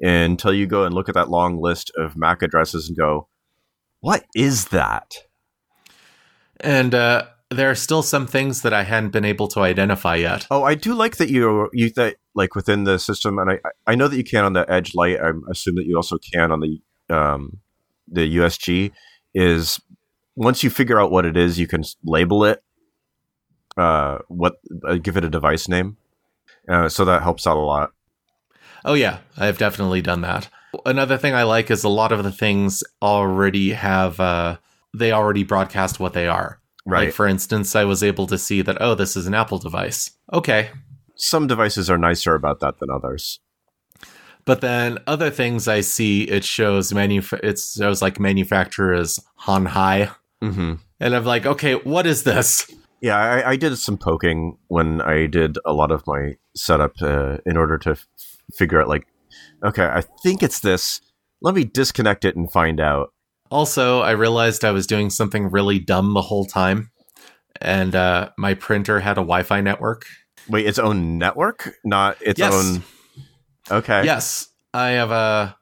until 0.00 0.52
you 0.52 0.66
go 0.66 0.84
and 0.84 0.94
look 0.94 1.08
at 1.08 1.14
that 1.14 1.30
long 1.30 1.60
list 1.60 1.90
of 1.96 2.14
MAC 2.14 2.42
addresses 2.42 2.88
and 2.88 2.96
go, 2.96 3.28
what 4.00 4.26
is 4.34 4.66
that? 4.66 5.12
And 6.60 6.94
uh, 6.94 7.26
there 7.50 7.70
are 7.70 7.74
still 7.74 8.02
some 8.02 8.26
things 8.26 8.62
that 8.62 8.72
I 8.72 8.84
hadn't 8.84 9.10
been 9.10 9.24
able 9.24 9.48
to 9.48 9.60
identify 9.60 10.16
yet. 10.16 10.46
Oh, 10.50 10.62
I 10.62 10.74
do 10.74 10.94
like 10.94 11.16
that 11.16 11.28
you 11.30 11.68
you 11.72 11.90
that 11.96 12.16
like 12.34 12.54
within 12.54 12.84
the 12.84 12.98
system, 12.98 13.38
and 13.38 13.50
I 13.50 13.58
I 13.86 13.94
know 13.94 14.08
that 14.08 14.16
you 14.16 14.24
can 14.24 14.44
on 14.44 14.52
the 14.52 14.70
Edge 14.70 14.94
Lite. 14.94 15.20
I 15.20 15.32
assume 15.50 15.74
that 15.76 15.86
you 15.86 15.96
also 15.96 16.18
can 16.18 16.52
on 16.52 16.60
the 16.60 16.80
um 17.14 17.58
the 18.08 18.36
USG. 18.36 18.92
Is 19.34 19.80
once 20.36 20.62
you 20.62 20.70
figure 20.70 21.00
out 21.00 21.10
what 21.10 21.26
it 21.26 21.36
is, 21.36 21.58
you 21.58 21.66
can 21.66 21.84
label 22.04 22.44
it. 22.44 22.62
Uh, 23.76 24.18
what 24.28 24.56
uh, 24.86 24.96
give 24.96 25.16
it 25.16 25.24
a 25.24 25.30
device 25.30 25.68
name, 25.68 25.96
uh, 26.68 26.88
so 26.88 27.04
that 27.04 27.22
helps 27.22 27.46
out 27.46 27.56
a 27.56 27.60
lot. 27.60 27.92
Oh 28.84 28.94
yeah, 28.94 29.18
I've 29.36 29.58
definitely 29.58 30.02
done 30.02 30.20
that. 30.22 30.48
Another 30.86 31.16
thing 31.16 31.34
I 31.34 31.42
like 31.42 31.70
is 31.70 31.84
a 31.84 31.88
lot 31.88 32.12
of 32.12 32.22
the 32.22 32.32
things 32.32 32.84
already 33.02 33.70
have 33.70 34.20
uh, 34.20 34.58
they 34.94 35.12
already 35.12 35.44
broadcast 35.44 36.00
what 36.00 36.12
they 36.12 36.26
are. 36.26 36.60
Right. 36.86 37.06
Like 37.06 37.14
for 37.14 37.26
instance, 37.26 37.76
I 37.76 37.84
was 37.84 38.02
able 38.02 38.26
to 38.28 38.38
see 38.38 38.62
that 38.62 38.78
oh, 38.80 38.94
this 38.94 39.16
is 39.16 39.26
an 39.26 39.34
Apple 39.34 39.58
device. 39.58 40.10
Okay. 40.32 40.70
Some 41.16 41.46
devices 41.46 41.90
are 41.90 41.98
nicer 41.98 42.34
about 42.34 42.60
that 42.60 42.78
than 42.78 42.90
others. 42.90 43.40
But 44.46 44.62
then 44.62 44.98
other 45.06 45.30
things 45.30 45.68
I 45.68 45.82
see 45.82 46.22
it 46.22 46.44
shows 46.44 46.92
manuf- 46.92 47.38
it 47.44 47.58
shows 47.58 48.00
like 48.00 48.18
manufacturers 48.18 49.20
Hon 49.36 49.66
Hai. 49.66 50.10
Mm-hmm. 50.42 50.74
And 51.00 51.14
I'm 51.14 51.24
like, 51.24 51.46
okay, 51.46 51.74
what 51.74 52.06
is 52.06 52.24
this? 52.24 52.70
Yeah, 53.00 53.16
I, 53.16 53.50
I 53.52 53.56
did 53.56 53.76
some 53.78 53.96
poking 53.96 54.58
when 54.68 55.00
I 55.00 55.26
did 55.26 55.58
a 55.64 55.72
lot 55.72 55.90
of 55.90 56.06
my 56.06 56.36
setup 56.54 57.00
uh, 57.00 57.38
in 57.46 57.56
order 57.56 57.78
to 57.78 57.90
f- 57.92 58.06
figure 58.54 58.80
out, 58.80 58.88
like, 58.88 59.06
okay, 59.64 59.86
I 59.86 60.02
think 60.22 60.42
it's 60.42 60.60
this. 60.60 61.00
Let 61.40 61.54
me 61.54 61.64
disconnect 61.64 62.26
it 62.26 62.36
and 62.36 62.52
find 62.52 62.78
out. 62.78 63.14
Also, 63.50 64.00
I 64.00 64.12
realized 64.12 64.64
I 64.64 64.70
was 64.70 64.86
doing 64.86 65.10
something 65.10 65.50
really 65.50 65.78
dumb 65.78 66.14
the 66.14 66.22
whole 66.22 66.44
time. 66.44 66.90
And 67.60 67.94
uh, 67.94 68.30
my 68.38 68.54
printer 68.54 69.00
had 69.00 69.18
a 69.18 69.22
Wi 69.22 69.42
Fi 69.42 69.60
network. 69.60 70.06
Wait, 70.48 70.66
its 70.66 70.78
own 70.78 71.18
network, 71.18 71.74
not 71.84 72.16
its 72.22 72.38
Yes. 72.38 72.52
own. 72.52 72.82
Okay. 73.70 74.04
Yes, 74.04 74.48
I 74.72 74.90
have 74.90 75.10
a 75.10 75.56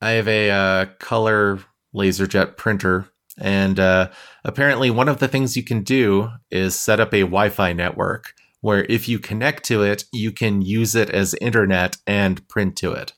I 0.00 0.10
have 0.10 0.28
a 0.28 0.50
uh, 0.50 0.86
color 0.98 1.60
laserjet 1.94 2.56
printer, 2.56 3.08
and 3.38 3.78
uh, 3.78 4.10
apparently, 4.44 4.90
one 4.90 5.08
of 5.08 5.18
the 5.18 5.28
things 5.28 5.56
you 5.56 5.62
can 5.62 5.82
do 5.82 6.30
is 6.50 6.78
set 6.78 7.00
up 7.00 7.12
a 7.12 7.20
Wi 7.20 7.48
Fi 7.50 7.72
network 7.72 8.32
where 8.60 8.84
if 8.84 9.08
you 9.08 9.18
connect 9.18 9.64
to 9.64 9.82
it, 9.82 10.04
you 10.12 10.32
can 10.32 10.62
use 10.62 10.94
it 10.94 11.10
as 11.10 11.34
internet 11.40 11.96
and 12.06 12.46
print 12.48 12.76
to 12.76 12.92
it. 12.92 13.12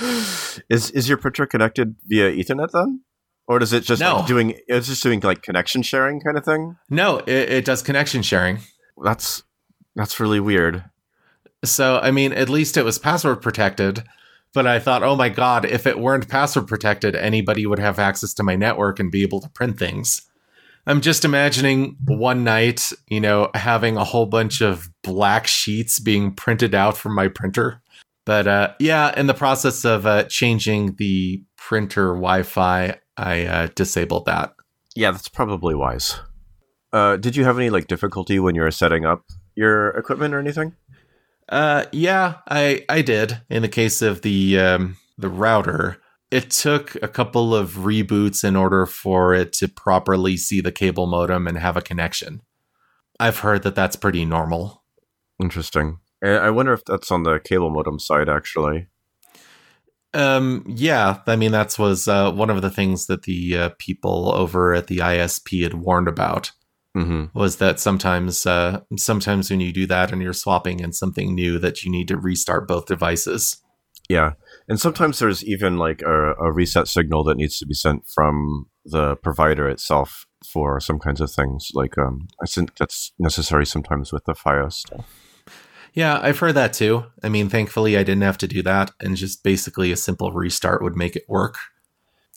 is 0.70 0.90
is 0.90 1.08
your 1.08 1.18
printer 1.18 1.46
connected 1.46 1.96
via 2.06 2.30
Ethernet 2.32 2.70
then, 2.72 3.00
or 3.46 3.58
does 3.58 3.72
it 3.72 3.82
just 3.84 4.00
No. 4.00 4.16
like 4.16 4.26
doing? 4.26 4.58
It's 4.68 4.86
just 4.88 5.02
doing 5.02 5.20
like 5.20 5.42
connection 5.42 5.82
sharing 5.82 6.20
kind 6.20 6.36
of 6.38 6.44
thing. 6.44 6.76
No, 6.88 7.18
it, 7.18 7.28
it 7.50 7.64
does 7.64 7.82
connection 7.82 8.22
sharing. 8.22 8.58
That's 9.02 9.42
that's 9.96 10.20
really 10.20 10.40
weird. 10.40 10.84
So, 11.64 11.98
I 12.02 12.10
mean, 12.10 12.32
at 12.32 12.48
least 12.48 12.76
it 12.76 12.84
was 12.84 12.98
password 12.98 13.42
protected. 13.42 14.04
But 14.52 14.66
I 14.66 14.80
thought, 14.80 15.04
oh 15.04 15.14
my 15.14 15.28
God, 15.28 15.64
if 15.64 15.86
it 15.86 16.00
weren't 16.00 16.28
password 16.28 16.66
protected, 16.66 17.14
anybody 17.14 17.66
would 17.66 17.78
have 17.78 18.00
access 18.00 18.34
to 18.34 18.42
my 18.42 18.56
network 18.56 18.98
and 18.98 19.08
be 19.08 19.22
able 19.22 19.40
to 19.40 19.48
print 19.50 19.78
things. 19.78 20.22
I'm 20.88 21.00
just 21.00 21.24
imagining 21.24 21.96
one 22.04 22.42
night, 22.42 22.90
you 23.06 23.20
know, 23.20 23.50
having 23.54 23.96
a 23.96 24.02
whole 24.02 24.26
bunch 24.26 24.60
of 24.60 24.88
black 25.04 25.46
sheets 25.46 26.00
being 26.00 26.34
printed 26.34 26.74
out 26.74 26.96
from 26.96 27.14
my 27.14 27.28
printer. 27.28 27.79
But 28.30 28.46
uh, 28.46 28.74
yeah, 28.78 29.12
in 29.18 29.26
the 29.26 29.34
process 29.34 29.84
of 29.84 30.06
uh, 30.06 30.22
changing 30.22 30.94
the 30.98 31.42
printer 31.56 32.10
Wi 32.10 32.44
Fi, 32.44 32.94
I 33.16 33.44
uh, 33.44 33.68
disabled 33.74 34.26
that. 34.26 34.54
Yeah, 34.94 35.10
that's 35.10 35.26
probably 35.26 35.74
wise. 35.74 36.20
Uh, 36.92 37.16
did 37.16 37.34
you 37.34 37.42
have 37.42 37.58
any 37.58 37.70
like 37.70 37.88
difficulty 37.88 38.38
when 38.38 38.54
you 38.54 38.60
were 38.62 38.70
setting 38.70 39.04
up 39.04 39.24
your 39.56 39.88
equipment 39.98 40.32
or 40.32 40.38
anything? 40.38 40.76
Uh, 41.48 41.86
yeah, 41.90 42.36
I 42.48 42.84
I 42.88 43.02
did. 43.02 43.40
In 43.50 43.62
the 43.62 43.68
case 43.68 44.00
of 44.00 44.22
the 44.22 44.60
um, 44.60 44.96
the 45.18 45.28
router, 45.28 45.96
it 46.30 46.52
took 46.52 46.94
a 47.02 47.08
couple 47.08 47.52
of 47.52 47.78
reboots 47.78 48.44
in 48.44 48.54
order 48.54 48.86
for 48.86 49.34
it 49.34 49.52
to 49.54 49.66
properly 49.66 50.36
see 50.36 50.60
the 50.60 50.70
cable 50.70 51.08
modem 51.08 51.48
and 51.48 51.58
have 51.58 51.76
a 51.76 51.82
connection. 51.82 52.42
I've 53.18 53.40
heard 53.40 53.64
that 53.64 53.74
that's 53.74 53.96
pretty 53.96 54.24
normal. 54.24 54.84
Interesting. 55.42 55.98
And 56.22 56.38
I 56.38 56.50
wonder 56.50 56.72
if 56.72 56.84
that's 56.84 57.10
on 57.10 57.22
the 57.22 57.40
cable 57.40 57.70
modem 57.70 57.98
side 57.98 58.28
actually. 58.28 58.86
Um, 60.12 60.64
yeah, 60.66 61.20
I 61.26 61.36
mean 61.36 61.52
that 61.52 61.78
was 61.78 62.08
uh, 62.08 62.32
one 62.32 62.50
of 62.50 62.62
the 62.62 62.70
things 62.70 63.06
that 63.06 63.22
the 63.22 63.56
uh, 63.56 63.70
people 63.78 64.32
over 64.34 64.74
at 64.74 64.88
the 64.88 64.98
ISP 64.98 65.62
had 65.62 65.74
warned 65.74 66.08
about 66.08 66.52
Mm-hmm. 66.96 67.38
was 67.38 67.58
that 67.58 67.78
sometimes 67.78 68.44
uh, 68.46 68.80
sometimes 68.96 69.48
when 69.48 69.60
you 69.60 69.72
do 69.72 69.86
that 69.86 70.10
and 70.10 70.20
you're 70.20 70.32
swapping 70.32 70.80
in 70.80 70.92
something 70.92 71.36
new 71.36 71.56
that 71.60 71.84
you 71.84 71.90
need 71.90 72.08
to 72.08 72.18
restart 72.18 72.66
both 72.66 72.86
devices. 72.86 73.58
Yeah, 74.08 74.32
and 74.68 74.80
sometimes 74.80 75.20
there's 75.20 75.44
even 75.44 75.78
like 75.78 76.02
a, 76.02 76.34
a 76.34 76.50
reset 76.50 76.88
signal 76.88 77.22
that 77.24 77.36
needs 77.36 77.60
to 77.60 77.66
be 77.66 77.74
sent 77.74 78.08
from 78.08 78.66
the 78.84 79.14
provider 79.14 79.68
itself 79.68 80.26
for 80.44 80.80
some 80.80 80.98
kinds 80.98 81.20
of 81.20 81.30
things. 81.30 81.70
Like 81.74 81.96
um, 81.96 82.26
I 82.42 82.46
think 82.46 82.76
that's 82.76 83.12
necessary 83.20 83.66
sometimes 83.66 84.12
with 84.12 84.24
the 84.24 84.32
FiOS 84.32 84.72
stuff. 84.72 85.06
Yeah, 85.94 86.18
I've 86.22 86.38
heard 86.38 86.54
that 86.54 86.72
too. 86.72 87.04
I 87.22 87.28
mean, 87.28 87.48
thankfully, 87.48 87.96
I 87.96 88.02
didn't 88.02 88.22
have 88.22 88.38
to 88.38 88.48
do 88.48 88.62
that, 88.62 88.92
and 89.00 89.16
just 89.16 89.42
basically 89.42 89.90
a 89.92 89.96
simple 89.96 90.32
restart 90.32 90.82
would 90.82 90.96
make 90.96 91.16
it 91.16 91.24
work. 91.28 91.58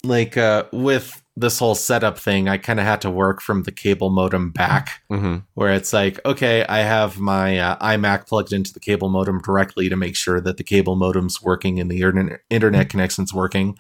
Like 0.04 0.36
uh, 0.36 0.66
with 0.74 1.22
this 1.38 1.60
whole 1.60 1.76
setup 1.76 2.20
thing, 2.20 2.50
I 2.50 2.58
kind 2.58 2.80
of 2.80 2.86
had 2.86 3.00
to 3.02 3.10
work 3.10 3.42
from 3.42 3.64
the 3.64 3.72
cable 3.72 4.10
modem 4.10 4.52
back, 4.52 5.02
Mm-hmm. 5.10 5.38
where 5.54 5.74
it's 5.74 5.94
like, 5.94 6.20
okay, 6.26 6.66
I 6.68 6.80
have 6.80 7.20
my 7.20 7.58
uh, 7.58 7.78
iMac 7.78 8.28
plugged 8.28 8.52
into 8.54 8.74
the 8.74 8.80
cable 8.82 9.10
modem 9.10 9.40
directly 9.42 9.88
to 9.90 9.96
make 9.96 10.16
sure 10.16 10.42
that 10.42 10.58
the 10.58 10.64
cable 10.64 10.96
modem's 10.96 11.42
working 11.42 11.80
and 11.80 11.90
the 11.90 12.02
internet 12.02 12.42
internet 12.50 12.90
connection's 12.90 13.34
working. 13.34 13.78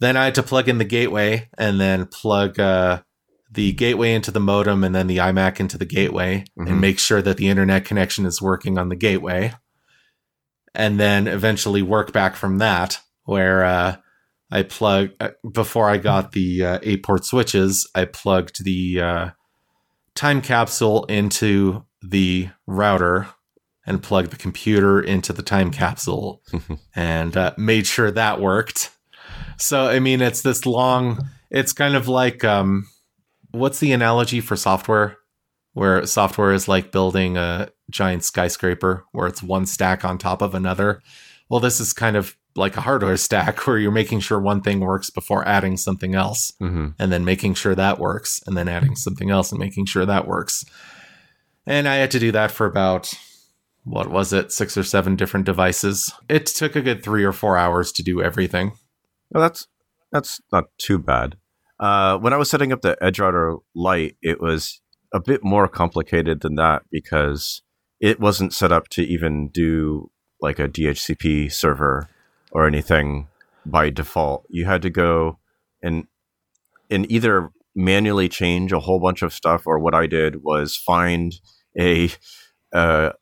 Then 0.00 0.16
I 0.16 0.24
had 0.26 0.34
to 0.36 0.42
plug 0.42 0.68
in 0.68 0.78
the 0.78 0.84
gateway 0.84 1.48
and 1.56 1.80
then 1.80 2.06
plug 2.06 2.58
uh, 2.60 3.02
the 3.50 3.72
gateway 3.72 4.12
into 4.14 4.30
the 4.30 4.40
modem 4.40 4.84
and 4.84 4.94
then 4.94 5.06
the 5.06 5.16
iMac 5.18 5.58
into 5.58 5.78
the 5.78 5.86
gateway 5.86 6.44
Mhm. 6.58 6.68
and 6.70 6.80
make 6.80 6.98
sure 6.98 7.22
that 7.22 7.36
the 7.38 7.48
internet 7.48 7.84
connection 7.84 8.26
is 8.26 8.42
working 8.42 8.76
on 8.78 8.88
the 8.90 8.96
gateway. 8.96 9.54
And 10.74 11.00
then 11.00 11.26
eventually 11.26 11.82
work 11.82 12.12
back 12.12 12.36
from 12.36 12.58
that, 12.58 13.00
where 13.24 13.64
uh, 13.64 13.96
I 14.50 14.62
plug 14.62 15.10
uh, 15.18 15.30
before 15.50 15.88
I 15.88 15.96
got 15.96 16.32
the 16.32 16.64
uh, 16.64 16.78
eight 16.82 17.02
port 17.02 17.24
switches, 17.24 17.88
I 17.94 18.04
plugged 18.04 18.64
the 18.64 19.00
uh, 19.00 19.30
time 20.14 20.40
capsule 20.42 21.04
into 21.06 21.84
the 22.02 22.50
router 22.66 23.28
and 23.86 24.02
plugged 24.02 24.30
the 24.30 24.36
computer 24.36 25.00
into 25.00 25.32
the 25.32 25.42
time 25.42 25.70
capsule 25.70 26.42
and 26.94 27.36
uh, 27.36 27.54
made 27.56 27.86
sure 27.86 28.10
that 28.10 28.40
worked. 28.40 28.90
So, 29.56 29.86
I 29.88 29.98
mean, 30.00 30.20
it's 30.20 30.42
this 30.42 30.66
long, 30.66 31.28
it's 31.50 31.72
kind 31.72 31.96
of 31.96 32.06
like, 32.08 32.44
um, 32.44 32.86
what's 33.58 33.80
the 33.80 33.92
analogy 33.92 34.40
for 34.40 34.56
software? 34.56 35.16
Where 35.72 36.04
software 36.06 36.52
is 36.52 36.66
like 36.68 36.90
building 36.92 37.36
a 37.36 37.70
giant 37.90 38.24
skyscraper 38.24 39.04
where 39.12 39.26
it's 39.28 39.42
one 39.42 39.66
stack 39.66 40.04
on 40.04 40.18
top 40.18 40.42
of 40.42 40.54
another. 40.54 41.02
Well, 41.48 41.60
this 41.60 41.80
is 41.80 41.92
kind 41.92 42.16
of 42.16 42.36
like 42.56 42.76
a 42.76 42.80
hardware 42.80 43.16
stack 43.28 43.66
where 43.66 43.78
you're 43.78 43.92
making 43.92 44.20
sure 44.20 44.40
one 44.40 44.60
thing 44.62 44.80
works 44.80 45.10
before 45.10 45.46
adding 45.46 45.76
something 45.76 46.14
else 46.14 46.52
Mm-hmm. 46.60 46.88
and 46.98 47.12
then 47.12 47.24
making 47.24 47.54
sure 47.54 47.74
that 47.74 47.98
works 48.00 48.40
and 48.46 48.56
then 48.56 48.68
adding 48.68 48.96
something 48.96 49.30
else 49.30 49.52
and 49.52 49.60
making 49.60 49.86
sure 49.86 50.04
that 50.06 50.26
works. 50.26 50.64
And 51.66 51.86
I 51.86 51.96
had 51.96 52.10
to 52.12 52.18
do 52.18 52.32
that 52.32 52.50
for 52.50 52.66
about 52.66 53.12
what 53.84 54.10
was 54.10 54.32
it, 54.32 54.52
six 54.52 54.76
or 54.76 54.82
seven 54.82 55.16
different 55.16 55.46
devices. 55.46 56.12
It 56.28 56.46
took 56.46 56.74
a 56.76 56.82
good 56.82 57.02
three 57.02 57.24
or 57.24 57.32
four 57.32 57.56
hours 57.56 57.92
to 57.92 58.02
do 58.02 58.20
everything. 58.22 58.72
Well, 59.30 59.42
that's 59.42 59.66
that's 60.10 60.40
not 60.52 60.64
too 60.78 60.98
bad. 60.98 61.36
Uh, 61.80 62.18
when 62.18 62.32
I 62.32 62.36
was 62.36 62.50
setting 62.50 62.72
up 62.72 62.82
the 62.82 62.96
EdgeRouter 63.00 63.58
Lite, 63.74 64.16
it 64.22 64.40
was 64.40 64.80
a 65.12 65.20
bit 65.20 65.44
more 65.44 65.68
complicated 65.68 66.40
than 66.40 66.56
that 66.56 66.82
because 66.90 67.62
it 68.00 68.20
wasn't 68.20 68.52
set 68.52 68.72
up 68.72 68.88
to 68.88 69.02
even 69.02 69.48
do 69.48 70.10
like 70.40 70.58
a 70.58 70.68
DHCP 70.68 71.52
server 71.52 72.08
or 72.52 72.66
anything 72.66 73.28
by 73.64 73.90
default. 73.90 74.44
You 74.48 74.66
had 74.66 74.82
to 74.82 74.90
go 74.90 75.38
and 75.82 76.06
and 76.90 77.10
either 77.10 77.50
manually 77.74 78.28
change 78.28 78.72
a 78.72 78.80
whole 78.80 78.98
bunch 78.98 79.22
of 79.22 79.32
stuff, 79.32 79.66
or 79.66 79.78
what 79.78 79.94
I 79.94 80.06
did 80.06 80.42
was 80.42 80.76
find 80.76 81.34
a 81.78 82.10
uh, 82.72 83.12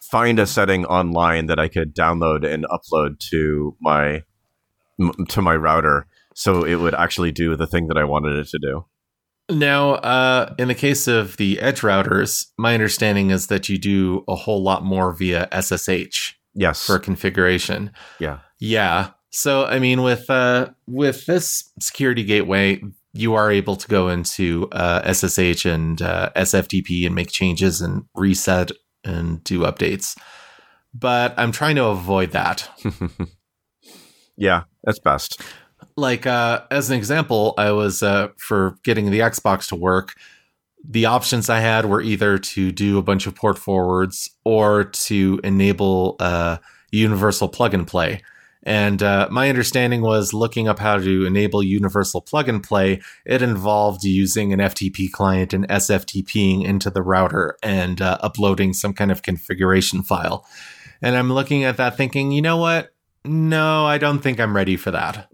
find 0.00 0.38
a 0.38 0.46
setting 0.46 0.84
online 0.86 1.46
that 1.46 1.58
I 1.58 1.68
could 1.68 1.94
download 1.94 2.44
and 2.46 2.64
upload 2.64 3.18
to 3.30 3.76
my 3.80 4.22
to 5.28 5.42
my 5.42 5.54
router 5.54 6.06
so 6.38 6.64
it 6.64 6.74
would 6.76 6.94
actually 6.94 7.32
do 7.32 7.56
the 7.56 7.66
thing 7.66 7.86
that 7.88 7.96
I 7.96 8.04
wanted 8.04 8.36
it 8.36 8.48
to 8.48 8.58
do. 8.58 8.84
Now, 9.48 9.94
uh, 9.94 10.54
in 10.58 10.68
the 10.68 10.74
case 10.74 11.08
of 11.08 11.36
the 11.38 11.58
edge 11.60 11.80
routers, 11.80 12.46
my 12.58 12.74
understanding 12.74 13.30
is 13.30 13.46
that 13.46 13.68
you 13.70 13.78
do 13.78 14.22
a 14.28 14.34
whole 14.34 14.62
lot 14.62 14.84
more 14.84 15.12
via 15.14 15.48
SSH 15.50 16.34
Yes. 16.54 16.84
for 16.86 16.98
configuration. 16.98 17.90
yeah. 18.20 18.40
Yeah. 18.58 19.10
So 19.30 19.64
I 19.64 19.78
mean, 19.78 20.02
with 20.02 20.28
uh, 20.30 20.70
with 20.86 21.26
this 21.26 21.70
security 21.80 22.24
gateway, 22.24 22.82
you 23.12 23.34
are 23.34 23.50
able 23.50 23.76
to 23.76 23.88
go 23.88 24.08
into 24.08 24.68
uh, 24.72 25.10
SSH 25.12 25.64
and 25.66 26.00
uh, 26.02 26.30
SFTP 26.36 27.06
and 27.06 27.14
make 27.14 27.30
changes 27.30 27.80
and 27.80 28.04
reset 28.14 28.70
and 29.04 29.42
do 29.44 29.60
updates. 29.60 30.16
But 30.94 31.34
I'm 31.38 31.52
trying 31.52 31.76
to 31.76 31.84
avoid 31.86 32.32
that. 32.32 32.68
yeah, 34.36 34.62
that's 34.84 34.98
best. 35.00 35.40
Like 35.96 36.26
uh, 36.26 36.62
as 36.70 36.90
an 36.90 36.96
example, 36.96 37.54
I 37.56 37.72
was 37.72 38.02
uh, 38.02 38.28
for 38.36 38.76
getting 38.82 39.10
the 39.10 39.20
Xbox 39.20 39.68
to 39.68 39.76
work. 39.76 40.14
The 40.88 41.06
options 41.06 41.48
I 41.48 41.60
had 41.60 41.86
were 41.86 42.02
either 42.02 42.38
to 42.38 42.70
do 42.70 42.98
a 42.98 43.02
bunch 43.02 43.26
of 43.26 43.34
port 43.34 43.58
forwards 43.58 44.30
or 44.44 44.84
to 44.84 45.40
enable 45.42 46.16
uh, 46.20 46.58
universal 46.92 47.48
plug 47.48 47.74
and 47.74 47.86
play. 47.86 48.22
And 48.62 49.00
uh, 49.00 49.28
my 49.30 49.48
understanding 49.48 50.02
was 50.02 50.34
looking 50.34 50.66
up 50.66 50.80
how 50.80 50.98
to 50.98 51.24
enable 51.24 51.62
universal 51.62 52.20
plug 52.20 52.48
and 52.48 52.62
play. 52.62 53.00
It 53.24 53.40
involved 53.40 54.02
using 54.02 54.52
an 54.52 54.58
FTP 54.58 55.12
client 55.12 55.52
and 55.52 55.68
SFTPing 55.68 56.64
into 56.64 56.90
the 56.90 57.02
router 57.02 57.56
and 57.62 58.02
uh, 58.02 58.18
uploading 58.20 58.72
some 58.72 58.92
kind 58.92 59.12
of 59.12 59.22
configuration 59.22 60.02
file. 60.02 60.44
And 61.00 61.14
I'm 61.14 61.32
looking 61.32 61.62
at 61.62 61.76
that 61.76 61.96
thinking, 61.96 62.32
you 62.32 62.42
know 62.42 62.56
what? 62.56 62.92
No, 63.26 63.86
I 63.86 63.98
don't 63.98 64.20
think 64.20 64.40
I'm 64.40 64.54
ready 64.54 64.76
for 64.76 64.90
that. 64.90 65.28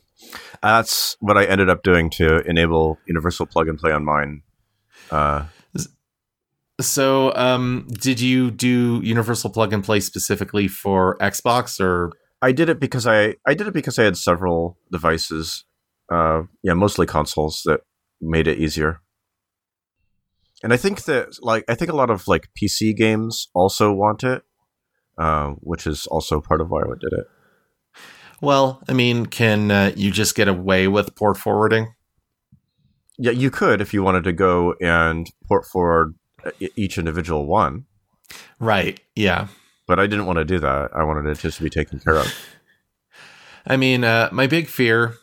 That's 0.62 1.16
what 1.20 1.36
I 1.36 1.44
ended 1.44 1.68
up 1.68 1.82
doing 1.82 2.10
to 2.10 2.38
enable 2.48 2.98
universal 3.06 3.46
plug 3.46 3.68
and 3.68 3.78
play 3.78 3.92
on 3.92 4.04
mine. 4.04 4.42
Uh, 5.10 5.46
So, 6.80 7.32
um, 7.36 7.86
did 7.88 8.20
you 8.20 8.50
do 8.50 9.00
universal 9.04 9.48
plug 9.48 9.72
and 9.72 9.84
play 9.84 10.00
specifically 10.00 10.66
for 10.66 11.16
Xbox 11.18 11.80
or? 11.80 12.10
I 12.42 12.50
did 12.50 12.68
it 12.68 12.80
because 12.80 13.06
I 13.06 13.36
I 13.46 13.54
did 13.54 13.68
it 13.68 13.72
because 13.74 13.96
I 13.98 14.02
had 14.02 14.16
several 14.16 14.76
devices, 14.90 15.64
uh, 16.10 16.42
yeah, 16.64 16.74
mostly 16.74 17.06
consoles 17.06 17.62
that 17.64 17.80
made 18.20 18.48
it 18.48 18.58
easier. 18.58 19.00
And 20.64 20.72
I 20.72 20.76
think 20.76 21.04
that 21.04 21.28
like 21.42 21.64
I 21.68 21.76
think 21.76 21.92
a 21.92 21.96
lot 21.96 22.10
of 22.10 22.26
like 22.26 22.48
PC 22.60 22.96
games 22.96 23.48
also 23.54 23.92
want 23.92 24.24
it, 24.24 24.42
uh, 25.18 25.50
which 25.60 25.86
is 25.86 26.06
also 26.06 26.40
part 26.40 26.60
of 26.60 26.70
why 26.70 26.82
I 26.82 26.94
did 27.00 27.12
it. 27.12 27.26
Well, 28.40 28.82
I 28.88 28.92
mean, 28.92 29.26
can 29.26 29.70
uh, 29.70 29.92
you 29.96 30.10
just 30.10 30.34
get 30.34 30.48
away 30.48 30.88
with 30.88 31.14
port 31.14 31.36
forwarding? 31.36 31.94
Yeah, 33.16 33.30
you 33.30 33.50
could 33.50 33.80
if 33.80 33.94
you 33.94 34.02
wanted 34.02 34.24
to 34.24 34.32
go 34.32 34.74
and 34.80 35.30
port 35.46 35.64
forward 35.66 36.14
uh, 36.44 36.50
each 36.76 36.98
individual 36.98 37.46
one, 37.46 37.86
Right. 38.58 39.00
Yeah. 39.14 39.48
but 39.86 39.98
I 40.00 40.06
didn't 40.06 40.26
want 40.26 40.38
to 40.38 40.44
do 40.44 40.58
that. 40.58 40.90
I 40.94 41.04
wanted 41.04 41.26
it 41.30 41.38
just 41.38 41.58
to 41.58 41.62
be 41.62 41.70
taken 41.70 42.00
care 42.00 42.16
of. 42.16 42.26
I 43.66 43.76
mean, 43.76 44.04
uh, 44.04 44.28
my 44.32 44.46
big 44.46 44.66
fear. 44.68 45.14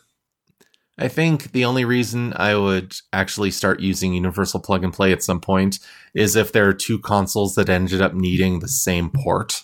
I 0.98 1.08
think 1.08 1.52
the 1.52 1.64
only 1.64 1.84
reason 1.84 2.32
I 2.36 2.54
would 2.54 2.94
actually 3.12 3.50
start 3.50 3.80
using 3.80 4.14
Universal 4.14 4.60
Plug 4.60 4.84
and 4.84 4.92
Play 4.92 5.10
at 5.12 5.22
some 5.22 5.40
point 5.40 5.78
is 6.14 6.36
if 6.36 6.52
there 6.52 6.68
are 6.68 6.72
two 6.74 6.98
consoles 6.98 7.54
that 7.54 7.68
ended 7.68 8.00
up 8.02 8.14
needing 8.14 8.60
the 8.60 8.68
same 8.68 9.10
port. 9.10 9.62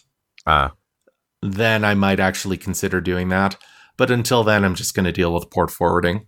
Ah, 0.48 0.72
Then 1.42 1.84
I 1.84 1.94
might 1.94 2.18
actually 2.20 2.56
consider 2.56 3.00
doing 3.00 3.28
that. 3.28 3.56
But 3.98 4.10
until 4.10 4.42
then, 4.44 4.64
I'm 4.64 4.74
just 4.74 4.94
going 4.94 5.04
to 5.06 5.12
deal 5.12 5.32
with 5.34 5.50
port 5.50 5.70
forwarding, 5.70 6.26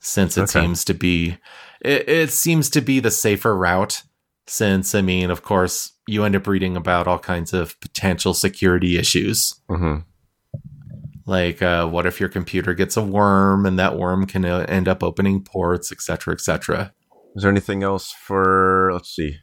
since 0.00 0.36
it 0.36 0.42
Okay. 0.42 0.60
seems 0.60 0.84
to 0.84 0.94
be 0.94 1.38
it, 1.80 2.08
it 2.08 2.30
seems 2.30 2.68
to 2.70 2.80
be 2.80 3.00
the 3.00 3.10
safer 3.10 3.56
route. 3.56 4.02
Since 4.46 4.94
I 4.94 5.00
mean, 5.00 5.30
of 5.30 5.42
course, 5.42 5.92
you 6.06 6.24
end 6.24 6.36
up 6.36 6.46
reading 6.46 6.76
about 6.76 7.08
all 7.08 7.18
kinds 7.18 7.52
of 7.54 7.80
potential 7.80 8.34
security 8.34 8.98
issues. 8.98 9.54
hmm 9.68 9.98
Like, 11.26 11.62
uh, 11.62 11.86
what 11.88 12.04
if 12.06 12.20
your 12.20 12.28
computer 12.28 12.74
gets 12.74 12.96
a 12.98 13.02
worm 13.02 13.64
and 13.64 13.78
that 13.78 13.96
worm 13.96 14.26
can 14.26 14.44
uh, 14.44 14.66
end 14.68 14.88
up 14.88 15.02
opening 15.02 15.42
ports, 15.42 15.90
etc 15.90 16.02
cetera, 16.02 16.34
et 16.34 16.40
cetera? 16.40 16.92
Is 17.34 17.42
there 17.42 17.50
anything 17.50 17.82
else 17.82 18.12
for 18.12 18.90
let's 18.92 19.14
see 19.14 19.38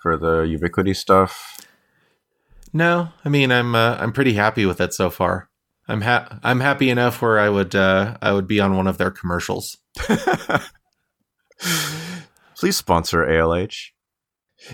for 0.00 0.16
the 0.16 0.42
Ubiquiti 0.46 0.94
stuff? 0.94 1.58
No, 2.74 3.08
I 3.24 3.28
mean, 3.28 3.52
I'm 3.52 3.76
uh, 3.76 3.96
I'm 4.00 4.12
pretty 4.12 4.32
happy 4.32 4.66
with 4.66 4.80
it 4.80 4.92
so 4.92 5.08
far. 5.08 5.48
I'm 5.86 6.00
ha- 6.00 6.40
I'm 6.42 6.58
happy 6.58 6.90
enough 6.90 7.22
where 7.22 7.38
I 7.38 7.48
would 7.48 7.76
uh, 7.76 8.18
I 8.20 8.32
would 8.32 8.48
be 8.48 8.58
on 8.58 8.76
one 8.76 8.88
of 8.88 8.98
their 8.98 9.12
commercials. 9.12 9.78
Please 12.56 12.76
sponsor 12.76 13.24
ALH. 13.24 13.92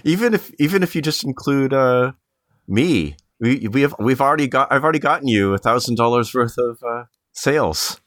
Even 0.02 0.32
if 0.32 0.50
even 0.58 0.82
if 0.82 0.96
you 0.96 1.02
just 1.02 1.24
include 1.24 1.74
uh, 1.74 2.12
me, 2.66 3.16
we 3.38 3.68
we 3.68 3.82
have 3.82 3.94
we've 3.98 4.22
already 4.22 4.48
got 4.48 4.72
I've 4.72 4.82
already 4.82 4.98
gotten 4.98 5.28
you 5.28 5.52
a 5.52 5.58
thousand 5.58 5.96
dollars 5.96 6.32
worth 6.32 6.56
of 6.56 6.82
uh, 6.82 7.04
sales. 7.32 8.00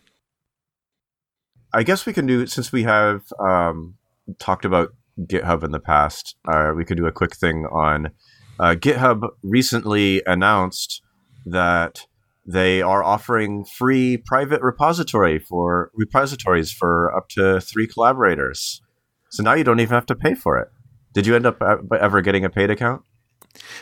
I 1.71 1.83
guess 1.83 2.07
we 2.07 2.13
can 2.13 2.25
do 2.25 2.47
since 2.47 2.71
we 2.71 2.81
have 2.83 3.21
um, 3.39 3.95
talked 4.39 4.65
about 4.65 4.89
GitHub 5.19 5.63
in 5.63 5.71
the 5.71 5.79
past. 5.79 6.35
Uh, 6.51 6.71
we 6.75 6.83
could 6.83 6.97
do 6.97 7.05
a 7.05 7.11
quick 7.11 7.35
thing 7.35 7.67
on 7.71 8.09
uh, 8.59 8.75
GitHub. 8.75 9.29
Recently 9.41 10.21
announced 10.25 11.01
that 11.45 12.05
they 12.45 12.81
are 12.81 13.03
offering 13.03 13.65
free 13.65 14.17
private 14.17 14.61
repository 14.61 15.39
for 15.39 15.91
repositories 15.93 16.71
for 16.71 17.15
up 17.15 17.29
to 17.29 17.61
three 17.61 17.87
collaborators. 17.87 18.81
So 19.29 19.43
now 19.43 19.53
you 19.53 19.63
don't 19.63 19.79
even 19.79 19.95
have 19.95 20.05
to 20.07 20.15
pay 20.15 20.35
for 20.35 20.57
it. 20.59 20.69
Did 21.13 21.25
you 21.25 21.35
end 21.35 21.45
up 21.45 21.61
ever 21.61 22.21
getting 22.21 22.43
a 22.43 22.49
paid 22.49 22.69
account? 22.69 23.03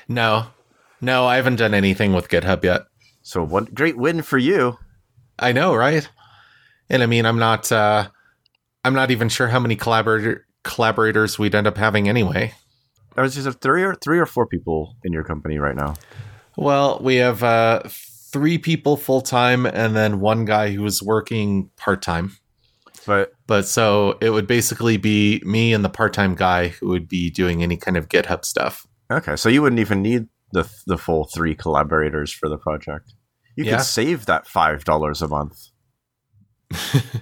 No, 0.07 0.47
no, 0.99 1.25
I 1.25 1.37
haven't 1.37 1.55
done 1.57 1.73
anything 1.73 2.13
with 2.13 2.29
GitHub 2.29 2.63
yet. 2.63 2.83
So 3.21 3.43
one 3.43 3.65
great 3.65 3.97
win 3.97 4.21
for 4.21 4.37
you. 4.37 4.77
I 5.39 5.51
know, 5.51 5.73
right? 5.75 6.07
And 6.89 7.01
I 7.01 7.05
mean, 7.05 7.25
I'm 7.25 7.39
not 7.39 7.71
uh, 7.71 8.09
I'm 8.83 8.93
not 8.93 9.11
even 9.11 9.29
sure 9.29 9.47
how 9.47 9.59
many 9.59 9.75
collaborator 9.75 10.45
collaborators 10.63 11.39
we'd 11.39 11.55
end 11.55 11.67
up 11.67 11.77
having 11.77 12.07
anyway. 12.07 12.53
I 13.17 13.21
was 13.21 13.35
just 13.35 13.59
three 13.61 13.83
or 13.83 13.95
three 13.95 14.19
or 14.19 14.25
four 14.25 14.45
people 14.47 14.95
in 15.03 15.11
your 15.13 15.23
company 15.23 15.57
right 15.57 15.75
now. 15.75 15.95
Well, 16.57 16.99
we 17.01 17.15
have 17.17 17.43
uh, 17.43 17.81
three 17.87 18.57
people 18.57 18.97
full 18.97 19.21
time, 19.21 19.65
and 19.65 19.95
then 19.95 20.19
one 20.19 20.45
guy 20.45 20.71
who 20.71 20.85
is 20.85 21.01
working 21.03 21.69
part 21.77 22.01
time. 22.01 22.31
But 23.05 23.33
But 23.47 23.65
so 23.67 24.17
it 24.21 24.29
would 24.29 24.47
basically 24.47 24.97
be 24.97 25.41
me 25.45 25.73
and 25.73 25.83
the 25.83 25.89
part 25.89 26.13
time 26.13 26.35
guy 26.35 26.69
who 26.69 26.87
would 26.89 27.07
be 27.07 27.29
doing 27.29 27.63
any 27.63 27.77
kind 27.77 27.97
of 27.97 28.07
GitHub 28.09 28.45
stuff. 28.45 28.85
okay, 29.11 29.35
so 29.35 29.49
you 29.49 29.61
wouldn't 29.61 29.79
even 29.79 30.01
need 30.01 30.27
the 30.53 30.69
the 30.87 30.97
full 30.97 31.25
three 31.33 31.55
collaborators 31.55 32.31
for 32.31 32.47
the 32.49 32.57
project. 32.57 33.13
You 33.57 33.65
Yeah. 33.65 33.77
could 33.77 33.85
save 33.85 34.25
that 34.27 34.47
five 34.47 34.83
dollars 34.85 35.21
a 35.21 35.27
month. 35.27 35.67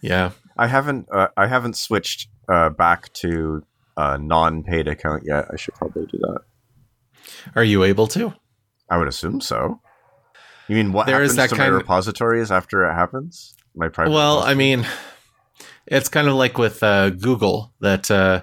Yeah. 0.00 0.30
I 0.56 0.66
haven't 0.68 1.08
uh, 1.12 1.28
I 1.36 1.46
haven't 1.48 1.76
switched 1.76 2.28
uh, 2.48 2.70
back 2.70 3.12
to 3.14 3.62
a 3.98 4.16
non-paid 4.16 4.86
account 4.86 5.24
yet. 5.26 5.46
I 5.52 5.56
should 5.56 5.74
probably 5.74 6.06
do 6.06 6.18
that. 6.18 6.40
Are 7.56 7.64
you 7.64 7.82
able 7.82 8.06
to? 8.08 8.32
I 8.88 8.96
would 8.96 9.08
assume 9.08 9.40
so. 9.40 9.80
You 10.68 10.76
mean 10.76 10.92
what 10.92 11.06
There 11.06 11.22
is 11.22 11.32
happens 11.34 11.50
that 11.50 11.56
to 11.56 11.60
my 11.60 11.66
repositories 11.66 12.50
after 12.50 12.88
it 12.88 12.94
happens? 12.94 13.54
My 13.74 13.88
private. 13.88 14.12
Well, 14.12 14.38
I 14.38 14.54
mean, 14.54 14.86
it's 15.86 16.08
kind 16.08 16.28
of 16.28 16.34
like 16.34 16.58
with 16.58 16.82
uh, 16.82 17.10
Google 17.10 17.74
that 17.80 18.10
uh, 18.10 18.42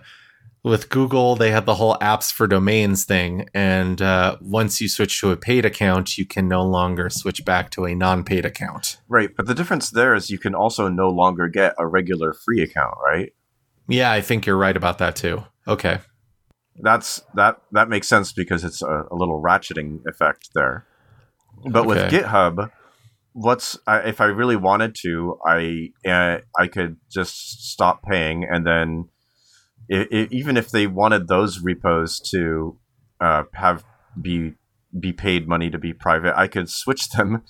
with 0.63 0.89
Google 0.89 1.35
they 1.35 1.51
have 1.51 1.65
the 1.65 1.75
whole 1.75 1.95
apps 2.01 2.33
for 2.33 2.47
domains 2.47 3.05
thing, 3.05 3.47
and 3.53 4.01
uh, 4.01 4.37
once 4.41 4.81
you 4.81 4.89
switch 4.89 5.19
to 5.21 5.31
a 5.31 5.37
paid 5.37 5.65
account, 5.65 6.17
you 6.17 6.25
can 6.25 6.47
no 6.49 6.65
longer 6.65 7.09
switch 7.09 7.45
back 7.45 7.69
to 7.71 7.85
a 7.85 7.95
non-paid 7.95 8.45
account. 8.45 8.97
right, 9.07 9.29
but 9.37 9.45
the 9.45 9.55
difference 9.55 9.89
there 9.91 10.15
is 10.15 10.29
you 10.29 10.39
can 10.39 10.55
also 10.55 10.89
no 10.89 11.09
longer 11.09 11.47
get 11.47 11.75
a 11.77 11.87
regular 11.87 12.33
free 12.33 12.61
account, 12.61 12.95
right? 13.03 13.31
Yeah, 13.87 14.11
I 14.11 14.21
think 14.21 14.45
you're 14.45 14.57
right 14.57 14.75
about 14.75 14.97
that 14.99 15.15
too. 15.15 15.43
Okay. 15.67 15.99
That's 16.81 17.21
that 17.35 17.61
that 17.71 17.87
makes 17.89 18.07
sense 18.07 18.33
because 18.33 18.63
it's 18.63 18.81
a, 18.81 19.03
a 19.11 19.15
little 19.15 19.41
ratcheting 19.41 19.99
effect 20.07 20.49
there. 20.53 20.85
But 21.71 21.85
with 21.85 22.11
GitHub, 22.11 22.69
what's 23.31 23.77
I, 23.87 23.99
if 23.99 24.19
I 24.19 24.25
really 24.25 24.55
wanted 24.55 24.95
to, 25.03 25.37
I 25.45 25.89
uh, 26.05 26.39
I 26.59 26.67
could 26.67 26.97
just 27.09 27.71
stop 27.71 28.03
paying, 28.03 28.43
and 28.43 28.65
then 28.65 29.09
i 29.91 30.07
i 30.11 30.27
even 30.31 30.57
if 30.57 30.69
they 30.69 30.87
wanted 30.87 31.27
those 31.27 31.59
repos 31.59 32.19
to 32.31 32.77
uh, 33.21 33.43
have 33.53 33.85
be 34.19 34.55
be 34.99 35.13
paid 35.13 35.47
money 35.47 35.69
to 35.69 35.77
be 35.77 35.93
private, 35.93 36.37
I 36.37 36.47
could 36.47 36.69
switch 36.69 37.09
them 37.17 37.43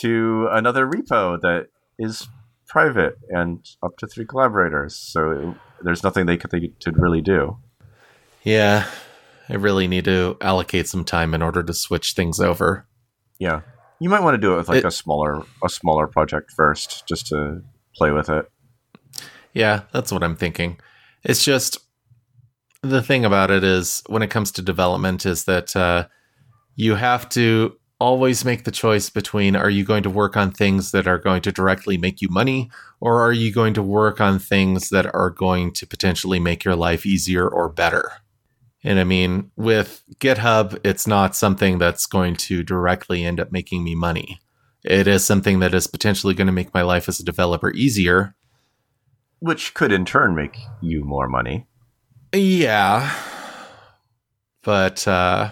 to 0.00 0.48
another 0.50 0.86
repo 0.86 1.40
that 1.40 1.68
is 1.98 2.28
private 2.70 3.18
and 3.28 3.58
up 3.82 3.96
to 3.98 4.06
three 4.06 4.24
collaborators. 4.24 4.96
So 4.96 5.54
there's 5.82 6.02
nothing 6.02 6.24
they 6.24 6.36
could 6.38 6.50
they 6.50 6.72
could 6.82 6.96
really 6.98 7.20
do. 7.20 7.58
Yeah, 8.44 8.88
I 9.48 9.54
really 9.56 9.86
need 9.88 10.04
to 10.06 10.36
allocate 10.40 10.88
some 10.88 11.04
time 11.04 11.34
in 11.34 11.42
order 11.42 11.62
to 11.62 11.74
switch 11.74 12.14
things 12.14 12.40
over. 12.40 12.86
Yeah, 13.38 13.60
you 13.98 14.08
might 14.08 14.22
want 14.22 14.34
to 14.34 14.38
do 14.40 14.54
it 14.54 14.56
with 14.58 14.68
like 14.68 14.78
It- 14.78 14.84
a 14.86 14.90
smaller 14.90 15.42
a 15.62 15.68
smaller 15.68 16.06
project 16.06 16.52
first, 16.56 17.06
just 17.06 17.26
to 17.26 17.62
play 17.96 18.12
with 18.12 18.30
it. 18.30 18.46
Yeah, 19.52 19.82
that's 19.92 20.12
what 20.12 20.22
I'm 20.22 20.36
thinking. 20.36 20.78
It's 21.24 21.44
just 21.44 21.76
the 22.82 23.02
thing 23.02 23.24
about 23.24 23.50
it 23.50 23.64
is 23.64 24.02
when 24.06 24.22
it 24.22 24.30
comes 24.30 24.52
to 24.52 24.62
development 24.62 25.26
is 25.26 25.44
that 25.44 25.74
uh, 25.76 26.06
you 26.76 26.94
have 26.94 27.28
to 27.30 27.76
always 28.00 28.44
make 28.44 28.64
the 28.64 28.70
choice 28.70 29.10
between 29.10 29.54
are 29.54 29.70
you 29.70 29.84
going 29.84 30.02
to 30.02 30.10
work 30.10 30.36
on 30.36 30.50
things 30.50 30.90
that 30.90 31.06
are 31.06 31.18
going 31.18 31.42
to 31.42 31.52
directly 31.52 31.98
make 31.98 32.20
you 32.22 32.28
money 32.30 32.70
or 33.00 33.20
are 33.20 33.32
you 33.32 33.52
going 33.52 33.74
to 33.74 33.82
work 33.82 34.20
on 34.20 34.38
things 34.38 34.88
that 34.88 35.14
are 35.14 35.30
going 35.30 35.72
to 35.72 35.86
potentially 35.86 36.40
make 36.40 36.64
your 36.64 36.74
life 36.74 37.06
easier 37.06 37.46
or 37.48 37.68
better. 37.68 38.12
And 38.82 38.98
I 38.98 39.04
mean, 39.04 39.50
with 39.56 40.02
GitHub, 40.18 40.78
it's 40.84 41.06
not 41.06 41.36
something 41.36 41.78
that's 41.78 42.06
going 42.06 42.36
to 42.36 42.62
directly 42.62 43.24
end 43.24 43.38
up 43.38 43.52
making 43.52 43.84
me 43.84 43.94
money. 43.94 44.40
It 44.82 45.06
is 45.06 45.24
something 45.24 45.60
that 45.60 45.74
is 45.74 45.86
potentially 45.86 46.32
going 46.32 46.46
to 46.46 46.52
make 46.52 46.72
my 46.72 46.80
life 46.80 47.06
as 47.06 47.20
a 47.20 47.24
developer 47.24 47.70
easier, 47.72 48.34
Which 49.40 49.74
could 49.74 49.92
in 49.92 50.06
turn 50.06 50.34
make 50.34 50.56
you 50.80 51.04
more 51.04 51.28
money. 51.28 51.66
Yeah. 52.32 53.14
But 54.62 55.06
uh 55.06 55.50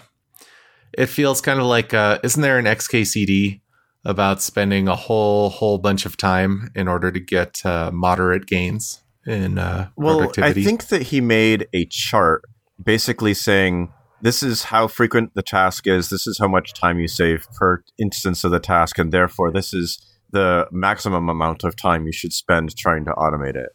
it 0.93 1.07
feels 1.07 1.41
kind 1.41 1.59
of 1.59 1.65
like 1.65 1.93
uh 1.93 2.19
isn't 2.23 2.41
there 2.41 2.57
an 2.57 2.65
XKCD 2.65 3.61
about 4.05 4.41
spending 4.41 4.87
a 4.87 4.95
whole 4.95 5.49
whole 5.49 5.77
bunch 5.77 6.05
of 6.05 6.17
time 6.17 6.71
in 6.75 6.87
order 6.87 7.11
to 7.11 7.19
get 7.19 7.65
uh 7.65 7.91
moderate 7.91 8.45
gains 8.45 9.01
in 9.25 9.57
uh 9.57 9.89
Well, 9.95 10.31
I 10.37 10.53
think 10.53 10.87
that 10.87 11.03
he 11.03 11.21
made 11.21 11.67
a 11.73 11.85
chart 11.85 12.43
basically 12.83 13.33
saying 13.33 13.91
this 14.21 14.43
is 14.43 14.63
how 14.63 14.87
frequent 14.87 15.33
the 15.33 15.41
task 15.41 15.87
is, 15.87 16.09
this 16.09 16.27
is 16.27 16.37
how 16.39 16.47
much 16.47 16.73
time 16.73 16.99
you 16.99 17.07
save 17.07 17.47
per 17.55 17.83
instance 17.97 18.43
of 18.43 18.51
the 18.51 18.59
task, 18.59 18.97
and 18.97 19.11
therefore 19.11 19.51
this 19.51 19.73
is 19.73 19.99
the 20.31 20.67
maximum 20.71 21.29
amount 21.29 21.63
of 21.63 21.75
time 21.75 22.05
you 22.05 22.11
should 22.11 22.33
spend 22.33 22.75
trying 22.75 23.05
to 23.05 23.11
automate 23.11 23.55
it. 23.55 23.69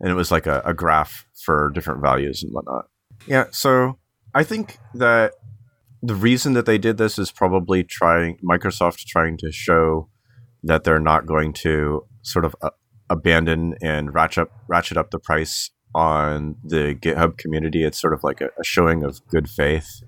And 0.00 0.10
it 0.10 0.14
was 0.14 0.30
like 0.30 0.46
a, 0.46 0.62
a 0.64 0.72
graph 0.72 1.26
for 1.34 1.70
different 1.74 2.00
values 2.00 2.42
and 2.42 2.52
whatnot. 2.52 2.86
Yeah, 3.26 3.46
so 3.50 3.98
I 4.34 4.44
think 4.44 4.78
that 4.94 5.32
the 6.02 6.14
reason 6.14 6.52
that 6.54 6.66
they 6.66 6.78
did 6.78 6.96
this 6.96 7.18
is 7.18 7.30
probably 7.30 7.82
trying 7.82 8.38
Microsoft 8.38 9.04
trying 9.06 9.36
to 9.38 9.50
show 9.50 10.08
that 10.62 10.84
they're 10.84 11.00
not 11.00 11.26
going 11.26 11.52
to 11.52 12.04
sort 12.22 12.44
of 12.44 12.54
uh, 12.62 12.70
abandon 13.10 13.74
and 13.82 14.14
ratchet 14.14 14.42
up, 14.42 14.50
ratchet 14.68 14.96
up 14.96 15.10
the 15.10 15.18
price 15.18 15.70
on 15.94 16.56
the 16.62 16.94
GitHub 16.94 17.38
community. 17.38 17.84
It's 17.84 18.00
sort 18.00 18.12
of 18.12 18.22
like 18.22 18.40
a, 18.40 18.50
a 18.58 18.64
showing 18.64 19.02
of 19.02 19.26
good 19.28 19.48
faith. 19.48 20.02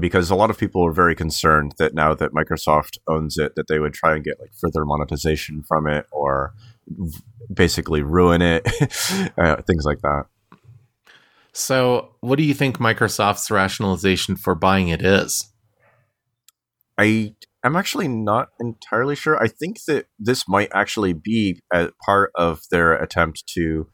because 0.00 0.30
a 0.30 0.34
lot 0.34 0.50
of 0.50 0.58
people 0.58 0.82
were 0.82 0.92
very 0.92 1.14
concerned 1.14 1.74
that 1.78 1.94
now 1.94 2.14
that 2.14 2.32
Microsoft 2.32 2.98
owns 3.06 3.38
it, 3.38 3.54
that 3.54 3.68
they 3.68 3.78
would 3.78 3.94
try 3.94 4.14
and 4.14 4.24
get 4.24 4.40
like 4.40 4.52
further 4.60 4.84
monetization 4.84 5.62
from 5.62 5.86
it 5.86 6.06
or 6.10 6.54
basically 7.52 8.02
ruin 8.02 8.42
it, 8.42 8.66
uh, 9.38 9.56
things 9.62 9.84
like 9.84 10.00
that. 10.00 10.24
So, 11.54 12.16
what 12.20 12.36
do 12.36 12.42
you 12.42 12.52
think 12.52 12.78
Microsoft's 12.78 13.48
rationalization 13.48 14.34
for 14.34 14.56
buying 14.56 14.88
it 14.88 15.02
is? 15.02 15.52
I 16.98 17.34
I'm 17.62 17.76
actually 17.76 18.08
not 18.08 18.48
entirely 18.60 19.14
sure. 19.14 19.40
I 19.42 19.46
think 19.46 19.84
that 19.86 20.06
this 20.18 20.48
might 20.48 20.68
actually 20.74 21.12
be 21.12 21.62
a 21.72 21.90
part 22.04 22.32
of 22.34 22.60
their 22.72 22.94
attempt 22.94 23.44
to 23.54 23.88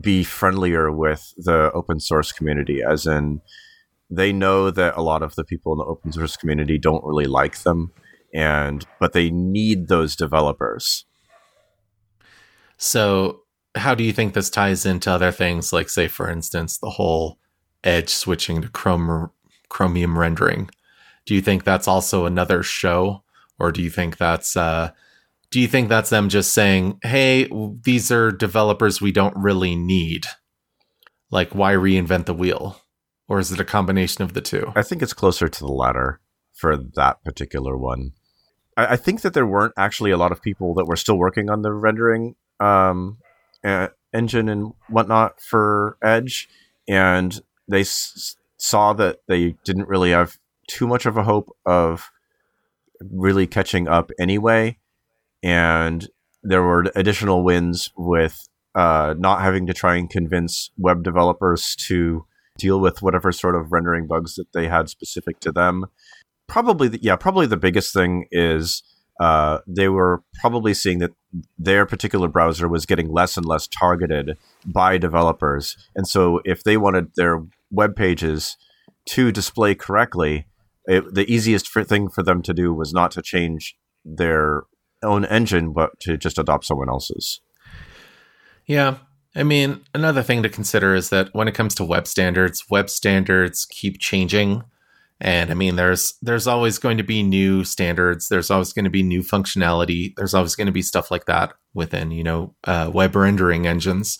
be 0.00 0.22
friendlier 0.22 0.92
with 0.92 1.34
the 1.36 1.72
open 1.72 1.98
source 1.98 2.30
community, 2.30 2.82
as 2.88 3.04
in 3.04 3.40
they 4.08 4.32
know 4.32 4.70
that 4.70 4.96
a 4.96 5.02
lot 5.02 5.24
of 5.24 5.34
the 5.34 5.44
people 5.44 5.72
in 5.72 5.78
the 5.78 5.84
open 5.84 6.12
source 6.12 6.36
community 6.36 6.78
don't 6.78 7.04
really 7.04 7.26
like 7.26 7.58
them, 7.62 7.90
and 8.32 8.86
but 9.00 9.12
they 9.12 9.30
need 9.30 9.88
those 9.88 10.14
developers. 10.14 11.04
So, 12.78 13.40
how 13.76 13.94
do 13.94 14.02
you 14.02 14.12
think 14.12 14.34
this 14.34 14.50
ties 14.50 14.86
into 14.86 15.10
other 15.10 15.32
things, 15.32 15.72
like, 15.72 15.88
say, 15.88 16.08
for 16.08 16.30
instance, 16.30 16.78
the 16.78 16.90
whole 16.90 17.38
Edge 17.84 18.08
switching 18.08 18.62
to 18.62 18.68
Chrome, 18.68 19.30
Chromium 19.68 20.18
rendering? 20.18 20.70
Do 21.24 21.34
you 21.34 21.40
think 21.40 21.64
that's 21.64 21.88
also 21.88 22.24
another 22.24 22.62
show, 22.62 23.22
or 23.58 23.72
do 23.72 23.82
you 23.82 23.90
think 23.90 24.16
that's 24.16 24.56
uh, 24.56 24.90
do 25.50 25.60
you 25.60 25.68
think 25.68 25.88
that's 25.88 26.10
them 26.10 26.28
just 26.28 26.52
saying, 26.52 26.98
"Hey, 27.02 27.48
these 27.82 28.10
are 28.10 28.30
developers 28.30 29.00
we 29.00 29.12
don't 29.12 29.36
really 29.36 29.76
need"? 29.76 30.26
Like, 31.30 31.54
why 31.54 31.74
reinvent 31.74 32.26
the 32.26 32.34
wheel? 32.34 32.80
Or 33.28 33.40
is 33.40 33.50
it 33.50 33.60
a 33.60 33.64
combination 33.64 34.22
of 34.22 34.34
the 34.34 34.40
two? 34.40 34.72
I 34.76 34.82
think 34.82 35.02
it's 35.02 35.12
closer 35.12 35.48
to 35.48 35.60
the 35.60 35.72
latter 35.72 36.20
for 36.52 36.76
that 36.76 37.22
particular 37.24 37.76
one. 37.76 38.12
I, 38.76 38.86
I 38.86 38.96
think 38.96 39.22
that 39.22 39.34
there 39.34 39.46
weren't 39.46 39.74
actually 39.76 40.12
a 40.12 40.16
lot 40.16 40.32
of 40.32 40.42
people 40.42 40.74
that 40.74 40.86
were 40.86 40.96
still 40.96 41.18
working 41.18 41.50
on 41.50 41.62
the 41.62 41.72
rendering 41.72 42.36
um, 42.60 43.18
uh, 43.64 43.88
engine 44.14 44.48
and 44.48 44.72
whatnot 44.88 45.40
for 45.40 45.96
Edge, 46.02 46.48
and 46.88 47.40
they 47.68 47.80
s- 47.80 48.36
saw 48.56 48.92
that 48.94 49.20
they 49.28 49.56
didn't 49.64 49.88
really 49.88 50.10
have 50.10 50.38
too 50.68 50.86
much 50.86 51.06
of 51.06 51.16
a 51.16 51.24
hope 51.24 51.54
of 51.64 52.10
really 53.00 53.46
catching 53.46 53.88
up 53.88 54.10
anyway. 54.18 54.78
And 55.42 56.08
there 56.42 56.62
were 56.62 56.86
additional 56.94 57.44
wins 57.44 57.90
with 57.96 58.48
uh, 58.74 59.14
not 59.18 59.42
having 59.42 59.66
to 59.66 59.74
try 59.74 59.96
and 59.96 60.08
convince 60.08 60.70
web 60.76 61.02
developers 61.02 61.76
to 61.76 62.24
deal 62.58 62.80
with 62.80 63.02
whatever 63.02 63.32
sort 63.32 63.54
of 63.54 63.72
rendering 63.72 64.06
bugs 64.06 64.34
that 64.36 64.52
they 64.52 64.68
had 64.68 64.88
specific 64.88 65.40
to 65.40 65.52
them. 65.52 65.86
Probably, 66.46 66.88
the, 66.88 66.98
yeah, 67.02 67.16
probably 67.16 67.46
the 67.46 67.56
biggest 67.56 67.92
thing 67.92 68.26
is 68.30 68.82
uh, 69.20 69.58
they 69.66 69.88
were 69.88 70.22
probably 70.40 70.74
seeing 70.74 70.98
that 71.00 71.12
their 71.58 71.86
particular 71.86 72.28
browser 72.28 72.68
was 72.68 72.86
getting 72.86 73.08
less 73.12 73.36
and 73.36 73.46
less 73.46 73.66
targeted 73.66 74.36
by 74.64 74.98
developers. 74.98 75.76
And 75.94 76.06
so 76.06 76.40
if 76.44 76.62
they 76.62 76.76
wanted 76.76 77.12
their 77.16 77.42
web 77.70 77.96
pages 77.96 78.56
to 79.10 79.32
display 79.32 79.74
correctly, 79.74 80.46
it, 80.86 81.14
the 81.14 81.30
easiest 81.32 81.68
for, 81.68 81.84
thing 81.84 82.08
for 82.08 82.22
them 82.22 82.42
to 82.42 82.54
do 82.54 82.72
was 82.72 82.92
not 82.92 83.10
to 83.12 83.22
change 83.22 83.76
their 84.04 84.64
own 85.02 85.24
engine, 85.24 85.72
but 85.72 85.98
to 86.00 86.16
just 86.16 86.38
adopt 86.38 86.64
someone 86.64 86.88
else's. 86.88 87.40
Yeah. 88.66 88.98
I 89.34 89.42
mean, 89.42 89.82
another 89.94 90.22
thing 90.22 90.42
to 90.42 90.48
consider 90.48 90.94
is 90.94 91.10
that 91.10 91.28
when 91.32 91.48
it 91.48 91.54
comes 91.54 91.74
to 91.76 91.84
web 91.84 92.06
standards, 92.06 92.64
web 92.70 92.88
standards 92.88 93.66
keep 93.66 93.98
changing. 93.98 94.64
And 95.20 95.50
I 95.50 95.54
mean, 95.54 95.76
there's 95.76 96.14
there's 96.20 96.46
always 96.46 96.78
going 96.78 96.98
to 96.98 97.04
be 97.04 97.22
new 97.22 97.64
standards. 97.64 98.28
There's 98.28 98.50
always 98.50 98.72
going 98.72 98.84
to 98.84 98.90
be 98.90 99.02
new 99.02 99.22
functionality. 99.22 100.14
There's 100.16 100.34
always 100.34 100.54
going 100.54 100.66
to 100.66 100.72
be 100.72 100.82
stuff 100.82 101.10
like 101.10 101.24
that 101.24 101.54
within, 101.72 102.10
you 102.10 102.22
know, 102.22 102.54
uh, 102.64 102.90
web 102.92 103.16
rendering 103.16 103.66
engines. 103.66 104.18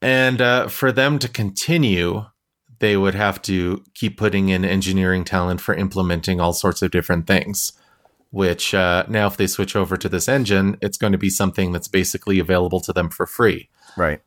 And 0.00 0.40
uh, 0.40 0.68
for 0.68 0.92
them 0.92 1.18
to 1.18 1.28
continue, 1.28 2.26
they 2.78 2.96
would 2.96 3.14
have 3.14 3.42
to 3.42 3.84
keep 3.94 4.18
putting 4.18 4.48
in 4.50 4.64
engineering 4.64 5.24
talent 5.24 5.60
for 5.60 5.74
implementing 5.74 6.40
all 6.40 6.52
sorts 6.52 6.82
of 6.82 6.90
different 6.90 7.26
things. 7.26 7.72
Which 8.30 8.72
uh, 8.72 9.04
now, 9.08 9.26
if 9.26 9.36
they 9.36 9.46
switch 9.46 9.76
over 9.76 9.96
to 9.96 10.08
this 10.08 10.28
engine, 10.28 10.78
it's 10.80 10.96
going 10.96 11.12
to 11.12 11.18
be 11.18 11.28
something 11.28 11.72
that's 11.72 11.88
basically 11.88 12.38
available 12.38 12.80
to 12.80 12.92
them 12.92 13.10
for 13.10 13.26
free. 13.26 13.68
Right. 13.96 14.22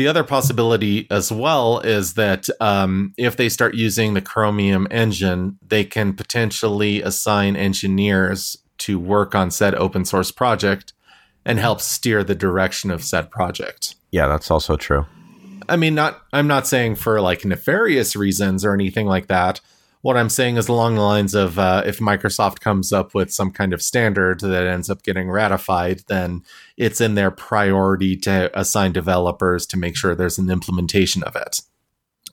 The 0.00 0.08
other 0.08 0.24
possibility 0.24 1.06
as 1.10 1.30
well 1.30 1.80
is 1.80 2.14
that 2.14 2.48
um, 2.58 3.12
if 3.18 3.36
they 3.36 3.50
start 3.50 3.74
using 3.74 4.14
the 4.14 4.22
Chromium 4.22 4.88
engine, 4.90 5.58
they 5.68 5.84
can 5.84 6.14
potentially 6.14 7.02
assign 7.02 7.54
engineers 7.54 8.56
to 8.78 8.98
work 8.98 9.34
on 9.34 9.50
said 9.50 9.74
open 9.74 10.06
source 10.06 10.30
project 10.30 10.94
and 11.44 11.58
help 11.58 11.82
steer 11.82 12.24
the 12.24 12.34
direction 12.34 12.90
of 12.90 13.04
said 13.04 13.30
project. 13.30 13.94
Yeah, 14.10 14.26
that's 14.26 14.50
also 14.50 14.78
true. 14.78 15.04
I 15.68 15.76
mean, 15.76 15.94
not 15.94 16.22
I'm 16.32 16.46
not 16.46 16.66
saying 16.66 16.94
for 16.94 17.20
like 17.20 17.44
nefarious 17.44 18.16
reasons 18.16 18.64
or 18.64 18.72
anything 18.72 19.06
like 19.06 19.26
that. 19.26 19.60
What 20.00 20.16
I'm 20.16 20.30
saying 20.30 20.56
is 20.56 20.66
along 20.66 20.94
the 20.94 21.02
lines 21.02 21.34
of 21.34 21.58
uh, 21.58 21.82
if 21.84 21.98
Microsoft 21.98 22.60
comes 22.60 22.90
up 22.90 23.14
with 23.14 23.30
some 23.30 23.50
kind 23.50 23.74
of 23.74 23.82
standard 23.82 24.40
that 24.40 24.66
ends 24.66 24.88
up 24.88 25.02
getting 25.02 25.30
ratified, 25.30 26.04
then 26.08 26.42
it's 26.80 26.98
in 26.98 27.14
their 27.14 27.30
priority 27.30 28.16
to 28.16 28.50
assign 28.58 28.90
developers 28.90 29.66
to 29.66 29.76
make 29.76 29.94
sure 29.94 30.14
there's 30.14 30.38
an 30.38 30.50
implementation 30.50 31.22
of 31.24 31.36
it. 31.36 31.60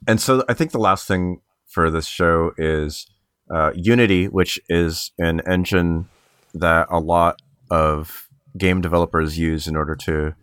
And 0.08 0.22
so 0.22 0.46
I 0.48 0.54
think 0.54 0.72
the 0.72 0.80
last 0.80 1.06
thing 1.06 1.42
for 1.66 1.92
this 1.92 2.08
show 2.08 2.52
is 2.58 3.08
uh, 3.54 3.74
Unity, 3.76 4.30
which 4.30 4.58
is 4.70 5.12
an 5.20 5.42
engine 5.46 6.08
that 6.54 6.88
a 6.90 7.00
lot 7.00 7.42
of 7.70 8.30
game 8.58 8.80
developers 8.80 9.38
use 9.38 9.68
in 9.68 9.76
order 9.76 9.98
to 9.98 10.34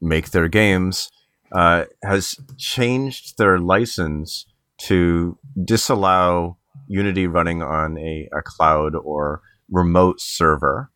make 0.00 0.30
their 0.30 0.46
games, 0.46 1.10
uh, 1.50 1.86
has 2.04 2.36
changed 2.58 3.38
their 3.38 3.58
license 3.58 4.46
to 4.78 5.36
disallow 5.64 6.56
Unity 6.86 7.26
running 7.26 7.60
on 7.60 7.98
a, 7.98 8.28
a 8.32 8.40
cloud 8.40 8.94
or 8.94 9.42
remote 9.68 10.20
server. 10.20 10.92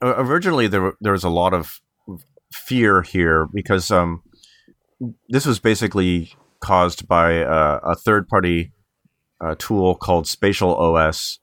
Originally, 0.00 0.68
there, 0.68 0.92
there 1.00 1.12
was 1.12 1.24
a 1.24 1.28
lot 1.28 1.52
of 1.52 1.80
fear 2.52 3.02
here 3.02 3.46
because 3.52 3.90
um, 3.90 4.22
this 5.28 5.46
was 5.46 5.58
basically 5.58 6.32
caused 6.60 7.06
by 7.06 7.42
uh, 7.42 7.80
a 7.82 7.94
third 7.94 8.28
party 8.28 8.72
uh, 9.40 9.54
tool 9.58 9.94
called 9.94 10.26
Spatial 10.26 10.74
OS. 10.74 11.38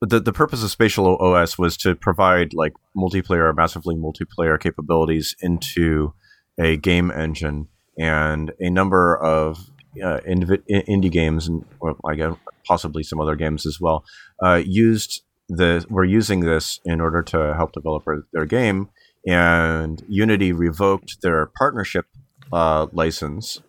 The, 0.00 0.20
the 0.20 0.32
purpose 0.32 0.62
of 0.62 0.70
Spatial 0.70 1.16
OS 1.18 1.58
was 1.58 1.76
to 1.78 1.94
provide 1.94 2.54
like 2.54 2.72
multiplayer, 2.96 3.54
massively 3.54 3.96
multiplayer 3.96 4.58
capabilities 4.58 5.34
into 5.40 6.14
a 6.58 6.76
game 6.76 7.10
engine, 7.10 7.68
and 7.98 8.52
a 8.60 8.70
number 8.70 9.16
of 9.16 9.70
uh, 10.02 10.20
indie 10.26 11.10
games 11.10 11.48
and 11.48 11.64
I 12.06 12.14
guess 12.14 12.36
possibly 12.64 13.02
some 13.02 13.20
other 13.20 13.34
games 13.34 13.66
as 13.66 13.80
well 13.80 14.04
uh, 14.42 14.62
used 14.64 15.22
the 15.48 15.84
were 15.90 16.04
using 16.04 16.40
this 16.40 16.80
in 16.84 17.00
order 17.00 17.22
to 17.22 17.54
help 17.54 17.72
develop 17.72 18.04
their 18.32 18.46
game, 18.46 18.88
and 19.26 20.02
Unity 20.08 20.52
revoked 20.52 21.22
their 21.22 21.46
partnership 21.46 22.06
uh, 22.52 22.86
license. 22.92 23.60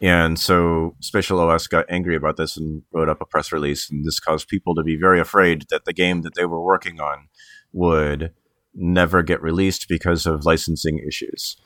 And 0.00 0.38
so 0.38 0.94
Spatial 1.00 1.40
OS 1.40 1.66
got 1.66 1.86
angry 1.88 2.16
about 2.16 2.36
this 2.36 2.56
and 2.56 2.82
wrote 2.92 3.08
up 3.08 3.20
a 3.20 3.26
press 3.26 3.50
release, 3.50 3.90
and 3.90 4.04
this 4.04 4.20
caused 4.20 4.48
people 4.48 4.74
to 4.74 4.82
be 4.82 4.96
very 4.96 5.20
afraid 5.20 5.64
that 5.70 5.84
the 5.84 5.94
game 5.94 6.22
that 6.22 6.34
they 6.34 6.44
were 6.44 6.62
working 6.62 7.00
on 7.00 7.28
would 7.72 8.32
never 8.74 9.22
get 9.22 9.42
released 9.42 9.88
because 9.88 10.26
of 10.26 10.44
licensing 10.44 10.98
issues. 10.98 11.56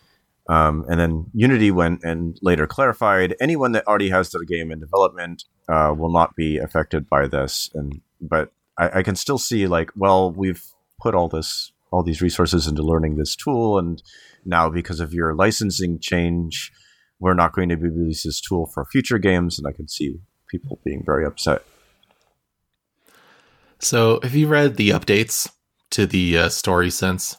Um, 0.49 0.85
and 0.89 0.99
then 0.99 1.27
Unity 1.35 1.71
went 1.71 2.03
and 2.03 2.39
later 2.41 2.67
clarified 2.67 3.37
anyone 3.41 3.73
that 3.73 3.87
already 3.87 4.11
has 4.11 4.31
their 4.31 4.43
game 4.43 4.73
in 4.73 4.81
development 4.81 5.45
uh, 5.69 5.95
will 5.97 6.13
not 6.13 6.35
be 6.35 6.59
affected 6.59 7.09
by 7.09 7.27
this. 7.27 7.71
And 7.75 8.01
but 8.21 8.51
I, 8.79 8.99
I, 8.99 9.03
can 9.03 9.15
still 9.15 9.39
see 9.39 9.67
like, 9.69 9.91
well, 9.95 10.33
we've 10.33 10.65
put 11.01 11.15
all 11.15 11.29
this 11.29 11.73
all 11.91 12.03
these 12.03 12.23
resources 12.23 12.67
into 12.67 12.83
learning 12.83 13.17
this 13.17 13.37
tool, 13.37 13.79
and 13.79 14.03
now 14.45 14.69
because 14.69 15.01
of 15.01 15.13
your 15.13 15.35
licensing 15.35 15.99
change, 15.99 16.73
we're 17.19 17.35
not 17.35 17.53
going 17.53 17.69
to 17.69 17.77
be 17.77 17.89
release 17.89 18.23
this 18.23 18.41
tool 18.41 18.67
for 18.67 18.85
future 18.85 19.19
games. 19.19 19.59
And 19.59 19.67
I 19.67 19.73
can 19.73 19.89
see 19.89 20.19
people 20.49 20.81
being 20.85 21.03
very 21.05 21.27
upset. 21.27 21.63
So, 23.79 24.21
have 24.23 24.35
you 24.35 24.47
read 24.47 24.77
the 24.77 24.91
updates 24.91 25.51
to 25.91 26.07
the 26.07 26.39
uh, 26.39 26.49
story 26.49 26.91
since 26.91 27.37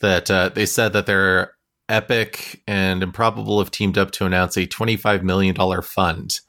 that 0.00 0.30
uh, 0.30 0.48
they 0.48 0.66
said 0.66 0.92
that 0.94 1.06
they're 1.06 1.52
Epic 1.88 2.62
and 2.66 3.02
Improbable 3.02 3.58
have 3.58 3.70
teamed 3.70 3.98
up 3.98 4.12
to 4.12 4.24
announce 4.24 4.56
a 4.56 4.66
$25 4.66 5.22
million 5.22 5.54
fund 5.82 6.40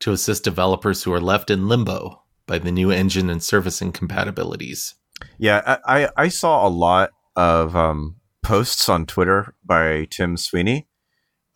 to 0.00 0.12
assist 0.12 0.44
developers 0.44 1.02
who 1.02 1.12
are 1.12 1.20
left 1.20 1.50
in 1.50 1.68
limbo 1.68 2.22
by 2.46 2.58
the 2.58 2.72
new 2.72 2.90
engine 2.90 3.30
and 3.30 3.42
service 3.42 3.80
incompatibilities. 3.80 4.94
Yeah, 5.40 5.78
I, 5.86 6.10
I 6.18 6.28
saw 6.28 6.66
a 6.66 6.68
lot 6.68 7.12
of 7.34 7.74
um, 7.74 8.16
posts 8.42 8.90
on 8.90 9.06
Twitter 9.06 9.54
by 9.64 10.06
Tim 10.10 10.36
Sweeney, 10.36 10.86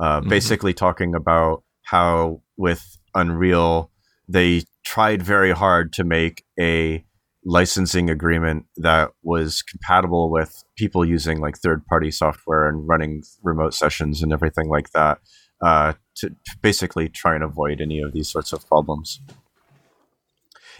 uh, 0.01 0.21
mm-hmm. 0.21 0.31
basically 0.31 0.73
talking 0.73 1.15
about 1.15 1.65
how 1.83 2.41
with 2.57 2.97
Unreal, 3.15 3.91
they 4.27 4.63
tried 4.87 5.23
very 5.23 5.53
hard 5.53 5.93
to 5.93 6.05
make 6.05 6.45
a 6.59 7.05
licensing 7.45 8.09
agreement 8.09 8.65
that 8.79 9.11
was 9.23 9.61
compatible 9.61 10.31
with 10.31 10.65
people 10.79 11.05
using 11.05 11.43
like 11.43 11.59
third 11.59 11.85
party 11.85 12.11
software 12.11 12.67
and 12.67 12.89
running 12.89 13.23
remote 13.43 13.75
sessions 13.75 14.23
and 14.23 14.33
everything 14.33 14.71
like 14.71 14.93
that 14.93 15.19
uh, 15.63 15.93
to, 16.17 16.31
to, 16.31 16.57
basically 16.63 17.11
try 17.11 17.35
and 17.35 17.45
avoid 17.45 17.83
any 17.83 18.01
of 18.01 18.15
these 18.15 18.29
sorts 18.29 18.55
of 18.55 18.67
problems. 18.67 19.21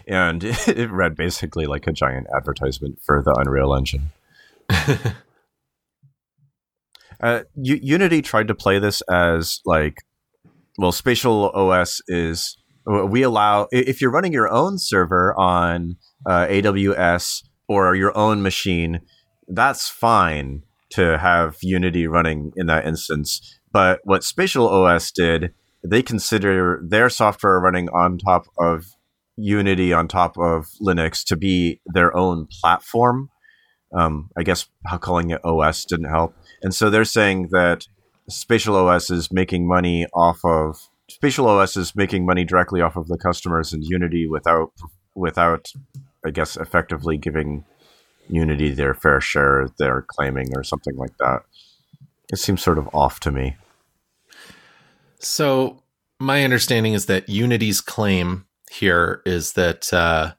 And 0.07 0.43
it 0.67 0.91
read 0.91 1.15
basically 1.15 1.65
like 1.65 1.87
a 1.87 1.93
giant 1.93 2.27
advertisement 2.35 2.99
for 3.01 3.21
the 3.23 3.33
Unreal 3.33 3.73
Engine. 3.75 4.11
uh, 7.21 7.43
U- 7.55 7.79
Unity 7.81 8.21
tried 8.21 8.47
to 8.47 8.55
play 8.55 8.79
this 8.79 9.01
as 9.01 9.61
like, 9.65 10.03
well, 10.77 10.91
Spatial 10.91 11.51
OS 11.51 12.01
is 12.07 12.57
we 12.85 13.23
allow 13.23 13.67
if 13.71 14.01
you're 14.01 14.11
running 14.11 14.33
your 14.33 14.51
own 14.51 14.77
server 14.77 15.33
on 15.39 15.97
uh, 16.25 16.45
AWS 16.47 17.43
or 17.67 17.95
your 17.95 18.15
own 18.15 18.41
machine, 18.41 19.01
that's 19.47 19.89
fine 19.89 20.63
to 20.91 21.17
have 21.17 21.57
Unity 21.61 22.07
running 22.07 22.51
in 22.55 22.67
that 22.67 22.85
instance. 22.85 23.59
But 23.71 24.01
what 24.03 24.23
Spatial 24.23 24.67
OS 24.67 25.11
did, 25.11 25.53
they 25.83 26.01
consider 26.01 26.79
their 26.83 27.09
software 27.09 27.59
running 27.59 27.89
on 27.89 28.17
top 28.17 28.47
of 28.57 28.94
Unity 29.37 29.93
on 29.93 30.07
top 30.07 30.37
of 30.37 30.67
Linux 30.81 31.23
to 31.25 31.35
be 31.35 31.81
their 31.85 32.15
own 32.15 32.47
platform. 32.61 33.29
Um, 33.93 34.29
I 34.37 34.43
guess 34.43 34.67
calling 34.99 35.31
it 35.31 35.43
OS 35.43 35.85
didn't 35.85 36.09
help. 36.09 36.35
And 36.61 36.73
so 36.73 36.89
they're 36.89 37.05
saying 37.05 37.49
that 37.51 37.85
Spatial 38.29 38.75
OS 38.75 39.09
is 39.09 39.31
making 39.31 39.67
money 39.67 40.07
off 40.13 40.39
of 40.43 40.77
Spatial 41.09 41.47
OS 41.47 41.77
is 41.77 41.95
making 41.95 42.25
money 42.25 42.43
directly 42.43 42.81
off 42.81 42.95
of 42.95 43.07
the 43.07 43.17
customers 43.17 43.71
and 43.71 43.83
Unity 43.83 44.27
without 44.27 44.71
without 45.13 45.71
I 46.25 46.31
guess 46.31 46.57
effectively 46.57 47.17
giving 47.17 47.63
Unity 48.27 48.71
their 48.71 48.95
fair 48.95 49.21
share 49.21 49.69
they're 49.77 50.03
claiming 50.07 50.55
or 50.55 50.63
something 50.63 50.95
like 50.95 51.15
that. 51.19 51.43
It 52.31 52.39
seems 52.39 52.63
sort 52.63 52.79
of 52.79 52.89
off 52.93 53.19
to 53.21 53.31
me. 53.31 53.55
So 55.19 55.83
my 56.19 56.43
understanding 56.43 56.93
is 56.93 57.05
that 57.05 57.29
Unity's 57.29 57.81
claim 57.81 58.45
here 58.79 59.21
is 59.25 59.53
that 59.53 59.91
uh, 59.93 60.33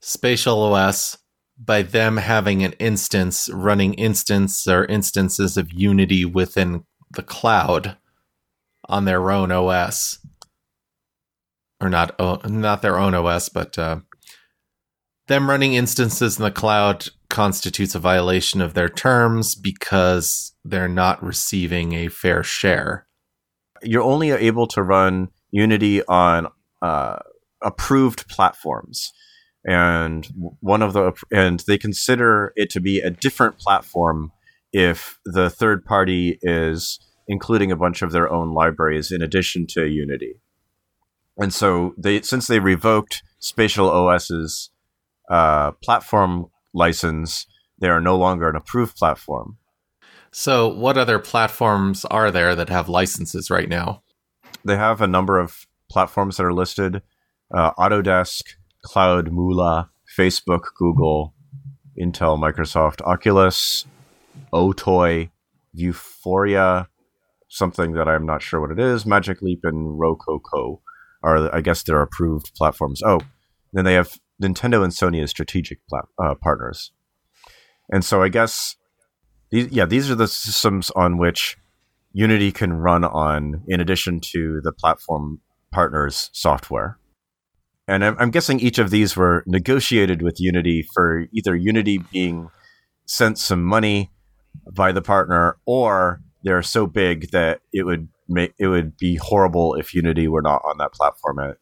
Spatial 0.00 0.62
OS, 0.62 1.18
by 1.58 1.82
them 1.82 2.16
having 2.16 2.62
an 2.62 2.72
instance 2.74 3.48
running 3.52 3.94
instance 3.94 4.66
or 4.66 4.84
instances 4.86 5.56
of 5.56 5.72
Unity 5.72 6.24
within 6.24 6.84
the 7.10 7.22
cloud, 7.22 7.96
on 8.88 9.04
their 9.04 9.30
own 9.30 9.52
OS, 9.52 10.18
or 11.80 11.88
not 11.88 12.18
not 12.48 12.82
their 12.82 12.98
own 12.98 13.14
OS, 13.14 13.48
but 13.48 13.78
uh, 13.78 14.00
them 15.28 15.48
running 15.48 15.74
instances 15.74 16.38
in 16.38 16.44
the 16.44 16.50
cloud 16.50 17.08
constitutes 17.28 17.94
a 17.94 18.00
violation 18.00 18.60
of 18.60 18.74
their 18.74 18.88
terms 18.88 19.54
because 19.54 20.52
they're 20.64 20.88
not 20.88 21.22
receiving 21.22 21.92
a 21.92 22.08
fair 22.08 22.42
share. 22.42 23.06
You're 23.82 24.02
only 24.02 24.30
able 24.32 24.66
to 24.68 24.82
run 24.82 25.28
Unity 25.52 26.04
on 26.04 26.48
uh, 26.82 27.20
approved 27.62 28.28
platforms, 28.28 29.12
and 29.64 30.26
one 30.60 30.82
of 30.82 30.92
the 30.92 31.12
and 31.32 31.60
they 31.66 31.78
consider 31.78 32.52
it 32.56 32.70
to 32.70 32.80
be 32.80 33.00
a 33.00 33.10
different 33.10 33.58
platform 33.58 34.32
if 34.72 35.18
the 35.24 35.50
third 35.50 35.84
party 35.84 36.38
is 36.42 36.98
including 37.28 37.70
a 37.70 37.76
bunch 37.76 38.02
of 38.02 38.12
their 38.12 38.30
own 38.30 38.52
libraries 38.52 39.12
in 39.12 39.22
addition 39.22 39.66
to 39.66 39.86
Unity. 39.86 40.34
And 41.36 41.54
so 41.54 41.94
they 41.96 42.22
since 42.22 42.46
they 42.46 42.58
revoked 42.58 43.22
Spatial 43.38 43.88
OS's 43.88 44.70
uh, 45.30 45.70
platform 45.82 46.46
license, 46.74 47.46
they 47.78 47.88
are 47.88 48.00
no 48.00 48.16
longer 48.16 48.48
an 48.48 48.56
approved 48.56 48.96
platform. 48.96 49.56
So, 50.32 50.68
what 50.68 50.98
other 50.98 51.18
platforms 51.18 52.04
are 52.04 52.30
there 52.30 52.54
that 52.54 52.68
have 52.68 52.88
licenses 52.88 53.50
right 53.50 53.68
now? 53.68 54.02
They 54.64 54.76
have 54.76 55.00
a 55.00 55.06
number 55.06 55.38
of 55.38 55.66
platforms 55.90 56.36
that 56.36 56.46
are 56.46 56.52
listed: 56.52 57.02
uh, 57.54 57.72
Autodesk, 57.78 58.42
Cloud 58.82 59.30
Moolah, 59.32 59.90
Facebook, 60.16 60.66
Google, 60.76 61.34
Intel, 62.00 62.38
Microsoft, 62.38 63.00
Oculus, 63.02 63.86
Otoy, 64.52 65.30
Euphoria, 65.72 66.88
something 67.48 67.92
that 67.92 68.08
I'm 68.08 68.26
not 68.26 68.42
sure 68.42 68.60
what 68.60 68.70
it 68.70 68.78
is. 68.78 69.04
Magic 69.04 69.42
Leap 69.42 69.60
and 69.64 70.00
Rokoko 70.00 70.80
are, 71.22 71.54
I 71.54 71.60
guess, 71.60 71.82
their 71.82 72.00
approved 72.00 72.54
platforms. 72.54 73.02
Oh, 73.04 73.20
then 73.72 73.84
they 73.84 73.94
have 73.94 74.18
Nintendo 74.42 74.82
and 74.82 74.92
Sony 74.92 75.22
as 75.22 75.30
strategic 75.30 75.86
plat- 75.88 76.06
uh, 76.22 76.34
partners. 76.34 76.92
And 77.92 78.04
so 78.04 78.22
I 78.22 78.28
guess, 78.28 78.76
these, 79.50 79.70
yeah, 79.70 79.84
these 79.84 80.10
are 80.10 80.14
the 80.14 80.28
systems 80.28 80.90
on 80.92 81.18
which 81.18 81.58
Unity 82.12 82.52
can 82.52 82.72
run 82.72 83.04
on, 83.04 83.62
in 83.68 83.80
addition 83.80 84.20
to 84.20 84.60
the 84.62 84.72
platform 84.72 85.40
partners' 85.72 86.30
software. 86.32 86.98
And 87.90 88.04
I'm, 88.04 88.16
I'm 88.20 88.30
guessing 88.30 88.60
each 88.60 88.78
of 88.78 88.90
these 88.90 89.16
were 89.16 89.42
negotiated 89.46 90.22
with 90.22 90.38
Unity 90.38 90.86
for 90.94 91.26
either 91.32 91.56
Unity 91.56 91.98
being 91.98 92.48
sent 93.06 93.36
some 93.36 93.64
money 93.64 94.12
by 94.72 94.92
the 94.92 95.02
partner 95.02 95.56
or 95.66 96.20
they're 96.44 96.62
so 96.62 96.86
big 96.86 97.32
that 97.32 97.60
it 97.72 97.82
would 97.82 98.08
make 98.28 98.54
it 98.58 98.68
would 98.68 98.96
be 98.96 99.16
horrible 99.16 99.74
if 99.74 99.92
Unity 99.92 100.28
were 100.28 100.40
not 100.40 100.62
on 100.64 100.78
that 100.78 100.92
platform. 100.92 101.40
Uh, 101.40 101.52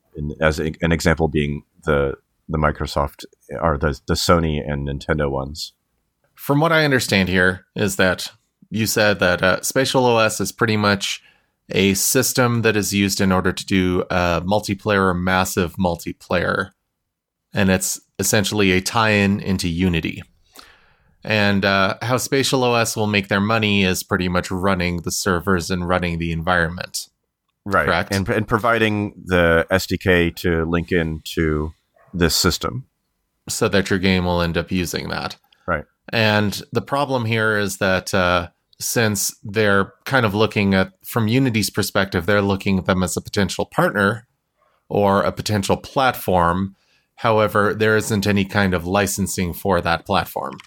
as 0.40 0.58
an 0.58 0.92
example, 0.92 1.28
being 1.28 1.62
the 1.84 2.14
the 2.46 2.58
Microsoft 2.58 3.24
or 3.62 3.78
the 3.78 3.98
the 4.06 4.14
Sony 4.14 4.60
and 4.64 4.86
Nintendo 4.86 5.30
ones. 5.30 5.72
From 6.34 6.60
what 6.60 6.72
I 6.72 6.84
understand 6.84 7.30
here 7.30 7.64
is 7.74 7.96
that 7.96 8.32
you 8.70 8.86
said 8.86 9.18
that 9.20 9.42
uh, 9.42 9.62
Spatial 9.62 10.04
OS 10.04 10.40
is 10.40 10.52
pretty 10.52 10.76
much 10.76 11.22
a 11.70 11.94
system 11.94 12.62
that 12.62 12.76
is 12.76 12.94
used 12.94 13.20
in 13.20 13.32
order 13.32 13.52
to 13.52 13.66
do 13.66 14.04
a 14.10 14.42
multiplayer 14.44 15.10
or 15.10 15.14
massive 15.14 15.76
multiplayer, 15.76 16.70
and 17.52 17.70
it's 17.70 18.00
essentially 18.18 18.72
a 18.72 18.80
tie-in 18.80 19.40
into 19.40 19.68
Unity. 19.68 20.22
And 21.24 21.64
uh, 21.64 21.98
how 22.00 22.16
Spatial 22.16 22.64
OS 22.64 22.96
will 22.96 23.06
make 23.06 23.28
their 23.28 23.40
money 23.40 23.84
is 23.84 24.02
pretty 24.02 24.28
much 24.28 24.50
running 24.50 25.02
the 25.02 25.10
servers 25.10 25.70
and 25.70 25.86
running 25.86 26.18
the 26.18 26.32
environment. 26.32 27.08
Right. 27.64 27.84
Correct? 27.84 28.14
And, 28.14 28.28
and 28.28 28.48
providing 28.48 29.12
the 29.26 29.66
SDK 29.70 30.34
to 30.36 30.64
link 30.64 30.90
into 30.90 31.72
this 32.14 32.34
system. 32.34 32.86
So 33.48 33.68
that 33.68 33.90
your 33.90 33.98
game 33.98 34.24
will 34.24 34.40
end 34.40 34.56
up 34.56 34.70
using 34.70 35.08
that. 35.08 35.36
Right. 35.66 35.84
And 36.10 36.62
the 36.72 36.80
problem 36.80 37.26
here 37.26 37.58
is 37.58 37.76
that 37.78 38.14
uh, 38.14 38.48
since 38.80 39.36
they're 39.42 39.92
kind 40.04 40.24
of 40.24 40.34
looking 40.34 40.74
at, 40.74 40.92
from 41.04 41.28
Unity's 41.28 41.70
perspective, 41.70 42.26
they're 42.26 42.42
looking 42.42 42.78
at 42.78 42.86
them 42.86 43.02
as 43.02 43.16
a 43.16 43.20
potential 43.20 43.66
partner 43.66 44.26
or 44.88 45.22
a 45.22 45.32
potential 45.32 45.76
platform. 45.76 46.76
However, 47.16 47.74
there 47.74 47.96
isn't 47.96 48.26
any 48.26 48.44
kind 48.44 48.74
of 48.74 48.86
licensing 48.86 49.52
for 49.52 49.80
that 49.80 50.06
platform. 50.06 50.58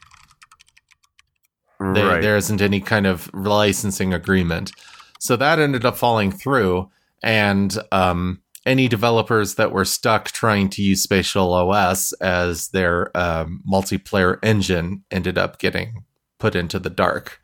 There, 1.79 2.21
there 2.21 2.37
isn't 2.37 2.61
any 2.61 2.79
kind 2.79 3.07
of 3.07 3.33
licensing 3.33 4.13
agreement. 4.13 4.71
So 5.19 5.35
that 5.35 5.57
ended 5.57 5.85
up 5.85 5.97
falling 5.97 6.31
through. 6.31 6.91
And 7.23 7.75
um, 7.91 8.41
any 8.65 8.87
developers 8.87 9.55
that 9.55 9.71
were 9.71 9.85
stuck 9.85 10.31
trying 10.31 10.69
to 10.69 10.83
use 10.83 11.01
Spatial 11.01 11.53
OS 11.53 12.13
as 12.13 12.69
their 12.69 13.15
um, 13.17 13.63
multiplayer 13.69 14.37
engine 14.43 15.03
ended 15.09 15.37
up 15.37 15.57
getting 15.57 16.03
put 16.37 16.55
into 16.55 16.77
the 16.79 16.89
dark, 16.89 17.39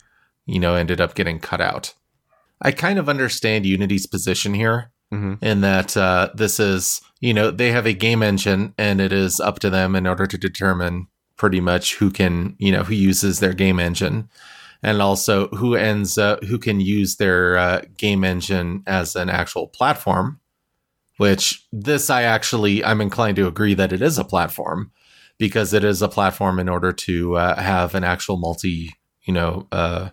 you 0.47 0.59
know, 0.59 0.73
ended 0.73 0.99
up 0.99 1.13
getting 1.13 1.39
cut 1.39 1.61
out. 1.61 1.93
I 2.61 2.71
kind 2.71 2.97
of 2.97 3.07
understand 3.07 3.65
Unity's 3.65 4.07
position 4.07 4.55
here 4.55 4.91
mm-hmm. 5.13 5.43
in 5.45 5.61
that 5.61 5.95
uh, 5.95 6.29
this 6.33 6.59
is, 6.59 7.01
you 7.19 7.33
know, 7.33 7.51
they 7.51 7.71
have 7.71 7.85
a 7.85 7.93
game 7.93 8.23
engine 8.23 8.73
and 8.77 8.99
it 8.99 9.13
is 9.13 9.39
up 9.39 9.59
to 9.59 9.69
them 9.69 9.95
in 9.95 10.07
order 10.07 10.25
to 10.25 10.37
determine 10.37 11.07
pretty 11.35 11.59
much 11.59 11.95
who 11.95 12.09
can, 12.09 12.55
you 12.57 12.71
know, 12.71 12.83
who 12.83 12.95
uses 12.95 13.39
their 13.39 13.53
game 13.53 13.79
engine 13.79 14.27
and 14.81 15.01
also 15.01 15.47
who 15.49 15.75
ends 15.75 16.17
up, 16.17 16.43
who 16.45 16.57
can 16.57 16.79
use 16.79 17.17
their 17.17 17.57
uh, 17.57 17.81
game 17.97 18.23
engine 18.23 18.83
as 18.87 19.15
an 19.15 19.29
actual 19.29 19.67
platform, 19.67 20.39
which 21.17 21.67
this 21.71 22.09
I 22.09 22.23
actually, 22.23 22.83
I'm 22.83 23.01
inclined 23.01 23.35
to 23.37 23.47
agree 23.47 23.75
that 23.75 23.93
it 23.93 24.01
is 24.01 24.17
a 24.17 24.23
platform 24.23 24.91
because 25.37 25.73
it 25.73 25.83
is 25.83 26.01
a 26.01 26.07
platform 26.07 26.59
in 26.59 26.69
order 26.69 26.91
to 26.91 27.35
uh, 27.35 27.61
have 27.61 27.93
an 27.93 28.03
actual 28.03 28.37
multi, 28.37 28.95
you 29.23 29.33
know, 29.33 29.67
uh, 29.71 30.09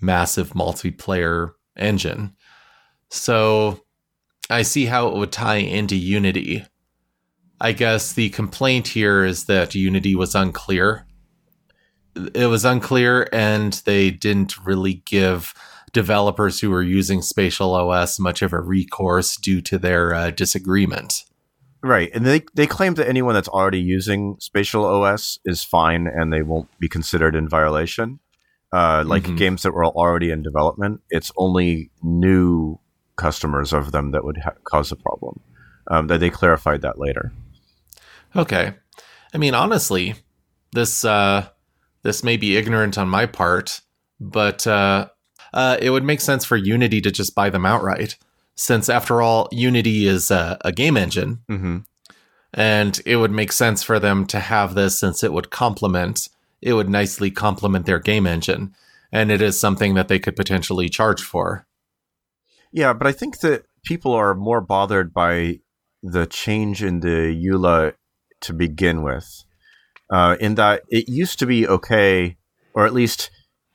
massive 0.00 0.50
multiplayer 0.50 1.52
engine. 1.76 2.34
So 3.10 3.80
I 4.50 4.62
see 4.62 4.86
how 4.86 5.08
it 5.08 5.16
would 5.16 5.32
tie 5.32 5.56
into 5.56 5.96
Unity 5.96 6.64
I 7.60 7.72
guess 7.72 8.12
the 8.12 8.30
complaint 8.30 8.88
here 8.88 9.24
is 9.24 9.44
that 9.44 9.74
Unity 9.74 10.14
was 10.14 10.34
unclear. 10.34 11.06
It 12.34 12.46
was 12.46 12.64
unclear, 12.64 13.28
and 13.32 13.72
they 13.86 14.10
didn't 14.10 14.58
really 14.66 15.02
give 15.06 15.54
developers 15.92 16.60
who 16.60 16.70
were 16.70 16.82
using 16.82 17.22
Spatial 17.22 17.72
OS 17.74 18.18
much 18.18 18.42
of 18.42 18.52
a 18.52 18.60
recourse 18.60 19.36
due 19.36 19.60
to 19.62 19.78
their 19.78 20.14
uh, 20.14 20.30
disagreement. 20.30 21.24
Right, 21.82 22.10
and 22.14 22.26
they 22.26 22.42
they 22.54 22.66
claim 22.66 22.94
that 22.94 23.08
anyone 23.08 23.34
that's 23.34 23.48
already 23.48 23.80
using 23.80 24.36
Spatial 24.40 24.84
OS 24.84 25.38
is 25.44 25.64
fine 25.64 26.06
and 26.06 26.32
they 26.32 26.42
won't 26.42 26.68
be 26.78 26.88
considered 26.88 27.34
in 27.34 27.48
violation. 27.48 28.20
Uh, 28.74 29.04
like 29.06 29.22
Mhm. 29.22 29.36
games 29.38 29.62
that 29.62 29.72
were 29.72 29.86
already 29.86 30.30
in 30.32 30.42
development, 30.42 31.00
it's 31.08 31.30
only 31.36 31.90
new 32.02 32.76
customers 33.16 33.72
of 33.72 33.92
them 33.92 34.10
that 34.10 34.24
would 34.24 34.38
ha- 34.38 34.58
cause 34.64 34.90
a 34.90 34.96
problem. 34.96 35.38
Um, 35.88 36.08
that 36.08 36.18
they 36.18 36.30
clarified 36.30 36.82
that 36.82 36.98
later. 36.98 37.30
Okay. 38.34 38.74
I 39.32 39.38
mean, 39.38 39.54
honestly, 39.54 40.14
this 40.72 41.04
uh, 41.04 41.46
this 42.02 42.24
may 42.24 42.36
be 42.36 42.56
ignorant 42.56 42.98
on 42.98 43.08
my 43.08 43.26
part, 43.26 43.80
but 44.20 44.66
uh, 44.66 45.08
uh, 45.52 45.76
it 45.80 45.90
would 45.90 46.04
make 46.04 46.20
sense 46.20 46.44
for 46.44 46.56
Unity 46.56 47.00
to 47.02 47.10
just 47.12 47.34
buy 47.34 47.50
them 47.50 47.64
outright, 47.66 48.16
since 48.56 48.88
after 48.88 49.22
all, 49.22 49.48
Unity 49.52 50.06
is 50.08 50.30
a, 50.30 50.58
a 50.64 50.72
game 50.72 50.96
engine, 50.96 51.38
Mm-hmm. 51.48 51.78
and 52.54 53.00
it 53.06 53.16
would 53.16 53.30
make 53.30 53.52
sense 53.52 53.82
for 53.84 53.98
them 54.00 54.26
to 54.26 54.40
have 54.40 54.74
this 54.74 54.98
since 54.98 55.22
it 55.22 55.32
would 55.32 55.50
complement 55.50 56.28
it 56.64 56.72
would 56.72 56.88
nicely 56.88 57.30
complement 57.30 57.84
their 57.84 57.98
game 58.00 58.26
engine, 58.26 58.74
and 59.12 59.30
it 59.30 59.42
is 59.42 59.60
something 59.60 59.94
that 59.94 60.08
they 60.08 60.18
could 60.18 60.34
potentially 60.34 60.88
charge 60.88 61.22
for. 61.22 61.66
Yeah, 62.72 62.94
but 62.94 63.06
I 63.06 63.12
think 63.12 63.40
that 63.40 63.66
people 63.84 64.12
are 64.12 64.34
more 64.34 64.62
bothered 64.62 65.12
by 65.12 65.60
the 66.02 66.26
change 66.26 66.82
in 66.82 67.00
the 67.00 67.30
EULA 67.32 67.92
to 68.40 68.52
begin 68.54 69.02
with. 69.02 69.44
Uh, 70.10 70.36
in 70.40 70.54
that 70.54 70.82
it 70.88 71.06
used 71.06 71.38
to 71.38 71.46
be 71.46 71.68
okay, 71.68 72.36
or 72.74 72.86
at 72.86 72.94
least 72.94 73.30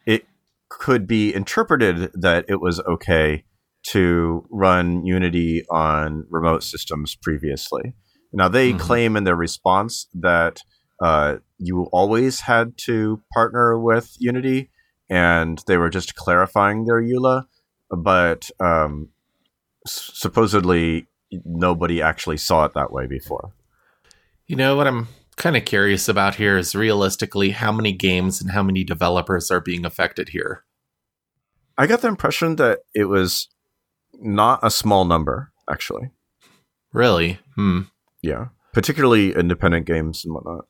it 0.07 0.25
could 0.67 1.05
be 1.05 1.33
interpreted 1.33 2.11
that 2.15 2.45
it 2.47 2.59
was 2.59 2.79
okay 2.81 3.45
to 3.83 4.45
run 4.49 5.05
Unity 5.05 5.63
on 5.69 6.25
remote 6.29 6.63
systems 6.63 7.15
previously. 7.15 7.93
Now, 8.33 8.47
they 8.47 8.73
Mhm. 8.73 8.79
claim 8.79 9.15
in 9.15 9.23
their 9.25 9.35
response 9.35 10.07
that 10.13 10.61
uh, 11.01 11.37
you 11.57 11.83
always 11.91 12.41
had 12.41 12.77
to 12.77 13.21
partner 13.33 13.79
with 13.79 14.15
Unity, 14.19 14.69
and 15.09 15.61
they 15.67 15.77
were 15.77 15.89
just 15.89 16.15
clarifying 16.15 16.85
their 16.85 17.01
EULA 17.01 17.45
but 17.89 18.49
um, 18.59 19.09
s- 19.85 20.11
supposedly 20.13 21.07
nobody 21.45 22.01
actually 22.01 22.37
saw 22.37 22.65
it 22.65 22.73
that 22.73 22.91
way 22.91 23.07
before. 23.07 23.53
You 24.47 24.55
know 24.55 24.75
what 24.75 24.87
I'm 24.87 25.07
kind 25.35 25.55
of 25.55 25.65
curious 25.65 26.07
about 26.07 26.35
here 26.35 26.57
is 26.57 26.75
realistically 26.75 27.51
how 27.51 27.71
many 27.71 27.93
games 27.93 28.41
and 28.41 28.51
how 28.51 28.63
many 28.63 28.83
developers 28.83 29.51
are 29.51 29.61
being 29.61 29.85
affected 29.85 30.29
here. 30.29 30.63
I 31.77 31.87
got 31.87 32.01
the 32.01 32.07
impression 32.07 32.57
that 32.57 32.79
it 32.93 33.05
was 33.05 33.47
not 34.13 34.59
a 34.63 34.71
small 34.71 35.05
number, 35.05 35.51
actually. 35.69 36.09
Really? 36.91 37.39
Hmm. 37.55 37.81
Yeah, 38.21 38.47
particularly 38.73 39.33
independent 39.33 39.85
games 39.85 40.25
and 40.25 40.33
whatnot. 40.33 40.65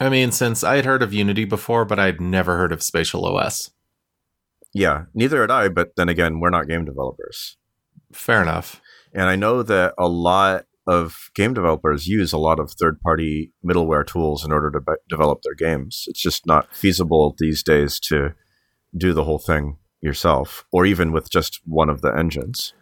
I 0.00 0.08
mean, 0.08 0.32
since 0.32 0.64
I 0.64 0.76
had 0.76 0.84
heard 0.84 1.02
of 1.02 1.12
Unity 1.14 1.44
before, 1.44 1.84
but 1.84 1.98
I'd 1.98 2.20
never 2.20 2.56
heard 2.56 2.72
of 2.72 2.82
Spatial 2.82 3.24
OS. 3.24 3.70
Yeah, 4.72 5.04
neither 5.14 5.40
had 5.40 5.52
I, 5.52 5.68
but 5.68 5.94
then 5.96 6.08
again, 6.08 6.40
we're 6.40 6.50
not 6.50 6.66
game 6.66 6.84
developers. 6.84 7.56
Fair 8.12 8.42
enough. 8.42 8.80
And 9.12 9.24
I 9.28 9.36
know 9.36 9.62
that 9.62 9.94
a 9.96 10.08
lot 10.08 10.64
of 10.86 11.30
game 11.34 11.54
developers 11.54 12.08
use 12.08 12.32
a 12.32 12.38
lot 12.38 12.58
of 12.58 12.72
third 12.72 13.00
party 13.00 13.52
middleware 13.64 14.06
tools 14.06 14.44
in 14.44 14.52
order 14.52 14.70
to 14.72 14.80
be- 14.80 14.92
develop 15.08 15.42
their 15.42 15.54
games. 15.54 16.04
It's 16.08 16.20
just 16.20 16.44
not 16.46 16.74
feasible 16.74 17.34
these 17.38 17.62
days 17.62 18.00
to 18.00 18.34
do 18.96 19.12
the 19.12 19.24
whole 19.24 19.38
thing 19.38 19.78
yourself, 20.00 20.66
or 20.72 20.84
even 20.84 21.12
with 21.12 21.30
just 21.30 21.60
one 21.64 21.88
of 21.88 22.02
the 22.02 22.14
engines. 22.14 22.74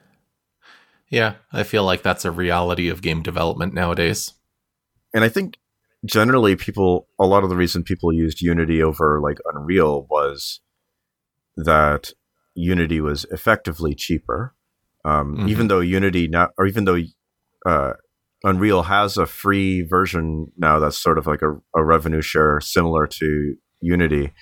Yeah, 1.09 1.35
I 1.53 1.63
feel 1.63 1.85
like 1.85 2.03
that's 2.03 2.25
a 2.25 2.31
reality 2.31 2.89
of 2.89 3.03
game 3.03 3.23
development 3.23 3.75
nowadays. 3.75 4.33
And 5.15 5.23
I 5.23 5.29
think 5.29 5.59
generally 6.05 6.57
people, 6.57 7.09
a 7.19 7.27
lot 7.27 7.45
of 7.45 7.51
the 7.51 7.57
reason 7.57 7.83
people 7.83 8.13
used 8.13 8.41
Unity 8.41 8.83
over 8.83 9.21
like 9.21 9.39
Unreal 9.53 10.07
was 10.11 10.61
that 11.57 12.13
Unity 12.55 13.01
was 13.01 13.25
effectively 13.31 13.95
cheaper. 13.95 14.55
Um, 15.05 15.37
Mhm. 15.37 15.49
Even 15.49 15.69
though 15.69 15.81
Unity 15.81 16.29
now, 16.29 16.51
or 16.59 16.67
even 16.67 16.85
though 16.85 16.99
uh, 17.67 17.95
Unreal 18.45 18.85
has 18.85 19.17
a 19.17 19.27
free 19.27 19.83
version 19.83 20.53
now 20.57 20.79
that's 20.79 20.99
sort 20.99 21.19
of 21.19 21.27
like 21.27 21.43
a, 21.43 21.61
a 21.75 21.85
revenue 21.85 22.23
share 22.23 22.61
similar 22.61 23.07
to 23.07 23.55
Unity, 23.81 24.33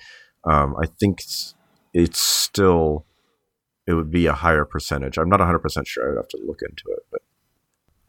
um, 0.49 0.75
I 0.81 0.87
think 0.99 1.21
it's, 1.21 1.55
it's 1.93 2.19
still 2.19 3.05
it 3.87 3.93
would 3.95 4.11
be 4.11 4.27
a 4.27 4.33
higher 4.33 4.63
percentage. 4.65 5.17
I'm 5.17 5.29
not 5.29 5.39
100 5.39 5.59
percent 5.59 5.87
sure. 5.87 6.11
I'd 6.11 6.17
have 6.17 6.27
to 6.29 6.39
look 6.45 6.61
into 6.61 6.83
it, 6.89 7.03
but 7.11 7.21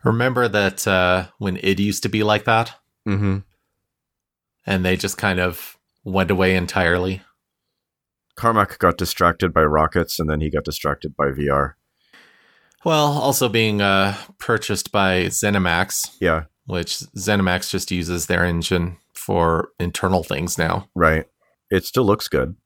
Remember 0.04 0.48
that 0.48 0.86
uh, 0.86 1.28
when 1.38 1.58
id 1.58 1.80
used 1.80 2.02
to 2.02 2.08
be 2.08 2.22
like 2.24 2.44
that, 2.44 2.74
mm-hmm. 3.06 3.38
and 4.66 4.84
they 4.84 4.96
just 4.96 5.18
kind 5.18 5.40
of 5.40 5.78
went 6.04 6.30
away 6.30 6.56
entirely? 6.56 7.22
Carmack 8.36 8.78
got 8.78 8.96
distracted 8.96 9.52
by 9.52 9.62
rockets, 9.62 10.18
and 10.18 10.28
then 10.28 10.40
he 10.40 10.50
got 10.50 10.64
distracted 10.64 11.14
by 11.16 11.26
VR. 11.26 11.74
Well, 12.84 13.06
also 13.06 13.48
being 13.48 13.80
uh, 13.80 14.16
purchased 14.38 14.90
by 14.90 15.26
ZeniMax, 15.26 16.16
Yeah, 16.20 16.44
which 16.66 16.98
ZeniMax 17.16 17.70
just 17.70 17.90
uses 17.90 18.26
their 18.26 18.44
engine 18.44 18.98
for 19.14 19.68
internal 19.78 20.24
things 20.24 20.58
now. 20.58 20.88
right. 20.94 21.26
It 21.70 21.86
still 21.86 22.04
looks 22.04 22.28
good, 22.28 22.56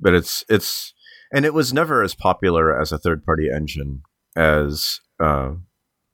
but 0.00 0.12
it's 0.14 0.44
it's 0.48 0.92
and 1.32 1.44
it 1.44 1.54
was 1.54 1.72
never 1.72 2.02
as 2.02 2.14
popular 2.14 2.78
as 2.80 2.90
a 2.90 2.98
third 2.98 3.24
party 3.24 3.48
engine 3.48 4.02
as 4.34 5.00
uh, 5.20 5.52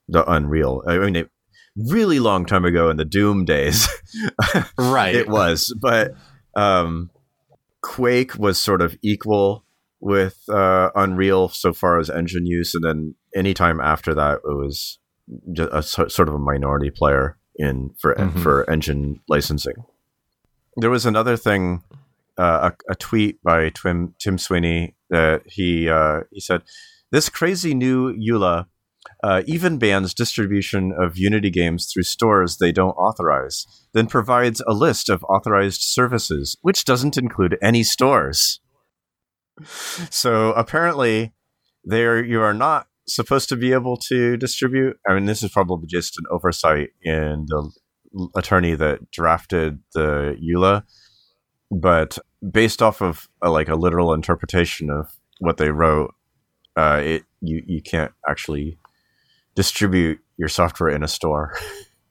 the 0.08 0.30
Unreal. 0.30 0.82
I 0.86 0.98
mean, 0.98 1.16
it, 1.16 1.30
really 1.76 2.18
long 2.20 2.46
time 2.46 2.64
ago 2.64 2.88
in 2.90 2.96
the 2.96 3.04
Doom 3.04 3.44
days, 3.44 3.88
Right. 4.78 5.14
it 5.14 5.28
was, 5.28 5.74
but 5.80 6.14
um, 6.54 7.10
Quake 7.82 8.34
was 8.36 8.58
sort 8.58 8.80
of 8.82 8.96
equal 9.02 9.64
with 10.00 10.38
uh, 10.48 10.90
Unreal 10.94 11.48
so 11.48 11.72
far 11.72 11.98
as 11.98 12.10
engine 12.10 12.46
use, 12.46 12.74
and 12.74 12.84
then 12.84 13.14
anytime 13.34 13.80
after 13.80 14.14
that, 14.14 14.36
it 14.44 14.56
was 14.56 14.98
just 15.52 15.70
a 15.72 15.82
so- 15.82 16.08
sort 16.08 16.28
of 16.28 16.34
a 16.34 16.38
minority 16.38 16.90
player 16.90 17.36
in 17.56 17.90
for 17.98 18.14
Mhm. 18.14 18.42
for 18.42 18.68
engine 18.70 19.20
licensing. 19.28 19.74
There 20.76 20.90
was 20.90 21.06
another 21.06 21.36
thing, 21.36 21.82
uh, 22.38 22.70
a, 22.88 22.92
a 22.92 22.94
tweet 22.94 23.42
by 23.42 23.70
Tim 23.70 24.14
Tim 24.18 24.36
Sweeney 24.38 24.94
that 25.10 25.42
he 25.46 25.88
uh, 25.88 26.20
he 26.30 26.40
said, 26.40 26.62
"This 27.10 27.28
crazy 27.28 27.74
new 27.74 28.12
EULA." 28.14 28.66
Uh, 29.22 29.42
even 29.46 29.78
bans 29.78 30.14
distribution 30.14 30.92
of 30.98 31.16
Unity 31.16 31.50
games 31.50 31.86
through 31.86 32.02
stores 32.02 32.56
they 32.56 32.72
don't 32.72 32.90
authorize, 32.92 33.66
then 33.92 34.06
provides 34.06 34.62
a 34.66 34.72
list 34.72 35.08
of 35.08 35.24
authorized 35.24 35.82
services, 35.82 36.56
which 36.62 36.84
doesn't 36.84 37.16
include 37.16 37.58
any 37.62 37.82
stores. 37.82 38.60
So 40.10 40.52
apparently, 40.52 41.32
there 41.84 42.22
you 42.22 42.40
are 42.42 42.54
not 42.54 42.88
supposed 43.08 43.48
to 43.48 43.56
be 43.56 43.72
able 43.72 43.96
to 43.96 44.36
distribute. 44.36 44.98
I 45.08 45.14
mean, 45.14 45.26
this 45.26 45.42
is 45.42 45.50
probably 45.50 45.86
just 45.86 46.18
an 46.18 46.24
oversight 46.30 46.90
in 47.02 47.46
the 47.48 47.70
attorney 48.34 48.74
that 48.74 49.10
drafted 49.10 49.78
the 49.94 50.36
EULA, 50.42 50.82
but 51.70 52.18
based 52.50 52.82
off 52.82 53.00
of 53.00 53.28
uh, 53.44 53.50
like 53.50 53.68
a 53.68 53.76
literal 53.76 54.12
interpretation 54.12 54.90
of 54.90 55.16
what 55.38 55.56
they 55.56 55.70
wrote, 55.70 56.14
uh, 56.76 57.00
it 57.02 57.24
you 57.40 57.62
you 57.66 57.82
can't 57.82 58.12
actually 58.28 58.78
distribute 59.56 60.20
your 60.36 60.48
software 60.48 60.90
in 60.90 61.02
a 61.02 61.08
store. 61.08 61.52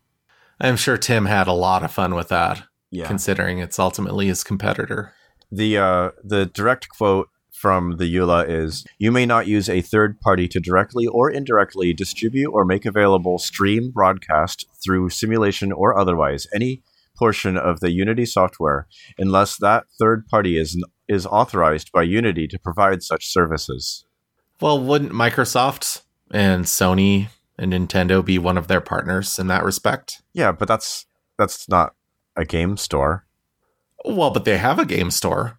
I'm 0.60 0.76
sure 0.76 0.98
Tim 0.98 1.26
had 1.26 1.48
a 1.48 1.54
lot 1.54 1.84
of 1.84 1.92
fun 1.92 2.16
with 2.16 2.28
that, 2.30 2.64
Yeah. 2.92 3.08
considering 3.08 3.60
it's 3.60 3.80
ultimately 3.80 4.28
his 4.28 4.44
competitor. 4.44 5.14
The 5.52 5.78
uh, 5.78 6.10
the 6.24 6.46
direct 6.48 6.90
quote 6.90 7.30
from 7.52 7.98
the 7.98 8.14
EULA 8.14 8.50
is 8.50 8.86
You 8.98 9.12
may 9.12 9.26
not 9.26 9.48
use 9.48 9.70
a 9.70 9.82
third 9.82 10.20
party 10.20 10.48
to 10.50 10.60
directly 10.60 11.08
or 11.08 11.30
indirectly 11.30 11.94
distribute 11.94 12.52
or 12.52 12.66
make 12.66 12.86
available, 12.86 13.38
stream, 13.38 13.92
broadcast 13.92 14.66
through 14.84 15.10
simulation 15.12 15.72
or 15.72 15.98
otherwise 15.98 16.48
any 16.54 16.82
portion 17.18 17.56
of 17.58 17.80
the 17.80 17.92
Unity 17.92 18.26
software 18.26 18.88
unless 19.18 19.56
that 19.58 19.86
third 20.00 20.26
party 20.28 20.58
is 20.58 20.82
is 21.08 21.26
authorized 21.28 21.92
by 21.92 22.02
Unity 22.04 22.48
to 22.48 22.58
provide 22.60 23.04
such 23.04 23.28
services. 23.32 24.06
Well, 24.60 24.80
wouldn't 24.82 25.12
Microsoft 25.12 26.02
and 26.32 26.66
Sony 26.66 27.28
and 27.58 27.74
Nintendo 27.74 28.24
be 28.24 28.38
one 28.38 28.58
of 28.58 28.68
their 28.68 28.82
partners 28.82 29.40
in 29.40 29.48
that 29.48 29.64
respect? 29.64 30.22
Yeah, 30.34 30.52
but 30.52 30.68
that's 30.68 31.06
that's 31.38 31.68
not 31.70 31.94
a 32.36 32.46
game 32.46 32.78
store. 32.78 33.26
Well, 34.04 34.32
but 34.32 34.46
they 34.46 34.58
have 34.58 34.78
a 34.80 34.86
game 34.86 35.12
store. 35.12 35.58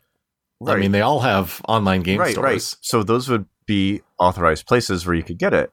I 0.67 0.77
mean, 0.77 0.93
they 0.93 1.03
all 1.03 1.21
have 1.21 1.61
online 1.69 2.03
game 2.03 2.19
right, 2.21 2.33
stores. 2.33 2.45
right. 2.45 2.75
So 2.81 3.03
those 3.03 3.29
would 3.29 3.45
be 3.67 4.03
authorized 4.19 4.67
places 4.67 5.05
where 5.05 5.15
you 5.15 5.23
could 5.23 5.39
get 5.39 5.53
it. 5.53 5.71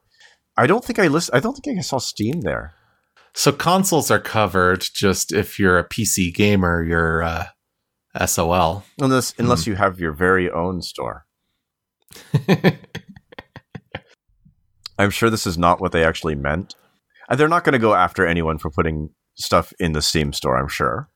I 0.56 0.66
don't 0.66 0.84
think 0.84 0.98
I 0.98 1.06
list. 1.06 1.30
I 1.32 1.40
don't 1.40 1.54
think 1.54 1.78
I 1.78 1.82
saw 1.82 1.98
Steam 1.98 2.42
there. 2.42 2.74
So 3.32 3.50
consoles 3.50 4.10
are 4.10 4.20
covered. 4.20 4.84
Just 4.94 5.32
if 5.32 5.58
you're 5.58 5.78
a 5.78 5.88
PC 5.88 6.34
gamer, 6.34 6.82
you're 6.84 7.22
uh, 7.22 7.46
SOL. 8.26 8.84
Unless 9.00 9.32
Hmm. 9.32 9.42
unless 9.42 9.66
you 9.66 9.74
have 9.76 9.98
your 9.98 10.12
very 10.12 10.50
own 10.50 10.82
store. 10.82 11.26
I'm 15.04 15.10
sure 15.10 15.30
this 15.30 15.46
is 15.46 15.58
not 15.58 15.80
what 15.80 15.92
they 15.92 16.04
actually 16.04 16.34
meant. 16.34 16.74
And 17.28 17.38
they're 17.38 17.48
not 17.48 17.64
going 17.64 17.74
to 17.74 17.78
go 17.78 17.94
after 17.94 18.26
anyone 18.26 18.58
for 18.58 18.70
putting 18.70 19.10
stuff 19.34 19.72
in 19.78 19.92
the 19.92 20.02
Steam 20.02 20.32
store, 20.32 20.56
I'm 20.56 20.68
sure. 20.68 21.08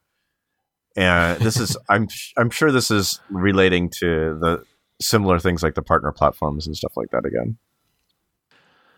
And 0.96 1.40
this 1.40 1.58
is, 1.58 1.76
I'm, 1.88 2.08
I'm 2.36 2.50
sure 2.50 2.70
this 2.70 2.90
is 2.90 3.20
relating 3.30 3.90
to 4.00 4.38
the 4.40 4.64
similar 5.00 5.38
things 5.38 5.62
like 5.62 5.74
the 5.74 5.82
partner 5.82 6.12
platforms 6.12 6.66
and 6.66 6.76
stuff 6.76 6.92
like 6.96 7.10
that 7.10 7.24
again. 7.24 7.58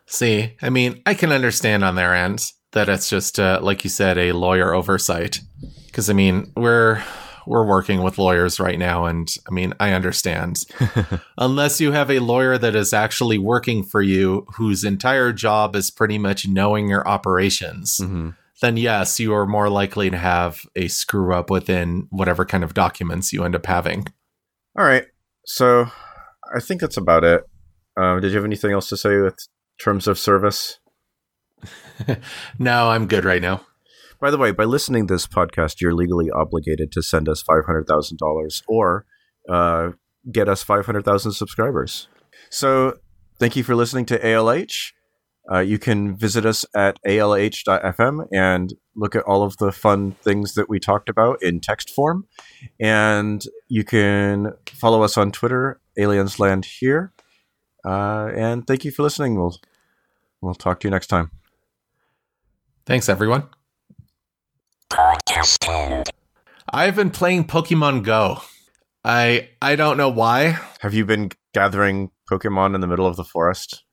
See, 0.06 0.56
I 0.60 0.70
mean, 0.70 1.02
I 1.06 1.14
can 1.14 1.30
understand 1.30 1.84
on 1.84 1.94
their 1.94 2.14
end 2.14 2.44
that 2.72 2.88
it's 2.88 3.08
just, 3.08 3.38
uh, 3.38 3.60
like 3.62 3.84
you 3.84 3.90
said, 3.90 4.18
a 4.18 4.32
lawyer 4.32 4.74
oversight. 4.74 5.40
Because 5.86 6.10
I 6.10 6.14
mean, 6.14 6.50
we're 6.56 7.02
we're 7.46 7.66
working 7.66 8.02
with 8.02 8.18
lawyers 8.18 8.60
right 8.60 8.78
now, 8.78 9.06
and 9.06 9.32
I 9.48 9.52
mean, 9.52 9.74
I 9.80 9.92
understand. 9.92 10.64
Unless 11.38 11.80
you 11.80 11.92
have 11.92 12.10
a 12.10 12.18
lawyer 12.18 12.58
that 12.58 12.74
is 12.74 12.92
actually 12.92 13.38
working 13.38 13.82
for 13.82 14.02
you, 14.02 14.46
whose 14.56 14.84
entire 14.84 15.32
job 15.32 15.76
is 15.76 15.90
pretty 15.90 16.18
much 16.18 16.46
knowing 16.46 16.88
your 16.88 17.06
operations, 17.06 17.98
mm-hmm. 17.98 18.30
then 18.60 18.76
yes, 18.76 19.20
you 19.20 19.34
are 19.34 19.46
more 19.46 19.68
likely 19.68 20.10
to 20.10 20.18
have 20.18 20.66
a 20.76 20.88
screw 20.88 21.34
up 21.34 21.50
within 21.50 22.06
whatever 22.10 22.44
kind 22.44 22.64
of 22.64 22.74
documents 22.74 23.32
you 23.32 23.44
end 23.44 23.54
up 23.54 23.66
having. 23.66 24.06
All 24.78 24.84
right, 24.84 25.06
so 25.46 25.86
I 26.54 26.60
think 26.60 26.80
that's 26.80 26.96
about 26.96 27.24
it. 27.24 27.44
Uh, 27.96 28.20
did 28.20 28.30
you 28.30 28.36
have 28.36 28.44
anything 28.44 28.72
else 28.72 28.88
to 28.88 28.96
say 28.96 29.16
with 29.18 29.36
terms 29.78 30.06
of 30.06 30.18
service? 30.18 30.78
no, 32.58 32.88
I'm 32.88 33.06
good 33.06 33.24
right 33.24 33.42
now. 33.42 33.66
By 34.20 34.30
the 34.30 34.38
way, 34.38 34.52
by 34.52 34.64
listening 34.64 35.06
to 35.06 35.14
this 35.14 35.26
podcast, 35.26 35.80
you're 35.80 35.94
legally 35.94 36.30
obligated 36.30 36.92
to 36.92 37.02
send 37.02 37.28
us 37.28 37.42
five 37.42 37.64
hundred 37.66 37.86
thousand 37.86 38.18
dollars 38.18 38.62
or 38.68 39.06
uh, 39.48 39.90
get 40.30 40.48
us 40.48 40.62
five 40.62 40.86
hundred 40.86 41.04
thousand 41.04 41.32
subscribers. 41.32 42.08
So, 42.50 42.98
thank 43.38 43.56
you 43.56 43.64
for 43.64 43.74
listening 43.74 44.06
to 44.06 44.18
ALH. 44.18 44.92
Uh, 45.50 45.60
you 45.60 45.78
can 45.78 46.16
visit 46.16 46.44
us 46.44 46.64
at 46.76 46.98
alh.fm 47.04 48.26
and 48.32 48.74
look 48.94 49.16
at 49.16 49.22
all 49.24 49.42
of 49.42 49.56
the 49.56 49.72
fun 49.72 50.12
things 50.22 50.54
that 50.54 50.68
we 50.68 50.78
talked 50.78 51.08
about 51.08 51.42
in 51.42 51.60
text 51.60 51.90
form. 51.90 52.26
And 52.78 53.42
you 53.68 53.82
can 53.82 54.52
follow 54.66 55.02
us 55.02 55.16
on 55.16 55.32
Twitter, 55.32 55.80
Aliens 55.98 56.38
Land 56.38 56.66
here. 56.66 57.12
Uh, 57.84 58.30
and 58.36 58.66
thank 58.66 58.84
you 58.84 58.90
for 58.90 59.02
listening. 59.02 59.36
We'll 59.36 59.58
we'll 60.40 60.54
talk 60.54 60.80
to 60.80 60.86
you 60.86 60.90
next 60.90 61.06
time. 61.06 61.30
Thanks, 62.86 63.08
everyone. 63.08 63.59
Podcast 64.90 66.10
I've 66.68 66.96
been 66.96 67.10
playing 67.10 67.44
Pokemon 67.44 68.02
Go. 68.02 68.42
I 69.04 69.50
I 69.62 69.76
don't 69.76 69.96
know 69.96 70.08
why. 70.08 70.58
Have 70.80 70.94
you 70.94 71.06
been 71.06 71.30
gathering 71.54 72.10
Pokemon 72.28 72.74
in 72.74 72.80
the 72.80 72.88
middle 72.88 73.06
of 73.06 73.14
the 73.16 73.24
forest? 73.24 73.84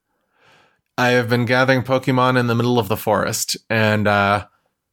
I 0.97 1.09
have 1.09 1.29
been 1.29 1.45
gathering 1.45 1.83
Pokemon 1.83 2.39
in 2.39 2.47
the 2.47 2.55
middle 2.55 2.79
of 2.79 2.87
the 2.87 2.97
forest, 2.97 3.57
and 3.69 4.07
uh, 4.07 4.47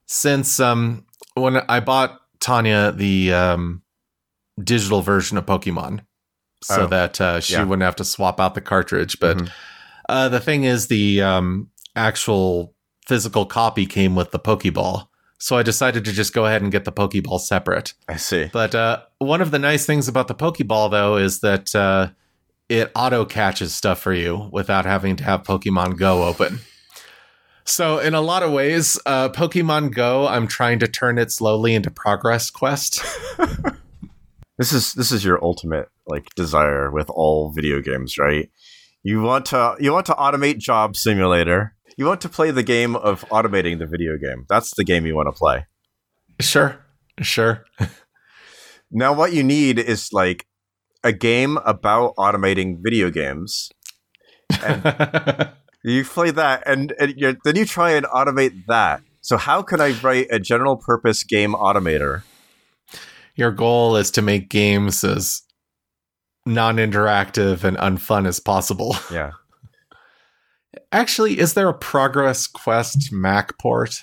since 0.07 0.61
um, 0.61 1.07
when 1.35 1.57
I 1.57 1.81
bought 1.81 2.21
Tanya 2.39 2.93
the 2.93 3.33
um, 3.33 3.83
digital 4.63 5.01
version 5.01 5.39
of 5.39 5.47
Pokemon, 5.47 6.01
so 6.63 6.83
oh, 6.83 6.87
that 6.89 7.19
uh, 7.19 7.41
she 7.41 7.55
yeah. 7.55 7.65
wouldn't 7.65 7.83
have 7.83 7.97
to 7.97 8.05
swap 8.05 8.41
out 8.41 8.55
the 8.55 8.61
cartridge. 8.61 9.19
But 9.21 9.39
mm-hmm. 9.39 9.47
uh, 10.11 10.29
the 10.29 10.41
thing 10.41 10.65
is, 10.65 10.89
the 10.89 11.23
um, 11.23 11.71
actual 11.97 12.75
physical 13.07 13.47
copy 13.47 13.87
came 13.87 14.15
with 14.15 14.33
the 14.33 14.39
Pokeball. 14.39 15.09
So 15.45 15.59
I 15.59 15.63
decided 15.63 16.07
to 16.07 16.13
just 16.15 16.33
go 16.33 16.47
ahead 16.47 16.63
and 16.63 16.73
get 16.73 16.87
the 16.87 16.91
Pokeball 16.91 17.39
separate. 17.39 17.93
I 18.09 18.17
see. 18.17 18.49
But 18.51 18.75
uh, 18.75 19.03
one 19.19 19.43
of 19.43 19.51
the 19.51 19.59
nice 19.59 19.85
things 19.85 20.09
about 20.09 20.27
the 20.27 20.35
Pokeball, 20.35 20.91
though, 20.91 21.19
is 21.19 21.41
that 21.41 21.75
uh, 21.77 22.13
it 22.71 22.91
auto 22.95 23.27
catches 23.27 23.75
stuff 23.75 24.01
for 24.01 24.15
you 24.15 24.49
without 24.53 24.87
having 24.87 25.17
to 25.17 25.25
have 25.25 25.43
Pokemon 25.43 25.99
Go 25.99 26.25
open. 26.25 26.61
So 27.67 27.99
in 27.99 28.15
a 28.15 28.23
lot 28.23 28.43
of 28.43 28.53
ways, 28.53 28.99
uh, 29.05 29.29
Pokemon 29.29 29.95
Go, 29.95 30.27
I'm 30.27 30.47
trying 30.47 30.79
to 30.79 30.89
turn 30.89 31.19
it 31.19 31.31
slowly 31.31 31.75
into 31.75 31.91
Progress 31.91 32.49
Quest. 32.49 33.03
this 34.57 34.73
is 34.73 34.95
this 34.95 35.13
is 35.13 35.27
your 35.27 35.45
ultimate 35.45 35.91
like 36.07 36.35
desire 36.37 36.91
with 36.91 37.11
all 37.11 37.51
video 37.51 37.83
games, 37.83 38.17
right? 38.17 38.51
You 39.03 39.21
want 39.21 39.45
to 39.47 39.77
you 39.79 39.93
want 39.93 40.07
to 40.07 40.15
automate 40.15 40.57
Job 40.57 40.97
Simulator 40.97 41.75
you 41.97 42.07
want 42.07 42.21
to 42.23 42.29
play 42.29 42.51
the 42.51 42.63
game 42.63 42.97
of 42.97 43.25
automating 43.29 43.79
the 43.79 43.87
video 43.87 44.17
game. 44.17 44.47
That's 44.49 44.75
the 44.75 44.85
game 44.85 45.07
you 45.07 45.15
want 45.15 45.29
to 45.29 45.33
play. 45.33 45.67
Sure. 46.41 46.85
Sure. 47.21 47.65
now 48.91 49.13
what 49.13 49.33
you 49.33 49.43
need 49.43 49.79
is 49.79 50.13
like 50.13 50.47
a 51.03 51.13
game 51.13 51.59
about 51.65 52.17
automating 52.17 52.79
video 52.83 53.11
games. 53.11 53.71
you 55.85 56.05
play 56.05 56.31
that 56.31 56.63
and, 56.67 56.93
and 56.99 57.39
then 57.45 57.57
you 57.57 57.65
try 57.65 57.93
and 57.93 58.07
automate 58.07 58.67
that. 58.67 59.03
So 59.21 59.37
how 59.37 59.63
can 59.63 59.81
I 59.81 59.93
write 60.01 60.27
a 60.31 60.39
general 60.39 60.77
purpose 60.77 61.23
game 61.23 61.55
automator? 61.55 62.23
Your 63.37 63.51
goal 63.51 63.97
is 63.97 64.11
to 64.13 64.23
make 64.23 64.49
games 64.49 65.03
as 65.03 65.43
non-interactive 66.47 67.65
and 67.65 67.77
unfun 67.79 68.27
as 68.27 68.39
possible. 68.39 68.97
Yeah. 69.11 69.33
Actually, 70.93 71.39
is 71.39 71.55
there 71.55 71.69
a 71.69 71.75
Progress 71.75 72.47
Quest 72.47 73.13
Mac 73.13 73.59
port? 73.59 74.03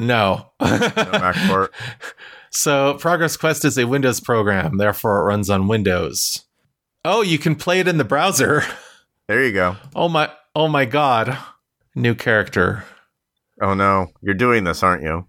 No. 0.00 0.50
no 0.60 0.68
Mac 0.94 1.36
port. 1.48 1.72
So, 2.50 2.94
Progress 2.94 3.36
Quest 3.36 3.66
is 3.66 3.76
a 3.76 3.86
Windows 3.86 4.20
program, 4.20 4.78
therefore 4.78 5.20
it 5.20 5.24
runs 5.24 5.50
on 5.50 5.68
Windows. 5.68 6.46
Oh, 7.04 7.20
you 7.20 7.38
can 7.38 7.54
play 7.54 7.78
it 7.78 7.86
in 7.86 7.98
the 7.98 8.04
browser. 8.04 8.62
There 9.28 9.44
you 9.44 9.52
go. 9.52 9.76
Oh 9.94 10.08
my 10.08 10.30
oh 10.56 10.66
my 10.68 10.86
god. 10.86 11.36
New 11.94 12.14
character. 12.14 12.84
Oh 13.60 13.74
no, 13.74 14.06
you're 14.22 14.34
doing 14.34 14.64
this, 14.64 14.82
aren't 14.82 15.02
you? 15.02 15.26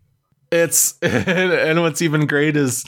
It's 0.51 0.97
and 1.01 1.81
what's 1.81 2.01
even 2.01 2.25
great 2.25 2.55
is 2.55 2.85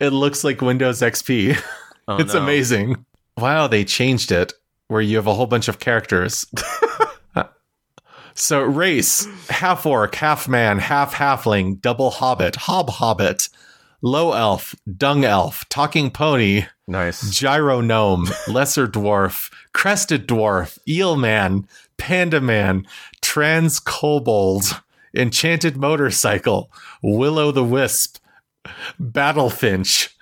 it 0.00 0.10
looks 0.10 0.42
like 0.42 0.62
Windows 0.62 1.00
XP. 1.00 1.62
Oh, 2.08 2.18
it's 2.18 2.34
no. 2.34 2.40
amazing. 2.42 3.04
Wow, 3.36 3.66
they 3.66 3.84
changed 3.84 4.30
it 4.30 4.52
where 4.86 5.00
you 5.00 5.16
have 5.16 5.26
a 5.26 5.34
whole 5.34 5.48
bunch 5.48 5.66
of 5.66 5.80
characters. 5.80 6.46
So 8.38 8.62
race, 8.62 9.26
half 9.48 9.86
orc, 9.86 10.14
half 10.16 10.46
man, 10.46 10.78
half 10.78 11.14
halfling, 11.14 11.80
double 11.80 12.10
hobbit, 12.10 12.56
hob 12.56 12.90
hobbit, 12.90 13.48
low 14.02 14.34
elf, 14.34 14.74
dung 14.96 15.24
elf, 15.24 15.66
talking 15.70 16.10
pony, 16.10 16.66
nice, 16.86 17.30
gyro 17.30 17.80
gnome, 17.80 18.28
lesser 18.48 18.86
dwarf, 18.86 19.50
crested 19.72 20.28
dwarf, 20.28 20.78
eel 20.86 21.16
man, 21.16 21.66
panda 21.96 22.38
man, 22.38 22.86
trans 23.22 23.80
kobold, 23.80 24.82
enchanted 25.14 25.78
motorcycle, 25.78 26.70
willow 27.02 27.50
the 27.50 27.64
wisp, 27.64 28.18
battle 29.00 29.48
finch. 29.48 30.14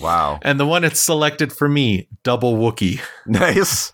Wow. 0.00 0.38
And 0.42 0.60
the 0.60 0.66
one 0.66 0.84
it's 0.84 1.00
selected 1.00 1.52
for 1.52 1.68
me, 1.68 2.06
double 2.22 2.54
Wookie. 2.56 3.00
Nice. 3.26 3.92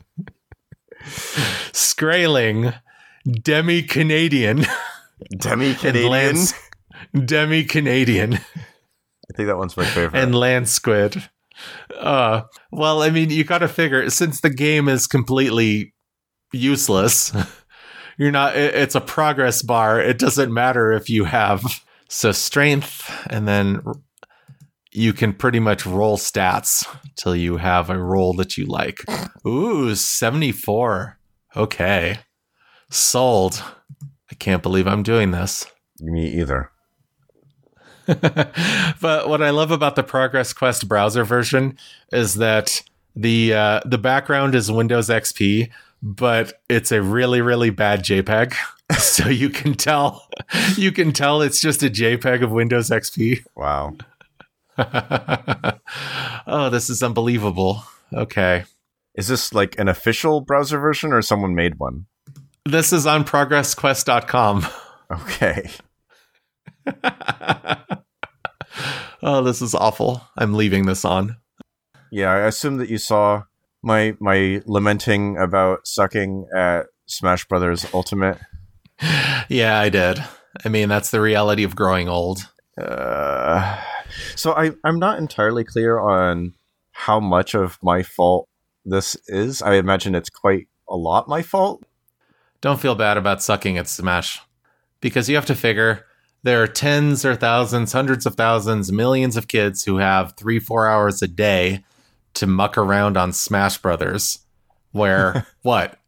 Skraeling, 1.73 2.75
Demi 3.31 3.83
Canadian. 3.83 4.65
Demi 5.37 5.75
Canadian. 5.75 6.37
Demi 7.25 7.65
Canadian. 7.65 8.35
I 8.35 9.37
think 9.37 9.49
that 9.49 9.57
one's 9.57 9.77
my 9.77 9.85
favorite. 9.85 10.21
And 10.21 10.35
Land 10.35 10.69
Squid. 10.69 11.31
Uh, 11.97 12.43
well, 12.71 13.03
I 13.03 13.11
mean, 13.11 13.31
you 13.31 13.45
got 13.45 13.59
to 13.59 13.69
figure 13.69 14.09
since 14.11 14.41
the 14.41 14.51
game 14.51 14.89
is 14.89 15.07
completely 15.07 15.95
useless, 16.53 17.33
you're 18.19 18.31
not. 18.31 18.57
It, 18.57 18.75
it's 18.75 18.95
a 18.95 19.01
progress 19.01 19.63
bar. 19.63 20.01
It 20.01 20.19
doesn't 20.19 20.53
matter 20.53 20.93
if 20.93 21.09
you 21.09 21.25
have 21.25 21.85
so 22.09 22.33
strength, 22.33 23.11
and 23.29 23.49
then 23.49 23.83
you 24.93 25.13
can 25.13 25.33
pretty 25.33 25.61
much 25.61 25.87
roll 25.87 26.19
stats 26.19 26.87
till 27.17 27.35
you 27.35 27.57
have 27.57 27.91
a 27.91 27.99
roll 27.99 28.35
that 28.35 28.57
you 28.57 28.67
like. 28.67 29.03
Ooh, 29.47 29.95
seventy 29.95 30.53
four. 30.53 31.19
Okay. 31.57 32.19
Sold. 32.93 33.63
I 34.31 34.35
can't 34.35 34.63
believe 34.63 34.87
I'm 34.87 35.03
doing 35.03 35.31
this. 35.31 35.67
Me 35.99 36.27
either. 36.27 36.71
but 38.07 39.29
what 39.29 39.43
I 39.43 39.49
love 39.49 39.71
about 39.71 39.97
the 39.97 40.03
Progress 40.03 40.53
Quest 40.53 40.89
browser 40.89 41.25
version 41.25 41.79
is 42.13 42.35
that 42.35 42.83
the 43.17 43.55
uh, 43.55 43.81
the 43.87 43.97
background 43.97 44.55
is 44.55 44.71
Windows 44.71 45.09
XP, 45.09 45.71
but 46.03 46.61
it's 46.69 46.93
a 46.93 47.01
really 47.01 47.41
really 47.41 47.71
bad 47.71 48.05
JPEG. 48.05 48.55
so 48.99 49.27
you 49.29 49.49
can 49.49 49.73
tell 49.73 50.29
you 50.77 50.93
can 50.93 51.13
tell 51.13 51.41
it's 51.41 51.63
just 51.63 51.83
a 51.83 51.89
JPEG 51.89 52.43
of 52.43 52.51
Windows 52.51 52.91
XP. 52.91 53.47
Wow. 53.57 53.97
oh, 56.47 56.69
this 56.69 56.91
is 56.91 57.03
unbelievable. 57.03 57.85
Okay. 58.13 58.65
Is 59.15 59.29
this 59.29 59.55
like 59.55 59.79
an 59.79 59.89
official 59.89 60.43
browser 60.43 60.79
version 60.79 61.13
or 61.13 61.23
someone 61.23 61.55
made 61.55 61.79
one? 61.79 62.05
This 62.65 62.93
is 62.93 63.07
on 63.07 63.25
progressquest.com. 63.25 64.67
Okay. 65.11 65.69
oh, 69.23 69.43
this 69.43 69.61
is 69.61 69.75
awful. 69.75 70.23
I'm 70.39 70.55
leaving 70.55 70.87
this 70.87 71.05
on. 71.05 71.37
Yeah, 72.11 72.31
I 72.31 72.47
assume 72.47 72.77
that 72.77 72.89
you 72.89 72.99
saw 72.99 73.43
my 73.83 74.17
my 74.21 74.63
lamenting 74.65 75.37
about 75.39 75.87
sucking 75.87 76.47
at 76.55 76.87
Smash 77.07 77.47
Brothers 77.47 77.85
Ultimate. 77.93 78.39
yeah, 79.49 79.79
I 79.79 79.89
did. 79.89 80.23
I 80.65 80.69
mean, 80.69 80.89
that's 80.89 81.11
the 81.11 81.21
reality 81.21 81.65
of 81.65 81.75
growing 81.75 82.09
old. 82.09 82.49
Uh, 82.81 83.83
so 84.37 84.53
I, 84.53 84.73
I'm 84.85 84.99
not 84.99 85.19
entirely 85.19 85.65
clear 85.65 85.99
on 85.99 86.55
how 86.93 87.19
much 87.19 87.55
of 87.55 87.79
my 87.83 88.03
fault 88.03 88.49
this 88.85 89.17
is. 89.27 89.63
I 89.63 89.75
imagine 89.75 90.15
it's 90.15 90.31
quite 90.31 90.69
a 90.89 90.97
lot 90.97 91.29
my 91.29 91.43
fault. 91.43 91.83
Don't 92.63 92.81
feel 92.81 92.95
bad 92.95 93.17
about 93.19 93.43
sucking 93.43 93.77
at 93.77 93.89
Smash 93.89 94.41
because 95.01 95.29
you 95.29 95.35
have 95.35 95.47
to 95.47 95.55
figure 95.55 96.07
there 96.45 96.63
are 96.63 96.67
tens 96.69 97.25
or 97.25 97.35
thousands, 97.37 97.93
hundreds 97.93 98.25
of 98.25 98.35
thousands, 98.37 98.91
millions 98.91 99.37
of 99.37 99.49
kids 99.49 99.85
who 99.85 99.99
have 99.99 100.35
three, 100.37 100.59
four 100.59 100.89
hours 100.89 101.21
a 101.23 101.29
day 101.29 101.85
to 102.35 102.47
muck 102.47 102.79
around 102.79 103.17
on 103.17 103.33
Smash 103.33 103.79
Brothers. 103.79 104.39
Where 104.93 105.47
what? 105.63 105.99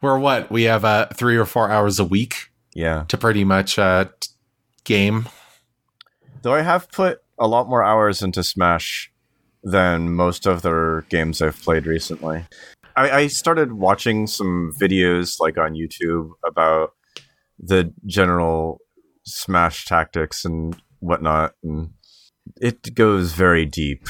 Where 0.00 0.16
what? 0.18 0.50
We 0.50 0.64
have 0.64 0.84
uh, 0.84 1.06
three 1.14 1.36
or 1.36 1.46
four 1.46 1.70
hours 1.70 1.98
a 1.98 2.04
week 2.04 2.50
Yeah. 2.74 3.04
to 3.08 3.16
pretty 3.18 3.44
much 3.44 3.78
uh, 3.78 4.06
t- 4.20 4.28
game. 4.84 5.28
Though 6.42 6.54
I 6.54 6.60
have 6.62 6.90
put 6.92 7.22
a 7.38 7.48
lot 7.48 7.68
more 7.68 7.82
hours 7.82 8.22
into 8.22 8.44
Smash 8.44 9.10
than 9.62 10.12
most 10.12 10.46
of 10.46 10.60
the 10.60 11.02
games 11.08 11.40
I've 11.40 11.60
played 11.62 11.86
recently. 11.86 12.44
I, 12.96 13.10
I 13.10 13.26
started 13.26 13.72
watching 13.72 14.26
some 14.26 14.72
videos 14.80 15.40
like 15.40 15.58
on 15.58 15.74
YouTube 15.74 16.30
about 16.46 16.92
the 17.58 17.92
general 18.06 18.80
Smash 19.26 19.86
tactics 19.86 20.44
and 20.44 20.76
whatnot, 21.00 21.54
and 21.62 21.90
it 22.60 22.94
goes 22.94 23.32
very 23.32 23.64
deep. 23.64 24.06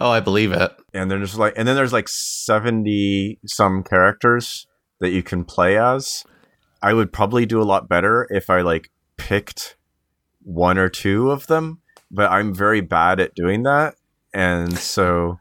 Oh, 0.00 0.10
I 0.10 0.20
believe 0.20 0.50
it. 0.50 0.72
And 0.92 1.10
there's 1.10 1.38
like, 1.38 1.54
and 1.56 1.68
then 1.68 1.76
there's 1.76 1.92
like 1.92 2.08
seventy 2.08 3.38
some 3.46 3.84
characters 3.84 4.66
that 4.98 5.10
you 5.10 5.22
can 5.22 5.44
play 5.44 5.78
as. 5.78 6.24
I 6.82 6.92
would 6.92 7.12
probably 7.12 7.46
do 7.46 7.60
a 7.60 7.64
lot 7.64 7.88
better 7.88 8.26
if 8.30 8.50
I 8.50 8.62
like 8.62 8.90
picked 9.16 9.76
one 10.42 10.78
or 10.78 10.88
two 10.88 11.30
of 11.30 11.46
them, 11.46 11.82
but 12.10 12.30
I'm 12.30 12.54
very 12.54 12.80
bad 12.80 13.20
at 13.20 13.34
doing 13.34 13.62
that. 13.64 13.94
And 14.32 14.76
so 14.78 15.38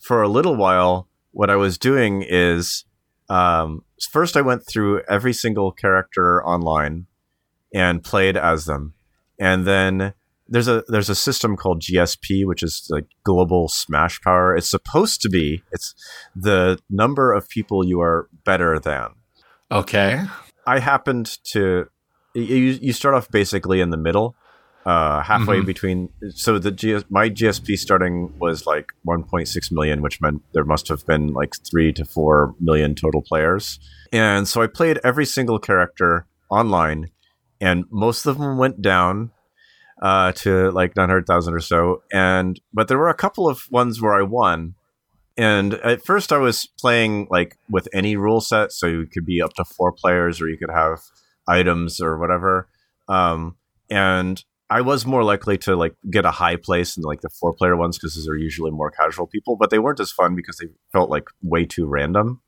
for 0.00 0.22
a 0.22 0.28
little 0.28 0.56
while, 0.56 1.06
what 1.32 1.50
I 1.50 1.56
was 1.56 1.78
doing 1.78 2.24
is 2.26 2.84
um, 3.28 3.84
first 4.10 4.36
I 4.36 4.40
went 4.40 4.66
through 4.66 5.02
every 5.08 5.32
single 5.32 5.72
character 5.72 6.44
online 6.44 7.06
and 7.72 8.02
played 8.02 8.36
as 8.36 8.64
them. 8.64 8.94
And 9.38 9.66
then 9.66 10.14
there's 10.48 10.68
a 10.68 10.82
there's 10.88 11.08
a 11.08 11.14
system 11.14 11.56
called 11.56 11.80
GSP, 11.80 12.44
which 12.44 12.62
is 12.62 12.86
like 12.90 13.06
global 13.24 13.68
smash 13.68 14.20
power. 14.20 14.56
It's 14.56 14.68
supposed 14.68 15.22
to 15.22 15.28
be 15.28 15.62
it's 15.70 15.94
the 16.34 16.78
number 16.90 17.32
of 17.32 17.48
people 17.48 17.86
you 17.86 18.00
are 18.00 18.28
better 18.44 18.78
than. 18.78 19.10
Okay. 19.70 20.22
I 20.66 20.80
happened 20.80 21.38
to 21.52 21.86
you, 22.34 22.42
you 22.44 22.92
start 22.92 23.14
off 23.14 23.30
basically 23.30 23.80
in 23.80 23.90
the 23.90 23.96
middle, 23.96 24.34
uh, 24.86 25.20
halfway 25.22 25.58
Mhm. 25.60 25.66
between. 25.66 26.08
So 26.34 26.58
the 26.58 26.70
GS, 26.70 27.04
my 27.10 27.28
GSP 27.28 27.76
starting 27.76 28.32
was 28.38 28.66
like 28.66 28.92
1.6 29.04 29.70
million, 29.70 30.00
which 30.02 30.20
meant 30.20 30.42
there 30.54 30.64
must 30.64 30.88
have 30.88 31.04
been 31.06 31.28
like 31.34 31.54
three 31.70 31.92
to 31.92 32.04
four 32.04 32.54
million 32.60 32.94
total 32.94 33.22
players. 33.22 33.78
And 34.12 34.48
so 34.48 34.62
I 34.62 34.66
played 34.66 34.98
every 35.04 35.26
single 35.26 35.58
character 35.58 36.26
online, 36.50 37.10
and 37.60 37.84
most 37.90 38.26
of 38.26 38.38
them 38.38 38.56
went 38.58 38.80
down 38.82 39.30
uh, 40.02 40.32
to 40.32 40.70
like 40.70 40.96
900,000 40.96 41.52
or 41.52 41.60
so. 41.60 42.02
And 42.10 42.58
but 42.72 42.88
there 42.88 42.96
were 42.98 43.10
a 43.10 43.14
couple 43.14 43.48
of 43.48 43.62
ones 43.70 44.00
where 44.00 44.14
I 44.14 44.22
won. 44.22 44.74
And 45.36 45.74
at 45.74 46.04
first, 46.04 46.32
I 46.32 46.38
was 46.38 46.66
playing 46.80 47.28
like 47.30 47.58
with 47.68 47.86
any 47.92 48.16
rule 48.16 48.40
set, 48.40 48.72
so 48.72 48.86
you 48.86 49.06
could 49.06 49.26
be 49.26 49.40
up 49.42 49.52
to 49.54 49.64
four 49.64 49.92
players, 49.92 50.40
or 50.40 50.48
you 50.48 50.56
could 50.56 50.70
have 50.70 51.00
items 51.46 52.00
or 52.00 52.18
whatever. 52.18 52.68
Um, 53.08 53.56
and 53.90 54.42
I 54.70 54.80
was 54.82 55.04
more 55.04 55.24
likely 55.24 55.58
to 55.58 55.74
like 55.74 55.94
get 56.10 56.24
a 56.24 56.30
high 56.30 56.56
place 56.56 56.96
in 56.96 57.02
like 57.02 57.20
the 57.22 57.28
four 57.40 57.52
player 57.52 57.76
ones 57.76 57.98
because 57.98 58.14
those 58.14 58.28
are 58.28 58.36
usually 58.36 58.70
more 58.70 58.90
casual 58.90 59.26
people, 59.26 59.56
but 59.56 59.70
they 59.70 59.80
weren't 59.80 59.98
as 60.00 60.12
fun 60.12 60.36
because 60.36 60.58
they 60.58 60.66
felt 60.92 61.10
like 61.10 61.24
way 61.42 61.66
too 61.66 61.86
random. 61.86 62.40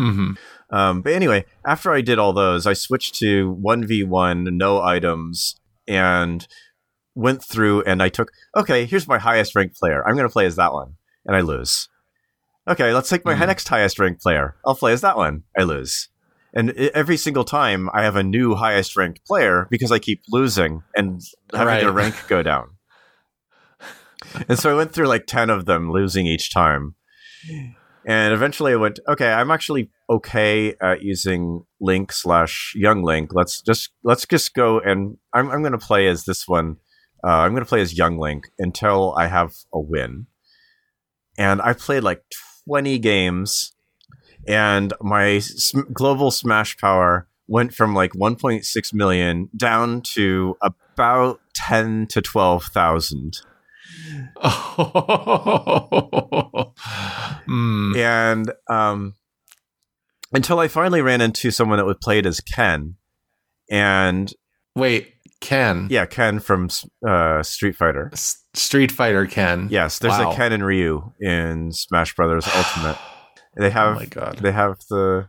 hmm 0.00 0.32
Um, 0.70 1.02
but 1.02 1.12
anyway, 1.12 1.44
after 1.64 1.92
I 1.92 2.00
did 2.00 2.18
all 2.18 2.32
those, 2.32 2.66
I 2.66 2.72
switched 2.72 3.14
to 3.20 3.52
one 3.52 3.86
v 3.86 4.02
one, 4.02 4.56
no 4.56 4.82
items, 4.82 5.60
and 5.86 6.46
went 7.14 7.44
through 7.44 7.82
and 7.84 8.02
I 8.02 8.08
took 8.08 8.32
okay. 8.56 8.84
Here's 8.86 9.06
my 9.06 9.18
highest 9.18 9.54
ranked 9.54 9.76
player. 9.78 10.02
I'm 10.06 10.16
going 10.16 10.28
to 10.28 10.32
play 10.32 10.46
as 10.46 10.56
that 10.56 10.72
one, 10.72 10.96
and 11.24 11.36
I 11.36 11.40
lose. 11.42 11.88
Okay, 12.66 12.92
let's 12.92 13.10
take 13.10 13.24
my 13.24 13.34
Mhm. 13.34 13.46
next 13.46 13.68
highest 13.68 13.98
ranked 14.00 14.22
player. 14.22 14.56
I'll 14.66 14.74
play 14.74 14.92
as 14.92 15.02
that 15.02 15.16
one. 15.16 15.44
I 15.56 15.62
lose. 15.62 16.08
And 16.54 16.70
every 16.70 17.16
single 17.16 17.44
time, 17.44 17.90
I 17.92 18.04
have 18.04 18.14
a 18.14 18.22
new 18.22 18.54
highest 18.54 18.96
ranked 18.96 19.26
player 19.26 19.66
because 19.70 19.90
I 19.90 19.98
keep 19.98 20.22
losing 20.30 20.82
and 20.94 21.20
having 21.52 21.80
their 21.80 21.92
rank 21.92 22.14
go 22.28 22.42
down. 22.42 22.76
and 24.48 24.58
so 24.58 24.70
I 24.70 24.74
went 24.74 24.92
through 24.92 25.08
like 25.08 25.26
10 25.26 25.50
of 25.50 25.66
them, 25.66 25.90
losing 25.90 26.26
each 26.26 26.52
time. 26.52 26.94
And 28.06 28.34
eventually 28.34 28.72
I 28.72 28.76
went, 28.76 29.00
okay, 29.08 29.32
I'm 29.32 29.50
actually 29.50 29.90
okay 30.10 30.74
at 30.80 31.02
using 31.02 31.64
Link 31.80 32.12
slash 32.12 32.72
Young 32.76 33.02
Link. 33.02 33.30
Let's 33.32 33.62
just 33.62 33.90
let's 34.02 34.26
just 34.26 34.54
go 34.54 34.78
and 34.78 35.16
I'm 35.32 35.50
I'm 35.50 35.62
gonna 35.62 35.78
play 35.78 36.06
as 36.06 36.24
this 36.24 36.46
one. 36.46 36.76
Uh, 37.26 37.30
I'm 37.30 37.54
gonna 37.54 37.64
play 37.64 37.80
as 37.80 37.96
Young 37.96 38.18
Link 38.18 38.44
until 38.58 39.14
I 39.16 39.26
have 39.28 39.52
a 39.72 39.80
win. 39.80 40.26
And 41.38 41.62
I 41.62 41.72
played 41.72 42.04
like 42.04 42.22
20 42.68 42.98
games, 42.98 43.73
and 44.48 44.92
my 45.00 45.40
global 45.92 46.30
Smash 46.30 46.76
power 46.76 47.26
went 47.46 47.74
from 47.74 47.94
like 47.94 48.12
1.6 48.12 48.94
million 48.94 49.50
down 49.56 50.00
to 50.02 50.56
about 50.62 51.40
10 51.54 52.06
to 52.08 52.22
12,000. 52.22 53.40
mm. 57.48 57.96
and 57.96 58.52
um, 58.68 59.14
until 60.32 60.58
I 60.58 60.68
finally 60.68 61.02
ran 61.02 61.20
into 61.20 61.50
someone 61.50 61.78
that 61.78 61.86
would 61.86 62.00
play 62.00 62.18
it 62.18 62.26
as 62.26 62.40
Ken, 62.40 62.96
and 63.70 64.32
Wait, 64.74 65.14
Ken. 65.40 65.86
yeah, 65.90 66.06
Ken 66.06 66.40
from 66.40 66.68
uh, 67.06 67.42
Street 67.42 67.76
Fighter. 67.76 68.10
S- 68.12 68.42
Street 68.54 68.90
Fighter 68.90 69.26
Ken. 69.26 69.68
Yes, 69.70 69.98
there's 69.98 70.18
Wow. 70.18 70.32
a 70.32 70.34
Ken 70.34 70.52
and 70.52 70.64
Ryu 70.64 71.12
in 71.20 71.72
Smash 71.72 72.14
Brothers 72.14 72.46
Ultimate. 72.54 72.98
They 73.56 73.66
Oh 73.68 73.70
have 73.70 73.94
my 73.96 74.06
god. 74.06 74.38
they 74.38 74.52
have 74.52 74.78
the 74.90 75.28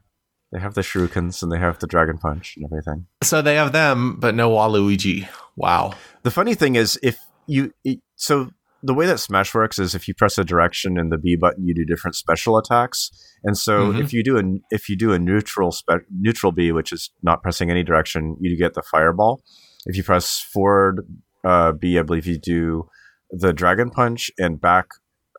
they 0.51 0.59
have 0.59 0.73
the 0.73 0.81
shurikens 0.81 1.43
and 1.43 1.51
they 1.51 1.59
have 1.59 1.79
the 1.79 1.87
dragon 1.87 2.17
punch 2.17 2.53
and 2.57 2.65
everything. 2.65 3.07
So 3.23 3.41
they 3.41 3.55
have 3.55 3.71
them, 3.73 4.17
but 4.19 4.35
no 4.35 4.49
Waluigi. 4.51 5.27
Wow. 5.55 5.93
The 6.23 6.31
funny 6.31 6.55
thing 6.55 6.75
is, 6.75 6.97
if 7.03 7.17
you 7.47 7.71
it, 7.83 7.99
so 8.15 8.49
the 8.83 8.93
way 8.93 9.05
that 9.07 9.19
Smash 9.19 9.53
works 9.53 9.79
is 9.79 9.95
if 9.95 10.07
you 10.07 10.13
press 10.13 10.37
a 10.37 10.43
direction 10.43 10.97
and 10.99 11.11
the 11.11 11.17
B 11.17 11.35
button, 11.35 11.65
you 11.65 11.73
do 11.73 11.83
different 11.85 12.15
special 12.15 12.57
attacks. 12.57 13.09
And 13.43 13.57
so 13.57 13.91
Mhm. 13.91 13.99
if 14.01 14.13
you 14.13 14.23
do 14.23 14.37
a 14.37 14.43
if 14.69 14.87
you 14.89 14.95
do 14.95 15.11
a 15.11 15.19
neutral 15.19 15.71
spe- 15.71 16.05
neutral 16.11 16.51
B, 16.51 16.71
which 16.71 16.91
is 16.91 17.11
not 17.23 17.41
pressing 17.43 17.69
any 17.71 17.83
direction, 17.83 18.37
you 18.39 18.55
get 18.57 18.73
the 18.75 18.83
fireball. 18.83 19.41
If 19.85 19.97
you 19.97 20.03
press 20.03 20.39
forward 20.53 21.01
uh, 21.43 21.73
B, 21.73 21.99
I 21.99 22.01
believe 22.03 22.25
you 22.27 22.39
do 22.39 22.87
the 23.31 23.53
dragon 23.53 23.89
punch 23.89 24.31
and 24.39 24.59
back 24.61 24.85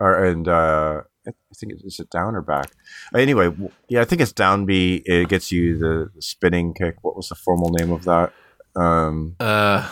or 0.01 0.25
and 0.25 0.47
uh, 0.49 1.01
I 1.27 1.55
think 1.55 1.73
it- 1.73 1.83
is 1.85 1.99
it 2.01 2.11
down 2.11 2.35
or 2.35 2.43
back. 2.43 2.71
Anyway, 3.15 3.55
yeah, 3.89 4.01
I 4.01 4.05
think 4.05 4.21
it's 4.21 4.33
down 4.33 4.67
B. 4.67 5.03
It 5.05 5.29
gets 5.29 5.51
you 5.53 5.79
the 5.79 6.11
spinning 6.21 6.75
kick. 6.75 6.97
What 7.03 7.17
was 7.17 7.29
the 7.29 7.35
formal 7.35 7.71
name 7.71 7.91
of 7.93 8.05
that? 8.05 8.33
Um, 8.75 9.37
Uh, 9.41 9.89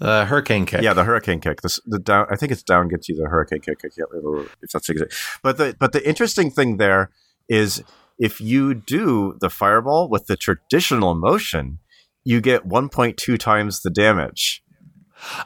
uh, 0.00 0.24
Hurricane 0.26 0.66
Kick. 0.66 0.82
yeah, 0.82 0.92
the 0.92 1.04
hurricane 1.04 1.40
kick. 1.40 1.62
The, 1.62 1.78
the 1.86 1.98
down. 1.98 2.26
I 2.30 2.36
think 2.36 2.52
it's 2.52 2.62
down 2.62 2.88
gets 2.88 3.08
you 3.08 3.16
the 3.16 3.28
hurricane 3.28 3.60
kick. 3.60 3.78
I 3.84 3.88
can't 3.88 4.10
remember 4.10 4.50
if 4.62 4.70
that's 4.72 4.88
exact. 4.88 5.14
But 5.42 5.56
the 5.58 5.74
but 5.78 5.92
the 5.92 6.06
interesting 6.06 6.50
thing 6.50 6.76
there 6.76 7.10
is 7.48 7.82
if 8.18 8.40
you 8.40 8.74
do 8.74 9.36
the 9.40 9.50
fireball 9.50 10.08
with 10.10 10.26
the 10.26 10.36
traditional 10.36 11.14
motion, 11.14 11.78
you 12.24 12.40
get 12.40 12.66
1.2 12.66 13.38
times 13.38 13.80
the 13.82 13.90
damage. 13.90 14.62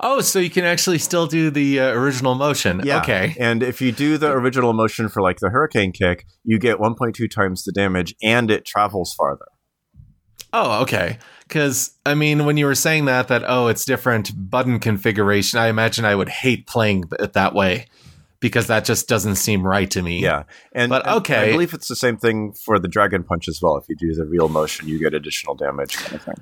Oh, 0.00 0.20
so 0.20 0.38
you 0.38 0.50
can 0.50 0.64
actually 0.64 0.98
still 0.98 1.26
do 1.26 1.50
the 1.50 1.80
uh, 1.80 1.92
original 1.92 2.34
motion. 2.34 2.80
Yeah. 2.84 3.00
Okay. 3.00 3.34
And 3.38 3.62
if 3.62 3.80
you 3.80 3.92
do 3.92 4.18
the 4.18 4.30
original 4.32 4.72
motion 4.72 5.08
for 5.08 5.22
like 5.22 5.38
the 5.38 5.50
hurricane 5.50 5.92
kick, 5.92 6.26
you 6.44 6.58
get 6.58 6.78
1.2 6.78 7.30
times 7.30 7.64
the 7.64 7.72
damage, 7.72 8.14
and 8.22 8.50
it 8.50 8.64
travels 8.64 9.14
farther. 9.14 9.46
Oh, 10.52 10.82
okay. 10.82 11.18
Because 11.46 11.92
I 12.04 12.14
mean, 12.14 12.44
when 12.44 12.56
you 12.56 12.66
were 12.66 12.74
saying 12.74 13.06
that, 13.06 13.28
that 13.28 13.42
oh, 13.46 13.68
it's 13.68 13.84
different 13.84 14.32
button 14.50 14.78
configuration. 14.78 15.58
I 15.58 15.68
imagine 15.68 16.04
I 16.04 16.14
would 16.14 16.28
hate 16.28 16.66
playing 16.66 17.04
it 17.18 17.32
that 17.34 17.54
way 17.54 17.86
because 18.40 18.66
that 18.68 18.84
just 18.84 19.08
doesn't 19.08 19.36
seem 19.36 19.66
right 19.66 19.90
to 19.90 20.02
me. 20.02 20.20
Yeah, 20.20 20.44
and 20.72 20.90
But 20.90 21.06
and 21.06 21.16
okay. 21.18 21.50
I 21.50 21.52
believe 21.52 21.74
it's 21.74 21.88
the 21.88 21.96
same 21.96 22.16
thing 22.16 22.52
for 22.52 22.78
the 22.78 22.88
dragon 22.88 23.22
punch 23.22 23.48
as 23.48 23.60
well. 23.62 23.76
If 23.76 23.84
you 23.88 23.96
do 23.96 24.14
the 24.14 24.26
real 24.26 24.48
motion, 24.48 24.88
you 24.88 24.98
get 24.98 25.14
additional 25.14 25.54
damage, 25.54 25.96
kind 25.96 26.14
of 26.14 26.22
thing. 26.22 26.34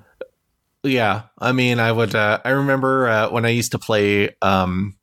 Yeah, 0.89 1.23
I 1.39 1.53
mean, 1.53 1.79
I 1.81 1.93
would. 1.93 2.15
Uh, 2.15 2.41
I 2.45 2.51
remember 2.51 3.09
uh, 3.09 3.31
when 3.31 3.45
I 3.45 3.51
used 3.51 3.73
to 3.73 3.79
play, 3.79 4.35
um, 4.43 4.97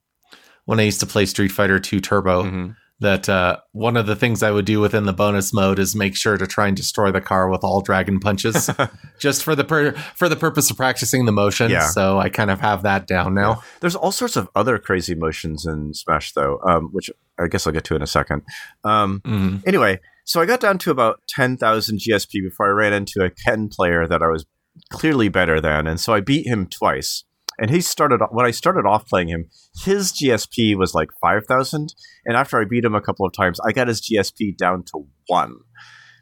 when 0.66 0.80
I 0.80 0.84
used 0.84 1.00
to 1.02 1.06
play 1.06 1.26
Street 1.26 1.52
Fighter 1.52 1.80
Two 1.80 2.00
Turbo. 2.02 2.44
Mm-hmm. 2.44 2.72
that 3.02 3.28
uh, 3.28 3.58
one 3.74 3.98
of 3.98 4.06
the 4.06 4.16
things 4.16 4.42
I 4.42 4.52
would 4.52 4.64
do 4.64 4.80
within 4.80 5.04
the 5.06 5.12
bonus 5.12 5.52
mode 5.54 5.80
is 5.80 5.98
make 5.98 6.16
sure 6.16 6.38
to 6.38 6.48
try 6.48 6.68
and 6.68 6.78
destroy 6.78 7.12
the 7.12 7.20
car 7.20 7.50
with 7.50 7.62
all 7.62 7.82
dragon 7.82 8.22
punches, 8.22 8.70
just 9.20 9.44
for 9.44 9.54
the 9.54 9.66
per- 9.66 9.92
for 10.16 10.30
the 10.30 10.38
purpose 10.38 10.72
of 10.72 10.78
practicing 10.78 11.26
the 11.26 11.34
motion. 11.34 11.70
Yeah. 11.70 11.88
So 11.88 12.20
I 12.20 12.30
kind 12.30 12.50
of 12.50 12.62
have 12.62 12.84
that 12.84 13.06
down 13.06 13.34
now. 13.34 13.62
There's 13.82 13.96
all 13.98 14.14
sorts 14.14 14.38
of 14.38 14.48
other 14.56 14.78
crazy 14.80 15.14
motions 15.14 15.66
in 15.66 15.94
Smash, 15.94 16.32
though, 16.32 16.60
um, 16.66 16.88
which 16.94 17.10
I 17.38 17.48
guess 17.48 17.68
I'll 17.68 17.74
get 17.74 17.84
to 17.86 17.96
in 17.98 18.02
a 18.02 18.08
second. 18.08 18.44
Um, 18.86 19.20
Mhm. 19.26 19.68
anyway, 19.68 20.00
so 20.24 20.40
I 20.40 20.46
got 20.46 20.62
down 20.62 20.78
to 20.80 20.90
about 20.92 21.20
10,000 21.28 22.00
GSP 22.00 22.42
before 22.42 22.68
I 22.68 22.70
ran 22.70 22.94
into 22.94 23.24
a 23.26 23.30
Ken 23.30 23.68
player 23.68 24.08
that 24.08 24.24
I 24.24 24.28
was 24.30 24.46
clearly 24.92 25.30
better 25.30 25.60
than. 25.62 25.88
And 25.88 26.00
so 26.00 26.14
I 26.14 26.22
beat 26.22 26.48
him 26.48 26.68
twice. 26.68 27.24
And 27.58 27.72
he 27.72 27.80
started, 27.80 28.20
when 28.32 28.46
I 28.46 28.52
started 28.52 28.86
off 28.86 29.08
playing 29.08 29.30
him, 29.30 29.50
his 29.84 30.12
GSP 30.12 30.76
was 30.76 30.94
like 30.94 31.10
5,000. 31.22 31.94
And 32.26 32.36
after 32.36 32.60
I 32.60 32.66
beat 32.66 32.84
him 32.84 32.96
a 32.96 33.02
couple 33.02 33.26
of 33.26 33.32
times, 33.34 33.60
I 33.66 33.72
got 33.72 33.88
his 33.88 34.02
GSP 34.02 34.58
down 34.58 34.84
to 34.92 35.08
one. 35.28 35.56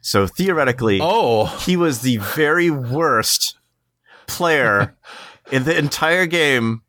So 0.00 0.26
theoretically, 0.28 1.00
Oh, 1.02 1.46
he 1.46 1.76
was 1.76 2.02
the 2.02 2.18
very 2.18 2.70
worst 2.70 3.58
player 4.26 4.96
in 5.50 5.64
the 5.64 5.76
entire 5.76 6.26
game. 6.26 6.82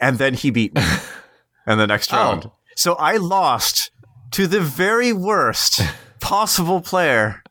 And 0.00 0.18
then 0.18 0.34
he 0.34 0.50
beat 0.50 0.74
me 0.74 0.82
in 1.66 1.78
the 1.78 1.86
next 1.86 2.12
Oh. 2.12 2.16
round. 2.16 2.50
So 2.76 2.94
I 2.94 3.16
lost 3.16 3.90
to 4.32 4.46
the 4.46 4.60
very 4.60 5.12
worst 5.12 5.80
possible 6.20 6.80
player 6.80 7.42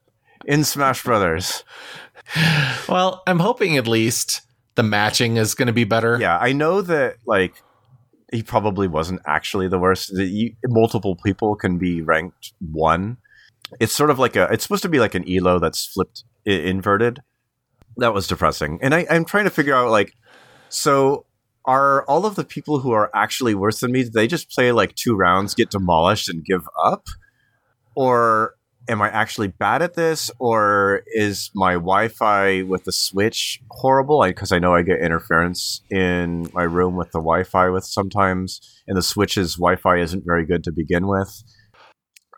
in 0.45 0.63
Smash 0.63 1.03
Brothers. 1.03 1.63
Well, 2.87 3.23
I'm 3.27 3.39
hoping 3.39 3.77
at 3.77 3.87
least 3.87 4.41
the 4.75 4.83
matching 4.83 5.37
is 5.37 5.55
going 5.55 5.67
to 5.67 5.73
be 5.73 5.83
better. 5.83 6.17
Yeah, 6.19 6.37
I 6.37 6.53
know 6.53 6.81
that 6.81 7.17
like 7.25 7.61
he 8.31 8.43
probably 8.43 8.87
wasn't 8.87 9.21
actually 9.25 9.67
the 9.67 9.79
worst. 9.79 10.11
That 10.15 10.27
you, 10.27 10.53
multiple 10.65 11.15
people 11.15 11.55
can 11.55 11.77
be 11.77 12.01
ranked 12.01 12.53
one. 12.59 13.17
It's 13.79 13.93
sort 13.93 14.09
of 14.09 14.19
like 14.19 14.35
a. 14.35 14.47
It's 14.51 14.63
supposed 14.63 14.83
to 14.83 14.89
be 14.89 14.99
like 14.99 15.15
an 15.15 15.29
elo 15.29 15.59
that's 15.59 15.85
flipped 15.85 16.23
I- 16.47 16.51
inverted. 16.51 17.21
That 17.97 18.13
was 18.13 18.27
depressing, 18.27 18.79
and 18.81 18.95
I, 18.95 19.05
I'm 19.09 19.25
trying 19.25 19.43
to 19.43 19.49
figure 19.49 19.75
out 19.75 19.91
like, 19.91 20.13
so 20.69 21.25
are 21.65 22.05
all 22.05 22.25
of 22.25 22.35
the 22.35 22.45
people 22.45 22.79
who 22.79 22.91
are 22.91 23.11
actually 23.13 23.53
worse 23.53 23.81
than 23.81 23.91
me? 23.91 24.03
They 24.03 24.27
just 24.27 24.49
play 24.49 24.71
like 24.71 24.95
two 24.95 25.15
rounds, 25.15 25.53
get 25.53 25.69
demolished, 25.69 26.29
and 26.29 26.43
give 26.43 26.67
up, 26.81 27.07
or 27.93 28.55
am 28.91 29.01
I 29.01 29.09
actually 29.09 29.47
bad 29.47 29.81
at 29.81 29.95
this, 29.95 30.29
or 30.37 31.01
is 31.07 31.49
my 31.55 31.73
Wi-Fi 31.73 32.63
with 32.63 32.83
the 32.83 32.91
Switch 32.91 33.61
horrible? 33.71 34.21
Because 34.23 34.51
I, 34.51 34.59
know 34.59 34.75
I 34.75 34.81
get 34.81 34.99
interference 34.99 35.81
in 35.89 36.49
my 36.53 36.63
room 36.63 36.97
with 36.97 37.11
the 37.11 37.19
Wi-Fi 37.19 37.69
with 37.69 37.85
sometimes, 37.85 38.59
and 38.87 38.97
the 38.97 39.01
Switch's 39.01 39.55
Wi-Fi 39.55 39.97
isn't 39.97 40.25
very 40.25 40.45
good 40.45 40.63
to 40.65 40.71
begin 40.71 41.07
with. 41.07 41.43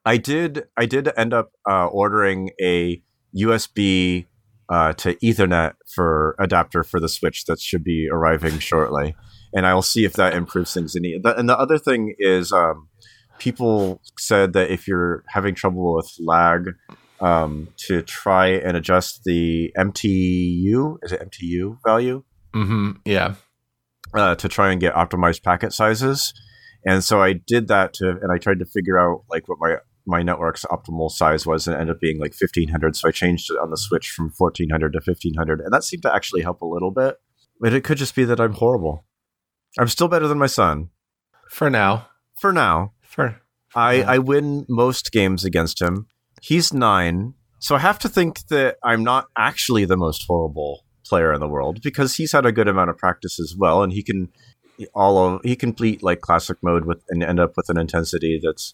I 0.05 0.17
did 0.17 0.65
I 0.77 0.85
did 0.85 1.09
end 1.17 1.33
up 1.33 1.51
uh, 1.69 1.87
ordering 1.87 2.51
a 2.61 3.01
USB 3.35 4.27
uh, 4.69 4.93
to 4.93 5.15
Ethernet 5.15 5.73
for 5.95 6.35
adapter 6.39 6.83
for 6.83 6.99
the 6.99 7.09
Switch 7.09 7.45
that 7.45 7.59
should 7.59 7.83
be 7.83 8.09
arriving 8.11 8.59
shortly, 8.59 9.15
and 9.53 9.65
I'll 9.65 9.81
see 9.81 10.05
if 10.05 10.13
that 10.13 10.33
improves 10.33 10.73
things. 10.73 10.95
Any 10.95 11.19
and 11.23 11.49
the 11.49 11.57
other 11.57 11.77
thing 11.77 12.15
is, 12.19 12.51
um, 12.51 12.89
people 13.39 14.01
said 14.19 14.53
that 14.53 14.69
if 14.71 14.87
you're 14.87 15.23
having 15.27 15.55
trouble 15.55 15.95
with 15.95 16.11
lag, 16.19 16.69
um, 17.19 17.69
to 17.77 18.01
try 18.01 18.47
and 18.47 18.75
adjust 18.75 19.23
the 19.23 19.71
MTU 19.77 20.97
is 21.03 21.11
it 21.11 21.21
MTU 21.29 21.77
value 21.85 22.23
hmm 22.53 22.91
Yeah. 23.05 23.35
uh, 24.13 24.35
to 24.35 24.49
try 24.49 24.71
and 24.71 24.81
get 24.81 24.93
optimized 24.93 25.41
packet 25.43 25.73
sizes. 25.73 26.33
And 26.85 27.01
so 27.03 27.21
I 27.21 27.33
did 27.33 27.69
that 27.69 27.93
to, 27.95 28.09
and 28.09 28.31
I 28.33 28.37
tried 28.37 28.59
to 28.59 28.65
figure 28.65 28.99
out 28.99 29.23
like 29.29 29.47
what 29.47 29.57
my 29.61 29.77
my 30.05 30.21
network's 30.21 30.65
optimal 30.65 31.09
size 31.09 31.45
was, 31.47 31.65
and 31.65 31.77
it 31.77 31.79
ended 31.79 31.95
up 31.95 32.01
being 32.01 32.19
like 32.19 32.33
1500. 32.37 32.97
So 32.97 33.07
I 33.07 33.11
changed 33.11 33.49
it 33.49 33.57
on 33.57 33.69
the 33.69 33.77
Switch 33.77 34.09
from 34.09 34.33
1400 34.37 34.91
to 34.91 34.97
1500, 34.99 35.61
and 35.61 35.71
that 35.73 35.85
seemed 35.85 36.03
to 36.03 36.13
actually 36.13 36.41
help 36.41 36.61
a 36.61 36.65
little 36.65 36.91
bit. 36.91 37.15
But 37.61 37.71
it 37.73 37.85
could 37.85 37.97
just 37.97 38.13
be 38.13 38.25
that 38.25 38.41
I'm 38.41 38.51
horrible. 38.51 39.05
I'm 39.79 39.87
still 39.87 40.09
better 40.09 40.27
than 40.27 40.37
my 40.39 40.47
son 40.47 40.89
For 41.49 41.69
now. 41.69 42.07
for 42.41 42.51
now. 42.51 42.91
For 43.13 43.39
I, 43.75 43.93
Yeah. 43.93 44.11
I 44.11 44.17
win 44.19 44.65
most 44.69 45.11
games 45.11 45.45
against 45.45 45.81
him. 45.81 46.07
He's 46.41 46.73
nine, 46.73 47.33
so 47.59 47.75
I 47.75 47.79
have 47.79 47.99
to 47.99 48.09
think 48.09 48.47
that 48.47 48.77
I'm 48.83 49.03
not 49.03 49.27
actually 49.37 49.85
the 49.85 49.97
most 49.97 50.25
horrible 50.27 50.83
player 51.05 51.33
in 51.33 51.39
the 51.39 51.47
world 51.47 51.81
because 51.81 52.15
he's 52.15 52.31
had 52.31 52.45
a 52.45 52.51
good 52.51 52.67
amount 52.67 52.89
of 52.89 52.97
practice 52.97 53.39
as 53.39 53.55
well, 53.57 53.83
and 53.83 53.93
he 53.93 54.03
can 54.03 54.29
all 54.95 55.17
of 55.17 55.41
he 55.43 55.55
can 55.55 55.69
complete 55.69 56.03
like 56.03 56.21
classic 56.21 56.57
mode 56.61 56.85
with 56.85 57.01
and 57.09 57.23
end 57.23 57.39
up 57.39 57.53
with 57.55 57.69
an 57.69 57.77
intensity 57.77 58.39
that's 58.43 58.73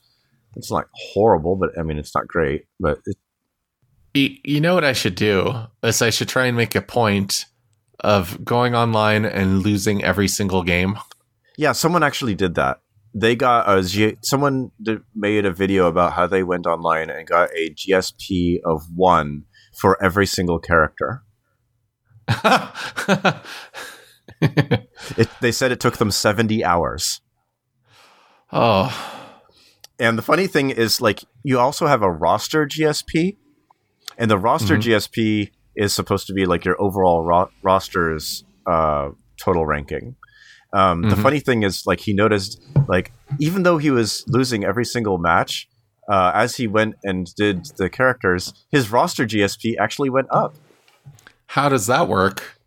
it's 0.56 0.72
not 0.72 0.88
horrible, 0.94 1.56
but 1.56 1.78
I 1.78 1.84
mean 1.84 1.98
it's 1.98 2.16
not 2.16 2.28
great, 2.28 2.66
but 2.80 3.00
it, 3.06 3.18
you, 4.14 4.36
you 4.44 4.62
know 4.62 4.74
what 4.74 4.84
I 4.84 4.94
should 4.94 5.16
do 5.16 5.54
is 5.84 6.02
I 6.02 6.10
should 6.10 6.30
try 6.30 6.46
and 6.46 6.58
make 6.58 6.76
a 6.76 6.82
point 6.82 7.46
of 8.00 8.44
going 8.44 8.76
online 8.76 9.26
and 9.26 9.62
losing 9.62 10.04
every 10.04 10.28
single 10.28 10.64
game. 10.64 10.98
yeah. 11.58 11.74
Someone 11.74 12.02
actually 12.02 12.34
did 12.34 12.56
that. 12.56 12.80
They 13.14 13.36
got 13.36 13.68
a 13.68 13.82
G- 13.84 14.18
someone 14.24 14.72
did, 14.82 15.02
made 15.16 15.46
a 15.46 15.52
video 15.52 15.88
about 15.88 16.14
how 16.14 16.28
they 16.28 16.44
went 16.44 16.66
online 16.68 17.10
and 17.10 17.28
got 17.28 17.50
a 17.56 17.72
GSP 17.74 18.60
of 18.64 18.84
one 18.96 19.46
for 19.80 20.02
every 20.04 20.26
single 20.28 20.60
character. 20.60 21.24
It, 24.42 25.28
they 25.42 25.52
said 25.52 25.72
it 25.72 25.80
took 25.80 25.98
them 25.98 26.12
70 26.12 26.64
hours. 26.64 27.22
oh, 28.54 28.90
And 30.00 30.18
the 30.18 30.22
funny 30.22 30.48
thing 30.48 30.70
is, 30.70 31.02
like, 31.02 31.24
you 31.44 31.60
also 31.60 31.88
have 31.88 32.02
a 32.02 32.12
roster 32.12 32.66
GSP, 32.66 33.38
and 34.18 34.30
the 34.32 34.38
roster 34.38 34.78
Mhm. 34.78 34.82
GSP 34.82 35.52
is 35.76 35.94
supposed 35.94 36.28
to 36.28 36.34
be 36.34 36.46
like 36.46 36.64
your 36.64 36.80
overall 36.82 37.24
ro- 37.26 37.50
roster's 37.64 38.44
uh, 38.66 39.10
total 39.38 39.66
ranking. 39.66 40.16
Um, 40.74 41.04
The 41.04 41.16
Mhm. 41.16 41.22
funny 41.22 41.40
thing 41.40 41.64
is, 41.64 41.84
like, 41.86 42.00
he 42.02 42.14
noticed, 42.14 42.60
like, 42.88 43.14
even 43.40 43.64
though 43.64 43.78
he 43.78 43.92
was 43.92 44.24
losing 44.28 44.64
every 44.64 44.86
single 44.86 45.18
match, 45.18 45.68
uh, 46.12 46.32
as 46.34 46.56
he 46.58 46.68
went 46.68 46.96
and 47.04 47.28
did 47.36 47.66
the 47.78 47.90
characters, 47.90 48.54
his 48.72 48.92
roster 48.92 49.26
GSP 49.26 49.78
actually 49.78 50.10
went 50.10 50.28
up. 50.32 50.56
how 51.54 51.68
does 51.70 51.88
that 51.88 52.08
work? 52.08 52.60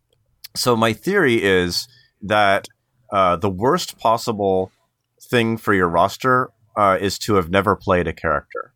So 0.57 0.74
my 0.76 0.92
theory 0.92 1.42
is 1.42 1.86
that 2.20 2.66
uh, 3.12 3.36
the 3.36 3.48
worst 3.50 3.96
possible 3.98 4.72
thing 5.30 5.57
for 5.57 5.72
your 5.72 5.88
roster 5.88 6.50
uh, 6.76 6.98
is 7.00 7.18
to 7.20 7.34
have 7.34 7.48
never 7.50 7.76
played 7.76 8.09
a 8.09 8.12
character. 8.12 8.72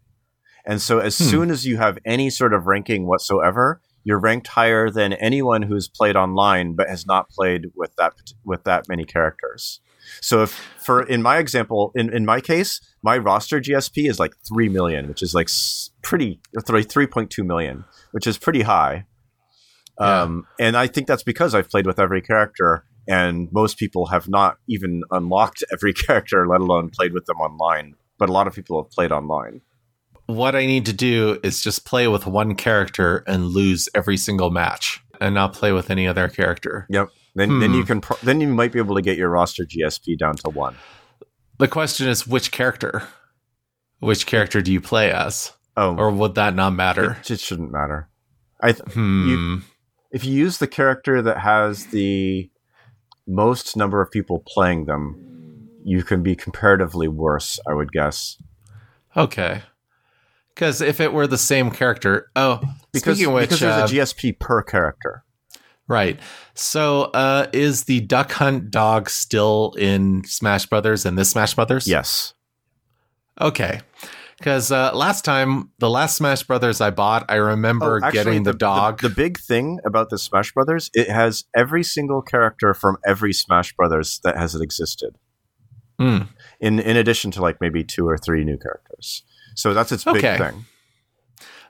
And 0.65 0.81
so 0.81 0.99
as 1.01 1.17
Hmm. 1.19 1.25
soon 1.25 1.51
as 1.51 1.67
you 1.67 1.77
have 1.79 1.99
any 2.05 2.31
sort 2.31 2.55
of 2.55 2.67
ranking 2.67 3.07
whatsoever, 3.07 3.81
you're 4.07 4.21
ranked 4.21 4.47
higher 4.47 4.89
than 4.89 5.15
anyone 5.15 5.63
who's 5.63 5.89
played 5.89 6.15
online 6.15 6.75
but 6.77 6.89
has 6.89 7.05
not 7.07 7.29
played 7.29 7.67
with 7.75 7.95
that 7.97 8.13
with 8.45 8.63
that 8.63 8.89
many 8.89 9.05
characters. 9.05 9.81
So 10.21 10.45
if 10.45 10.53
for 10.79 11.03
in 11.03 11.23
my 11.23 11.39
example, 11.39 11.91
in, 11.97 12.15
in 12.15 12.25
my 12.25 12.41
case, 12.41 12.81
my 13.03 13.19
roster 13.19 13.61
GSP 13.61 14.09
is 14.09 14.21
like 14.21 14.35
three 14.49 14.69
million, 14.69 15.09
which 15.09 15.25
is 15.25 15.35
like 15.35 15.49
pretty 16.03 16.41
three 16.65 17.09
point 17.09 17.31
two 17.31 17.43
million, 17.43 17.85
which 18.13 18.29
is 18.29 18.39
pretty 18.39 18.63
high. 18.63 19.07
Yeah. 20.01 20.23
Um, 20.23 20.47
and 20.61 20.77
I 20.77 20.87
think 20.87 21.09
that's 21.09 21.25
because 21.25 21.53
I've 21.53 21.69
played 21.69 21.87
with 21.87 21.99
every 21.99 22.23
character, 22.23 22.85
and 23.09 23.49
most 23.51 23.77
people 23.77 24.07
have 24.07 24.29
not 24.29 24.59
even 24.69 25.03
unlocked 25.11 25.65
every 25.73 25.93
character, 25.93 26.47
let 26.47 26.61
alone 26.61 26.91
played 26.91 27.13
with 27.13 27.27
them 27.27 27.39
online. 27.39 27.97
But 28.19 28.29
a 28.29 28.33
lot 28.33 28.47
of 28.47 28.55
people 28.55 28.81
have 28.81 28.91
played 28.93 29.11
online. 29.11 29.63
What 30.27 30.57
I 30.57 30.67
need 30.67 30.87
to 30.87 30.93
do 30.93 31.39
is 31.43 31.61
just 31.61 31.85
play 31.85 32.09
with 32.09 32.27
one 32.27 32.55
character 32.57 33.23
and 33.29 33.47
lose 33.47 33.89
every 33.95 34.17
single 34.17 34.51
match 34.51 35.01
and 35.21 35.35
not 35.35 35.53
play 35.53 35.73
with 35.73 35.89
any 35.91 36.07
other 36.07 36.29
character. 36.29 36.87
Yep. 36.91 37.11
Then, 37.37 37.61
then 37.61 37.73
you 37.75 37.83
Hmm. 37.83 37.87
can 37.87 38.01
pro- 38.01 38.17
then 38.23 38.41
you 38.41 38.49
might 38.49 38.73
be 38.73 38.79
able 38.79 38.97
to 38.97 39.03
get 39.03 39.17
your 39.19 39.29
roster 39.29 39.65
GSP 39.65 40.17
down 40.17 40.37
to 40.39 40.51
one. 40.51 40.75
The 41.59 41.69
question 41.69 42.09
is 42.09 42.27
which 42.27 42.51
character? 42.51 43.03
Which 44.01 44.27
character 44.27 44.61
do 44.63 44.73
you 44.73 44.81
play 44.81 45.11
as? 45.13 45.53
Oh, 45.77 45.95
Or 45.97 46.11
would 46.11 46.35
that 46.35 46.55
not 46.55 46.71
matter? 46.75 47.19
it, 47.21 47.31
it 47.31 47.41
shouldn't 47.41 47.71
matter. 47.73 48.09
I 48.61 48.73
th- 48.73 48.93
Hmm. 48.93 49.59
if 50.11 50.25
you 50.25 50.33
use 50.33 50.59
the 50.59 50.67
character 50.67 51.21
that 51.23 51.39
has 51.41 51.87
the 51.89 52.51
most 53.29 53.77
number 53.77 54.01
of 54.01 54.11
people 54.11 54.43
playing 54.47 54.87
them, 54.87 55.69
you 55.85 56.03
can 56.03 56.23
be 56.23 56.35
comparatively 56.35 57.07
worse. 57.09 57.61
I 57.69 57.75
would 57.75 57.93
guess. 57.93 58.39
Okay. 59.17 59.63
Because 60.57 60.81
if 60.81 61.01
it 61.01 61.13
were 61.13 61.27
the 61.27 61.37
same 61.37 61.71
character, 61.71 62.31
oh, 62.35 62.61
Because, 62.91 63.17
speaking 63.19 63.27
of 63.29 63.35
which, 63.35 63.51
because 63.51 63.61
there's 63.61 63.75
uh, 63.75 63.85
a 63.85 63.89
GSP 63.89 64.41
per 64.41 64.63
character. 64.63 65.23
right. 65.87 66.19
So, 66.55 67.03
uh, 67.13 67.49
is 67.53 67.85
the 67.85 68.01
Duck 68.01 68.33
Hunt 68.33 68.71
dog 68.71 69.11
still 69.11 69.75
in 69.79 70.25
Smash 70.25 70.65
Brothers 70.65 71.05
and 71.05 71.19
this 71.19 71.29
Smash 71.31 71.55
Brothers? 71.55 71.87
Yes. 71.87 72.33
Okay. 73.39 73.81
Because 74.39 74.73
uh, 74.73 74.95
last 74.95 75.27
time, 75.27 75.71
the 75.79 75.91
last 75.91 76.17
Smash 76.17 76.43
Brothers 76.43 76.81
I 76.81 76.89
bought, 76.91 77.27
I 77.31 77.35
remember 77.35 78.01
Oh, 78.03 78.07
actually, 78.07 78.25
getting 78.25 78.43
the, 78.45 78.55
dog. 78.55 79.03
The, 79.03 79.11
big 79.11 79.39
thing 79.39 79.79
about 79.85 80.09
the 80.09 80.19
Smash 80.19 80.53
Brothers, 80.53 80.91
it 80.95 81.11
has 81.11 81.45
every 81.55 81.83
single 81.83 82.23
character 82.23 82.73
from 82.73 82.97
every 83.07 83.35
Smash 83.35 83.75
Brothers 83.75 84.21
that 84.25 84.39
has 84.39 84.55
existed. 84.55 85.17
Mm. 86.01 86.29
In 86.61 86.79
in 86.79 86.97
addition 86.97 87.31
to 87.33 87.43
like 87.43 87.59
maybe 87.61 87.83
two 87.85 88.07
or 88.07 88.19
three 88.19 88.45
new 88.45 88.59
characters. 88.59 89.23
So 89.57 89.75
that's 89.75 89.91
its 89.91 90.05
big 90.05 90.21
thing. 90.23 90.65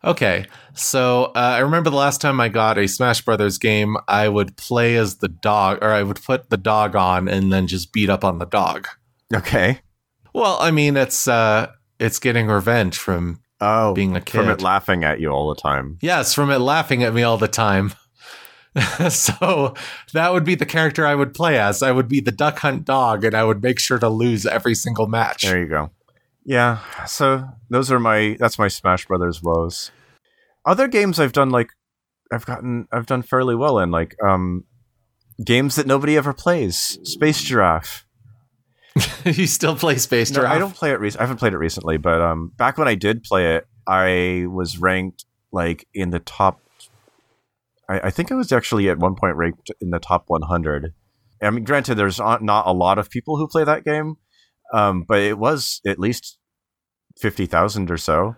Okay, 0.05 0.47
so 0.75 1.25
uh, 1.35 1.39
I 1.39 1.59
remember 1.61 1.89
the 1.91 1.97
last 1.97 2.21
time 2.21 2.39
I 2.41 2.49
got 2.49 2.79
a 2.79 2.87
Smash 2.87 3.23
Brothers 3.23 3.59
game, 3.59 3.97
I 4.07 4.29
would 4.29 4.57
play 4.57 4.97
as 4.97 5.17
the 5.17 5.29
dog, 5.29 5.79
or 5.83 5.89
I 5.91 6.03
would 6.03 6.23
put 6.23 6.51
the 6.51 6.57
dog 6.59 6.95
on 6.95 7.27
and 7.29 7.53
then 7.53 7.67
just 7.67 7.93
beat 7.93 8.11
up 8.11 8.23
on 8.25 8.39
the 8.39 8.45
dog. 8.45 8.87
Okay. 9.35 9.81
Well, 10.35 10.59
I 10.61 10.71
mean, 10.71 10.97
it's 10.97 11.27
uh, 11.27 11.73
it's 11.99 12.19
getting 12.19 12.47
revenge 12.47 12.99
from 12.99 13.41
Oh, 13.61 13.95
being 13.95 14.15
a 14.15 14.21
kid 14.21 14.39
from 14.39 14.51
it 14.51 14.61
laughing 14.61 15.03
at 15.03 15.19
you 15.19 15.31
all 15.31 15.49
the 15.49 15.61
time. 15.61 15.99
yes, 16.03 16.35
from 16.35 16.51
it 16.51 16.59
laughing 16.59 17.03
at 17.03 17.15
me 17.15 17.23
all 17.23 17.39
the 17.39 17.49
time. 17.49 17.95
so 19.09 19.73
that 20.13 20.33
would 20.35 20.45
be 20.45 20.55
the 20.55 20.67
character 20.67 21.07
I 21.07 21.15
would 21.15 21.33
play 21.33 21.59
as. 21.59 21.83
I 21.83 21.91
would 21.91 22.07
be 22.09 22.21
the 22.21 22.31
duck 22.33 22.59
hunt 22.59 22.85
dog, 22.85 23.25
and 23.25 23.35
I 23.35 23.43
would 23.45 23.63
make 23.63 23.79
sure 23.81 23.99
to 23.99 24.11
lose 24.11 24.45
every 24.45 24.75
single 24.75 25.07
match. 25.07 25.43
There 25.43 25.59
you 25.59 25.67
go. 25.69 25.91
Yeah. 26.47 26.79
So 27.07 27.49
those 27.69 27.91
are 27.91 27.99
my 27.99 28.37
that's 28.39 28.59
my 28.59 28.69
Smash 28.69 29.07
Brothers 29.07 29.43
woes. 29.43 29.91
Other 30.65 30.89
games 30.89 31.19
I've 31.19 31.33
done 31.33 31.51
like 31.51 31.71
I've 32.33 32.47
gotten 32.47 32.87
I've 32.93 33.07
done 33.07 33.23
fairly 33.23 33.57
well 33.57 33.79
in 33.81 33.91
like 33.91 34.17
um 34.25 34.65
games 35.45 35.75
that 35.75 35.87
nobody 35.87 36.17
ever 36.17 36.33
plays. 36.33 36.99
Space 37.03 37.43
Giraffe. 37.43 38.07
you 39.25 39.47
still 39.47 39.77
play 39.77 39.97
Space 39.97 40.31
No, 40.31 40.37
Giraffe? 40.41 40.55
I 40.55 40.59
don't 40.59 40.75
play 40.75 40.93
it. 40.93 41.01
Rec- 41.01 41.17
I 41.19 41.23
haven't 41.23 41.39
played 41.39 41.53
it 41.53 41.59
recently, 41.59 41.99
but 41.99 42.21
um, 42.23 42.53
back 42.57 42.79
when 42.79 42.89
I 42.89 42.95
did 42.95 43.25
play 43.25 43.57
it, 43.57 43.67
I 43.87 44.47
was 44.49 44.79
ranked 44.79 45.27
like 45.53 45.87
in 45.93 46.11
the 46.11 46.21
top. 46.21 46.61
I, 47.89 48.01
I 48.05 48.11
think 48.11 48.33
I 48.33 48.37
was 48.37 48.53
actually 48.53 48.89
at 48.89 48.99
one 48.99 49.15
point 49.15 49.37
ranked 49.37 49.71
in 49.81 49.91
the 49.91 49.99
top 49.99 50.25
100. 50.29 50.95
I 51.43 51.51
mean, 51.51 51.65
granted, 51.65 51.97
there's 51.97 52.19
not 52.19 52.67
a 52.67 52.73
lot 52.73 52.99
of 52.99 53.11
people 53.11 53.37
who 53.37 53.47
play 53.47 53.65
that 53.65 53.85
game, 53.85 54.17
um, 54.73 55.03
but 55.07 55.21
it 55.21 55.39
was 55.39 55.81
at 55.87 55.99
least 55.99 56.39
fifty 57.19 57.47
thousand 57.47 57.91
or 57.91 57.97
so. 57.97 58.37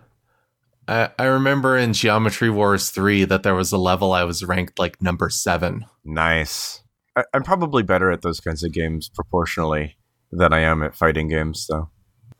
I, 0.87 1.09
I 1.19 1.25
remember 1.25 1.77
in 1.77 1.93
Geometry 1.93 2.49
Wars 2.49 2.89
3 2.89 3.25
that 3.25 3.43
there 3.43 3.53
was 3.53 3.71
a 3.71 3.77
level 3.77 4.11
I 4.11 4.23
was 4.23 4.43
ranked 4.43 4.79
like 4.79 4.99
number 5.01 5.29
seven. 5.29 5.85
Nice. 6.03 6.81
I, 7.15 7.25
I'm 7.31 7.43
probably 7.43 7.83
better 7.83 8.09
at 8.09 8.23
those 8.23 8.39
kinds 8.39 8.63
of 8.63 8.71
games 8.73 9.07
proportionally 9.07 9.97
than 10.31 10.51
I 10.51 10.61
am 10.61 10.81
at 10.81 10.95
fighting 10.95 11.27
games, 11.27 11.67
though. 11.69 11.91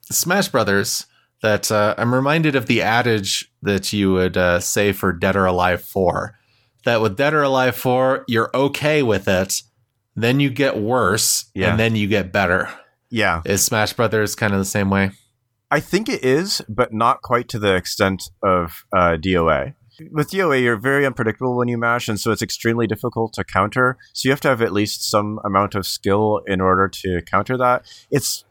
Smash 0.01 0.47
Brothers, 0.47 1.05
that 1.43 1.71
uh, 1.71 1.93
I'm 1.99 2.11
reminded 2.13 2.55
of 2.55 2.65
the 2.65 2.81
adage 2.81 3.51
that 3.61 3.93
you 3.93 4.13
would 4.13 4.35
uh, 4.35 4.59
say 4.59 4.93
for 4.93 5.13
Dead 5.13 5.35
or 5.35 5.45
Alive 5.45 5.83
4. 5.83 6.35
That 6.85 7.01
with 7.01 7.17
Dead 7.17 7.35
or 7.35 7.43
Alive 7.43 7.75
4, 7.75 8.25
you're 8.27 8.49
okay 8.55 9.03
with 9.03 9.27
it, 9.27 9.61
then 10.15 10.39
you 10.39 10.49
get 10.49 10.75
worse, 10.75 11.51
Yeah. 11.53 11.69
and 11.69 11.79
then 11.79 11.95
you 11.95 12.07
get 12.07 12.31
better. 12.31 12.67
Yeah, 13.09 13.41
Is 13.45 13.63
Smash 13.65 13.93
Brothers 13.93 14.35
kind 14.35 14.53
of 14.53 14.59
the 14.59 14.65
same 14.65 14.89
way? 14.89 15.11
I 15.71 15.79
think 15.79 16.09
it 16.09 16.23
is, 16.23 16.61
but 16.67 16.93
not 16.93 17.21
quite 17.21 17.47
to 17.49 17.59
the 17.59 17.75
extent 17.75 18.23
of 18.43 18.85
uh, 18.95 19.17
DOA. 19.17 19.75
With 20.11 20.31
DOA, 20.31 20.61
you're 20.61 20.77
very 20.77 21.05
unpredictable 21.05 21.57
when 21.57 21.67
you 21.67 21.77
mash, 21.77 22.07
and 22.07 22.19
so 22.19 22.31
it's 22.31 22.41
extremely 22.41 22.87
difficult 22.87 23.33
to 23.33 23.43
counter. 23.43 23.97
So 24.13 24.27
you 24.27 24.31
have 24.31 24.41
to 24.41 24.47
have 24.47 24.61
at 24.61 24.71
least 24.71 25.09
some 25.09 25.39
amount 25.45 25.75
of 25.75 25.85
skill 25.85 26.41
in 26.47 26.61
order 26.61 26.87
to 26.87 27.21
counter 27.21 27.57
that. 27.57 27.85
It's 28.09 28.45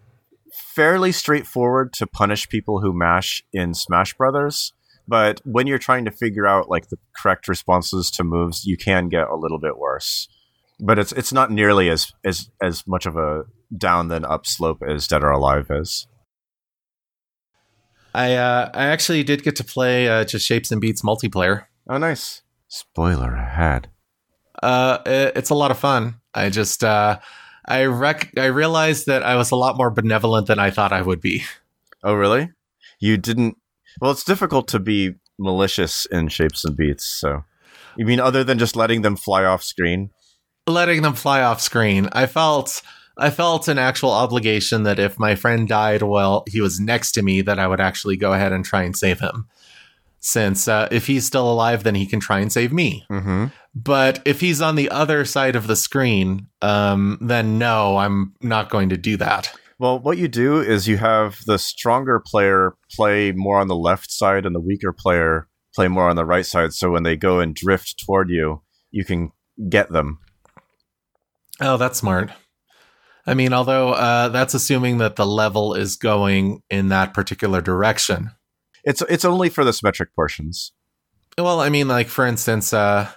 fairly 0.52 1.11
straightforward 1.12 1.92
to 1.94 2.06
punish 2.06 2.48
people 2.48 2.80
who 2.80 2.92
mash 2.92 3.42
in 3.52 3.74
Smash 3.74 4.14
Brothers, 4.14 4.72
but 5.09 5.40
when 5.44 5.66
you're 5.66 5.78
trying 5.78 6.04
to 6.04 6.11
figure 6.11 6.46
out 6.46 6.68
like 6.68 6.88
the 6.88 6.98
correct 7.16 7.48
responses 7.48 8.11
to 8.12 8.24
moves, 8.24 8.66
you 8.66 8.76
can 8.76 9.09
get 9.09 9.28
a 9.28 9.36
little 9.36 9.59
bit 9.59 9.78
worse. 9.78 10.28
But 10.78 10.98
it's 10.98 11.12
it's 11.12 11.32
not 11.32 11.50
nearly 11.50 11.88
as 11.88 12.12
as 12.24 12.50
as 12.62 12.86
much 12.86 13.06
of 13.06 13.16
a 13.16 13.44
down 13.76 14.08
than 14.08 14.24
up 14.24 14.46
slope 14.46 14.82
as 14.86 15.06
Dead 15.06 15.22
or 15.22 15.30
Alive 15.30 15.66
is. 15.70 16.06
I 18.14 18.34
uh, 18.34 18.70
I 18.74 18.86
actually 18.86 19.22
did 19.22 19.42
get 19.42 19.56
to 19.56 19.64
play 19.64 20.08
uh, 20.08 20.24
just 20.24 20.46
Shapes 20.46 20.70
and 20.72 20.80
Beats 20.80 21.02
multiplayer. 21.02 21.64
Oh, 21.88 21.98
nice. 21.98 22.42
Spoiler 22.68 23.34
ahead. 23.34 23.88
Uh, 24.62 24.98
it- 25.06 25.32
it's 25.36 25.50
a 25.50 25.54
lot 25.54 25.70
of 25.70 25.78
fun. 25.78 26.16
I 26.34 26.50
just 26.50 26.82
uh, 26.82 27.18
I 27.66 27.84
rec- 27.84 28.32
I 28.38 28.46
realized 28.46 29.06
that 29.06 29.22
I 29.22 29.36
was 29.36 29.50
a 29.50 29.56
lot 29.56 29.76
more 29.76 29.90
benevolent 29.90 30.46
than 30.46 30.58
I 30.58 30.70
thought 30.70 30.92
I 30.92 31.02
would 31.02 31.20
be. 31.20 31.44
Oh, 32.04 32.14
really? 32.14 32.52
You 33.00 33.16
didn't. 33.16 33.56
Well, 34.00 34.12
it's 34.12 34.22
difficult 34.22 34.68
to 34.68 34.78
be 34.78 35.14
malicious 35.36 36.06
in 36.06 36.28
shapes 36.28 36.64
and 36.64 36.76
beats. 36.76 37.04
So, 37.04 37.42
you 37.96 38.06
mean 38.06 38.20
other 38.20 38.44
than 38.44 38.56
just 38.60 38.76
letting 38.76 39.02
them 39.02 39.16
fly 39.16 39.44
off 39.44 39.64
screen? 39.64 40.10
letting 40.68 41.02
them 41.02 41.14
fly 41.14 41.42
off 41.42 41.60
screen. 41.60 42.08
I 42.12 42.26
felt 42.26 42.82
I 43.18 43.30
felt 43.30 43.66
an 43.68 43.78
actual 43.78 44.12
obligation 44.12 44.84
that 44.84 44.98
if 44.98 45.18
my 45.18 45.34
friend 45.34 45.66
died 45.66 46.02
while 46.02 46.44
he 46.48 46.60
was 46.60 46.78
next 46.78 47.12
to 47.12 47.22
me, 47.22 47.42
that 47.42 47.58
I 47.58 47.66
would 47.66 47.80
actually 47.80 48.16
go 48.16 48.32
ahead 48.32 48.52
and 48.52 48.64
try 48.64 48.82
and 48.84 48.96
save 48.96 49.20
him. 49.20 49.48
Since 50.20 50.68
uh, 50.68 50.88
if 50.90 51.06
he's 51.06 51.26
still 51.26 51.50
alive, 51.50 51.84
then 51.84 51.94
he 51.94 52.06
can 52.06 52.20
try 52.20 52.40
and 52.40 52.52
save 52.52 52.72
me. 52.72 53.04
Mm-hmm. 53.10 53.46
But 53.74 54.20
if 54.24 54.40
he's 54.40 54.60
on 54.60 54.74
the 54.74 54.90
other 54.90 55.24
side 55.24 55.56
of 55.56 55.66
the 55.66 55.76
screen, 55.76 56.48
um, 56.62 57.18
then 57.20 57.58
no, 57.58 57.96
I'm 57.96 58.34
not 58.40 58.70
going 58.70 58.88
to 58.88 58.96
do 58.96 59.16
that. 59.16 59.52
Well, 59.78 60.00
what 60.00 60.18
you 60.18 60.26
do 60.26 60.60
is 60.60 60.88
you 60.88 60.96
have 60.96 61.38
the 61.46 61.58
stronger 61.58 62.20
player 62.24 62.74
play 62.90 63.30
more 63.30 63.60
on 63.60 63.68
the 63.68 63.76
left 63.76 64.10
side, 64.10 64.44
and 64.44 64.54
the 64.54 64.60
weaker 64.60 64.92
player 64.92 65.48
play 65.74 65.86
more 65.86 66.08
on 66.08 66.16
the 66.16 66.24
right 66.24 66.46
side. 66.46 66.72
So 66.72 66.90
when 66.90 67.04
they 67.04 67.16
go 67.16 67.38
and 67.38 67.54
drift 67.54 68.02
toward 68.04 68.28
you, 68.28 68.62
you 68.90 69.04
can 69.04 69.30
get 69.68 69.90
them. 69.90 70.18
Oh, 71.60 71.76
that's 71.76 71.98
smart. 71.98 72.32
I 73.28 73.34
mean, 73.34 73.52
although 73.52 73.90
uh, 73.92 74.28
that's 74.28 74.54
assuming 74.54 74.98
that 74.98 75.16
the 75.16 75.26
level 75.26 75.74
is 75.74 75.96
going 75.96 76.62
in 76.70 76.88
that 76.88 77.12
particular 77.14 77.60
direction. 77.60 78.30
It's 78.84 79.02
it's 79.02 79.24
only 79.24 79.48
for 79.50 79.64
the 79.64 79.72
symmetric 79.72 80.14
portions. 80.14 80.72
Well, 81.36 81.60
I 81.60 81.68
mean, 81.68 81.88
like 81.88 82.08
for 82.08 82.24
instance, 82.26 82.72
uh, 82.72 83.10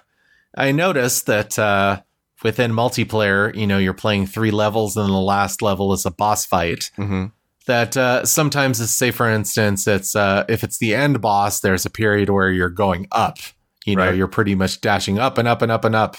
I 0.56 0.70
noticed 0.72 1.26
that 1.26 1.58
uh, 1.58 2.02
within 2.42 2.72
multiplayer, 2.72 3.54
you 3.54 3.66
know, 3.66 3.78
you're 3.78 3.94
playing 3.94 4.26
three 4.26 4.50
levels, 4.50 4.96
and 4.96 5.08
the 5.08 5.12
last 5.14 5.62
level 5.62 5.92
is 5.92 6.04
a 6.04 6.10
boss 6.10 6.44
fight. 6.44 6.90
Mm-hmm. 6.98 7.26
That 7.66 7.96
uh, 7.96 8.24
sometimes, 8.24 8.80
it's, 8.80 8.90
say 8.92 9.12
for 9.12 9.28
instance, 9.30 9.86
it's 9.86 10.14
uh, 10.14 10.44
if 10.48 10.62
it's 10.64 10.78
the 10.78 10.94
end 10.94 11.20
boss, 11.20 11.60
there's 11.60 11.86
a 11.86 11.90
period 11.90 12.28
where 12.28 12.50
you're 12.50 12.68
going 12.68 13.06
up. 13.12 13.38
You 13.86 13.96
know, 13.96 14.06
Right. 14.06 14.14
you're 14.16 14.28
pretty 14.28 14.54
much 14.54 14.80
dashing 14.80 15.18
up 15.18 15.38
and 15.38 15.48
up 15.48 15.62
and 15.62 15.72
up 15.72 15.84
and 15.84 15.94
up, 15.94 16.16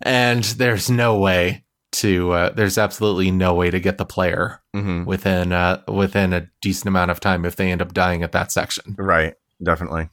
and 0.00 0.42
there's 0.44 0.88
no 0.90 1.18
way 1.18 1.64
to. 1.92 2.32
Uh, 2.32 2.50
there's 2.50 2.78
absolutely 2.78 3.30
no 3.30 3.54
way 3.54 3.70
to 3.70 3.80
get 3.80 3.98
the 3.98 4.04
player 4.04 4.60
Mm-hmm. 4.74 5.04
within 5.04 5.52
uh, 5.52 5.82
within 5.88 6.32
a 6.32 6.48
decent 6.60 6.86
amount 6.86 7.10
of 7.10 7.18
time 7.20 7.44
if 7.44 7.56
they 7.56 7.72
end 7.72 7.82
up 7.82 7.92
dying 7.92 8.22
at 8.22 8.30
that 8.32 8.52
section. 8.52 8.94
Right. 8.96 9.34
Definitely. 9.62 10.08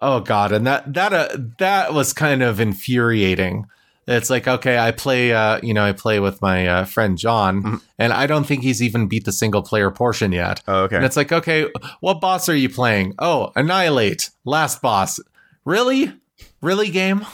Oh 0.00 0.20
god, 0.20 0.52
and 0.52 0.66
that 0.66 0.92
that 0.94 1.12
uh, 1.12 1.28
that 1.58 1.92
was 1.94 2.12
kind 2.12 2.42
of 2.42 2.58
infuriating. 2.60 3.66
It's 4.08 4.30
like 4.30 4.46
okay, 4.48 4.78
I 4.78 4.92
play, 4.92 5.32
uh, 5.32 5.58
you 5.62 5.74
know, 5.74 5.82
I 5.84 5.92
play 5.92 6.20
with 6.20 6.40
my 6.40 6.66
uh, 6.66 6.84
friend 6.84 7.18
John, 7.18 7.62
Mhm. 7.62 7.80
and 7.98 8.12
I 8.12 8.26
don't 8.26 8.44
think 8.44 8.62
he's 8.62 8.80
even 8.82 9.08
beat 9.08 9.24
the 9.24 9.32
single 9.32 9.62
player 9.62 9.90
portion 9.90 10.32
yet. 10.32 10.62
Oh, 10.68 10.82
okay. 10.84 10.96
And 10.96 11.04
it's 11.04 11.16
like, 11.16 11.32
okay, 11.32 11.66
what 12.00 12.20
boss 12.20 12.48
are 12.48 12.54
you 12.54 12.68
playing? 12.68 13.14
Oh, 13.18 13.52
Annihilate, 13.56 14.30
last 14.44 14.80
boss. 14.80 15.18
Really, 15.64 16.12
really, 16.62 16.90
game. 16.90 17.26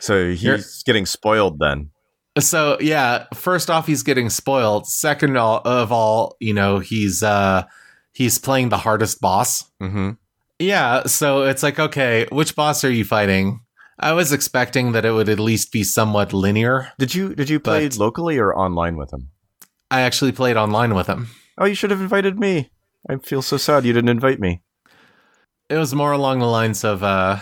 so 0.00 0.30
he's 0.30 0.42
You're- 0.42 0.62
getting 0.84 1.06
spoiled 1.06 1.58
then. 1.58 1.90
So 2.38 2.76
yeah, 2.80 3.26
first 3.34 3.70
off, 3.70 3.86
he's 3.86 4.02
getting 4.02 4.28
spoiled. 4.28 4.86
Second 4.86 5.36
all- 5.38 5.62
of 5.64 5.90
all, 5.90 6.36
you 6.40 6.52
know, 6.52 6.78
he's 6.80 7.22
uh, 7.22 7.64
he's 8.12 8.38
playing 8.38 8.68
the 8.68 8.76
hardest 8.78 9.20
boss. 9.20 9.64
Mm-hmm. 9.80 10.10
Yeah, 10.58 11.04
so 11.04 11.42
it's 11.42 11.62
like, 11.62 11.78
okay, 11.78 12.26
which 12.30 12.54
boss 12.54 12.84
are 12.84 12.90
you 12.90 13.04
fighting? 13.04 13.60
I 13.98 14.12
was 14.12 14.32
expecting 14.32 14.92
that 14.92 15.06
it 15.06 15.12
would 15.12 15.28
at 15.30 15.40
least 15.40 15.72
be 15.72 15.82
somewhat 15.82 16.34
linear. 16.34 16.92
Did 16.98 17.14
you 17.14 17.34
did 17.34 17.48
you 17.48 17.58
play 17.58 17.88
locally 17.88 18.36
or 18.38 18.54
online 18.54 18.96
with 18.96 19.12
him? 19.12 19.30
I 19.90 20.02
actually 20.02 20.32
played 20.32 20.56
online 20.58 20.94
with 20.94 21.06
him. 21.06 21.28
Oh, 21.56 21.64
you 21.64 21.74
should 21.74 21.90
have 21.90 22.02
invited 22.02 22.38
me. 22.38 22.70
I 23.08 23.16
feel 23.16 23.40
so 23.40 23.56
sad 23.56 23.86
you 23.86 23.94
didn't 23.94 24.10
invite 24.10 24.40
me. 24.40 24.60
It 25.70 25.76
was 25.78 25.94
more 25.94 26.12
along 26.12 26.40
the 26.40 26.46
lines 26.46 26.84
of 26.84 27.02
uh, 27.02 27.38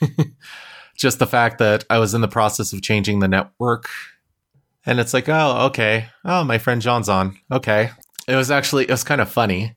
just 0.96 1.18
the 1.18 1.26
fact 1.26 1.58
that 1.58 1.84
I 1.90 1.98
was 1.98 2.14
in 2.14 2.20
the 2.20 2.28
process 2.28 2.72
of 2.72 2.82
changing 2.82 3.20
the 3.20 3.28
network. 3.28 3.88
And 4.84 5.00
it's 5.00 5.14
like, 5.14 5.28
oh, 5.28 5.66
okay. 5.66 6.08
Oh, 6.24 6.44
my 6.44 6.58
friend 6.58 6.80
John's 6.80 7.08
on. 7.08 7.38
Okay. 7.50 7.90
It 8.28 8.36
was 8.36 8.50
actually, 8.50 8.84
it 8.84 8.90
was 8.90 9.04
kind 9.04 9.20
of 9.20 9.30
funny 9.30 9.74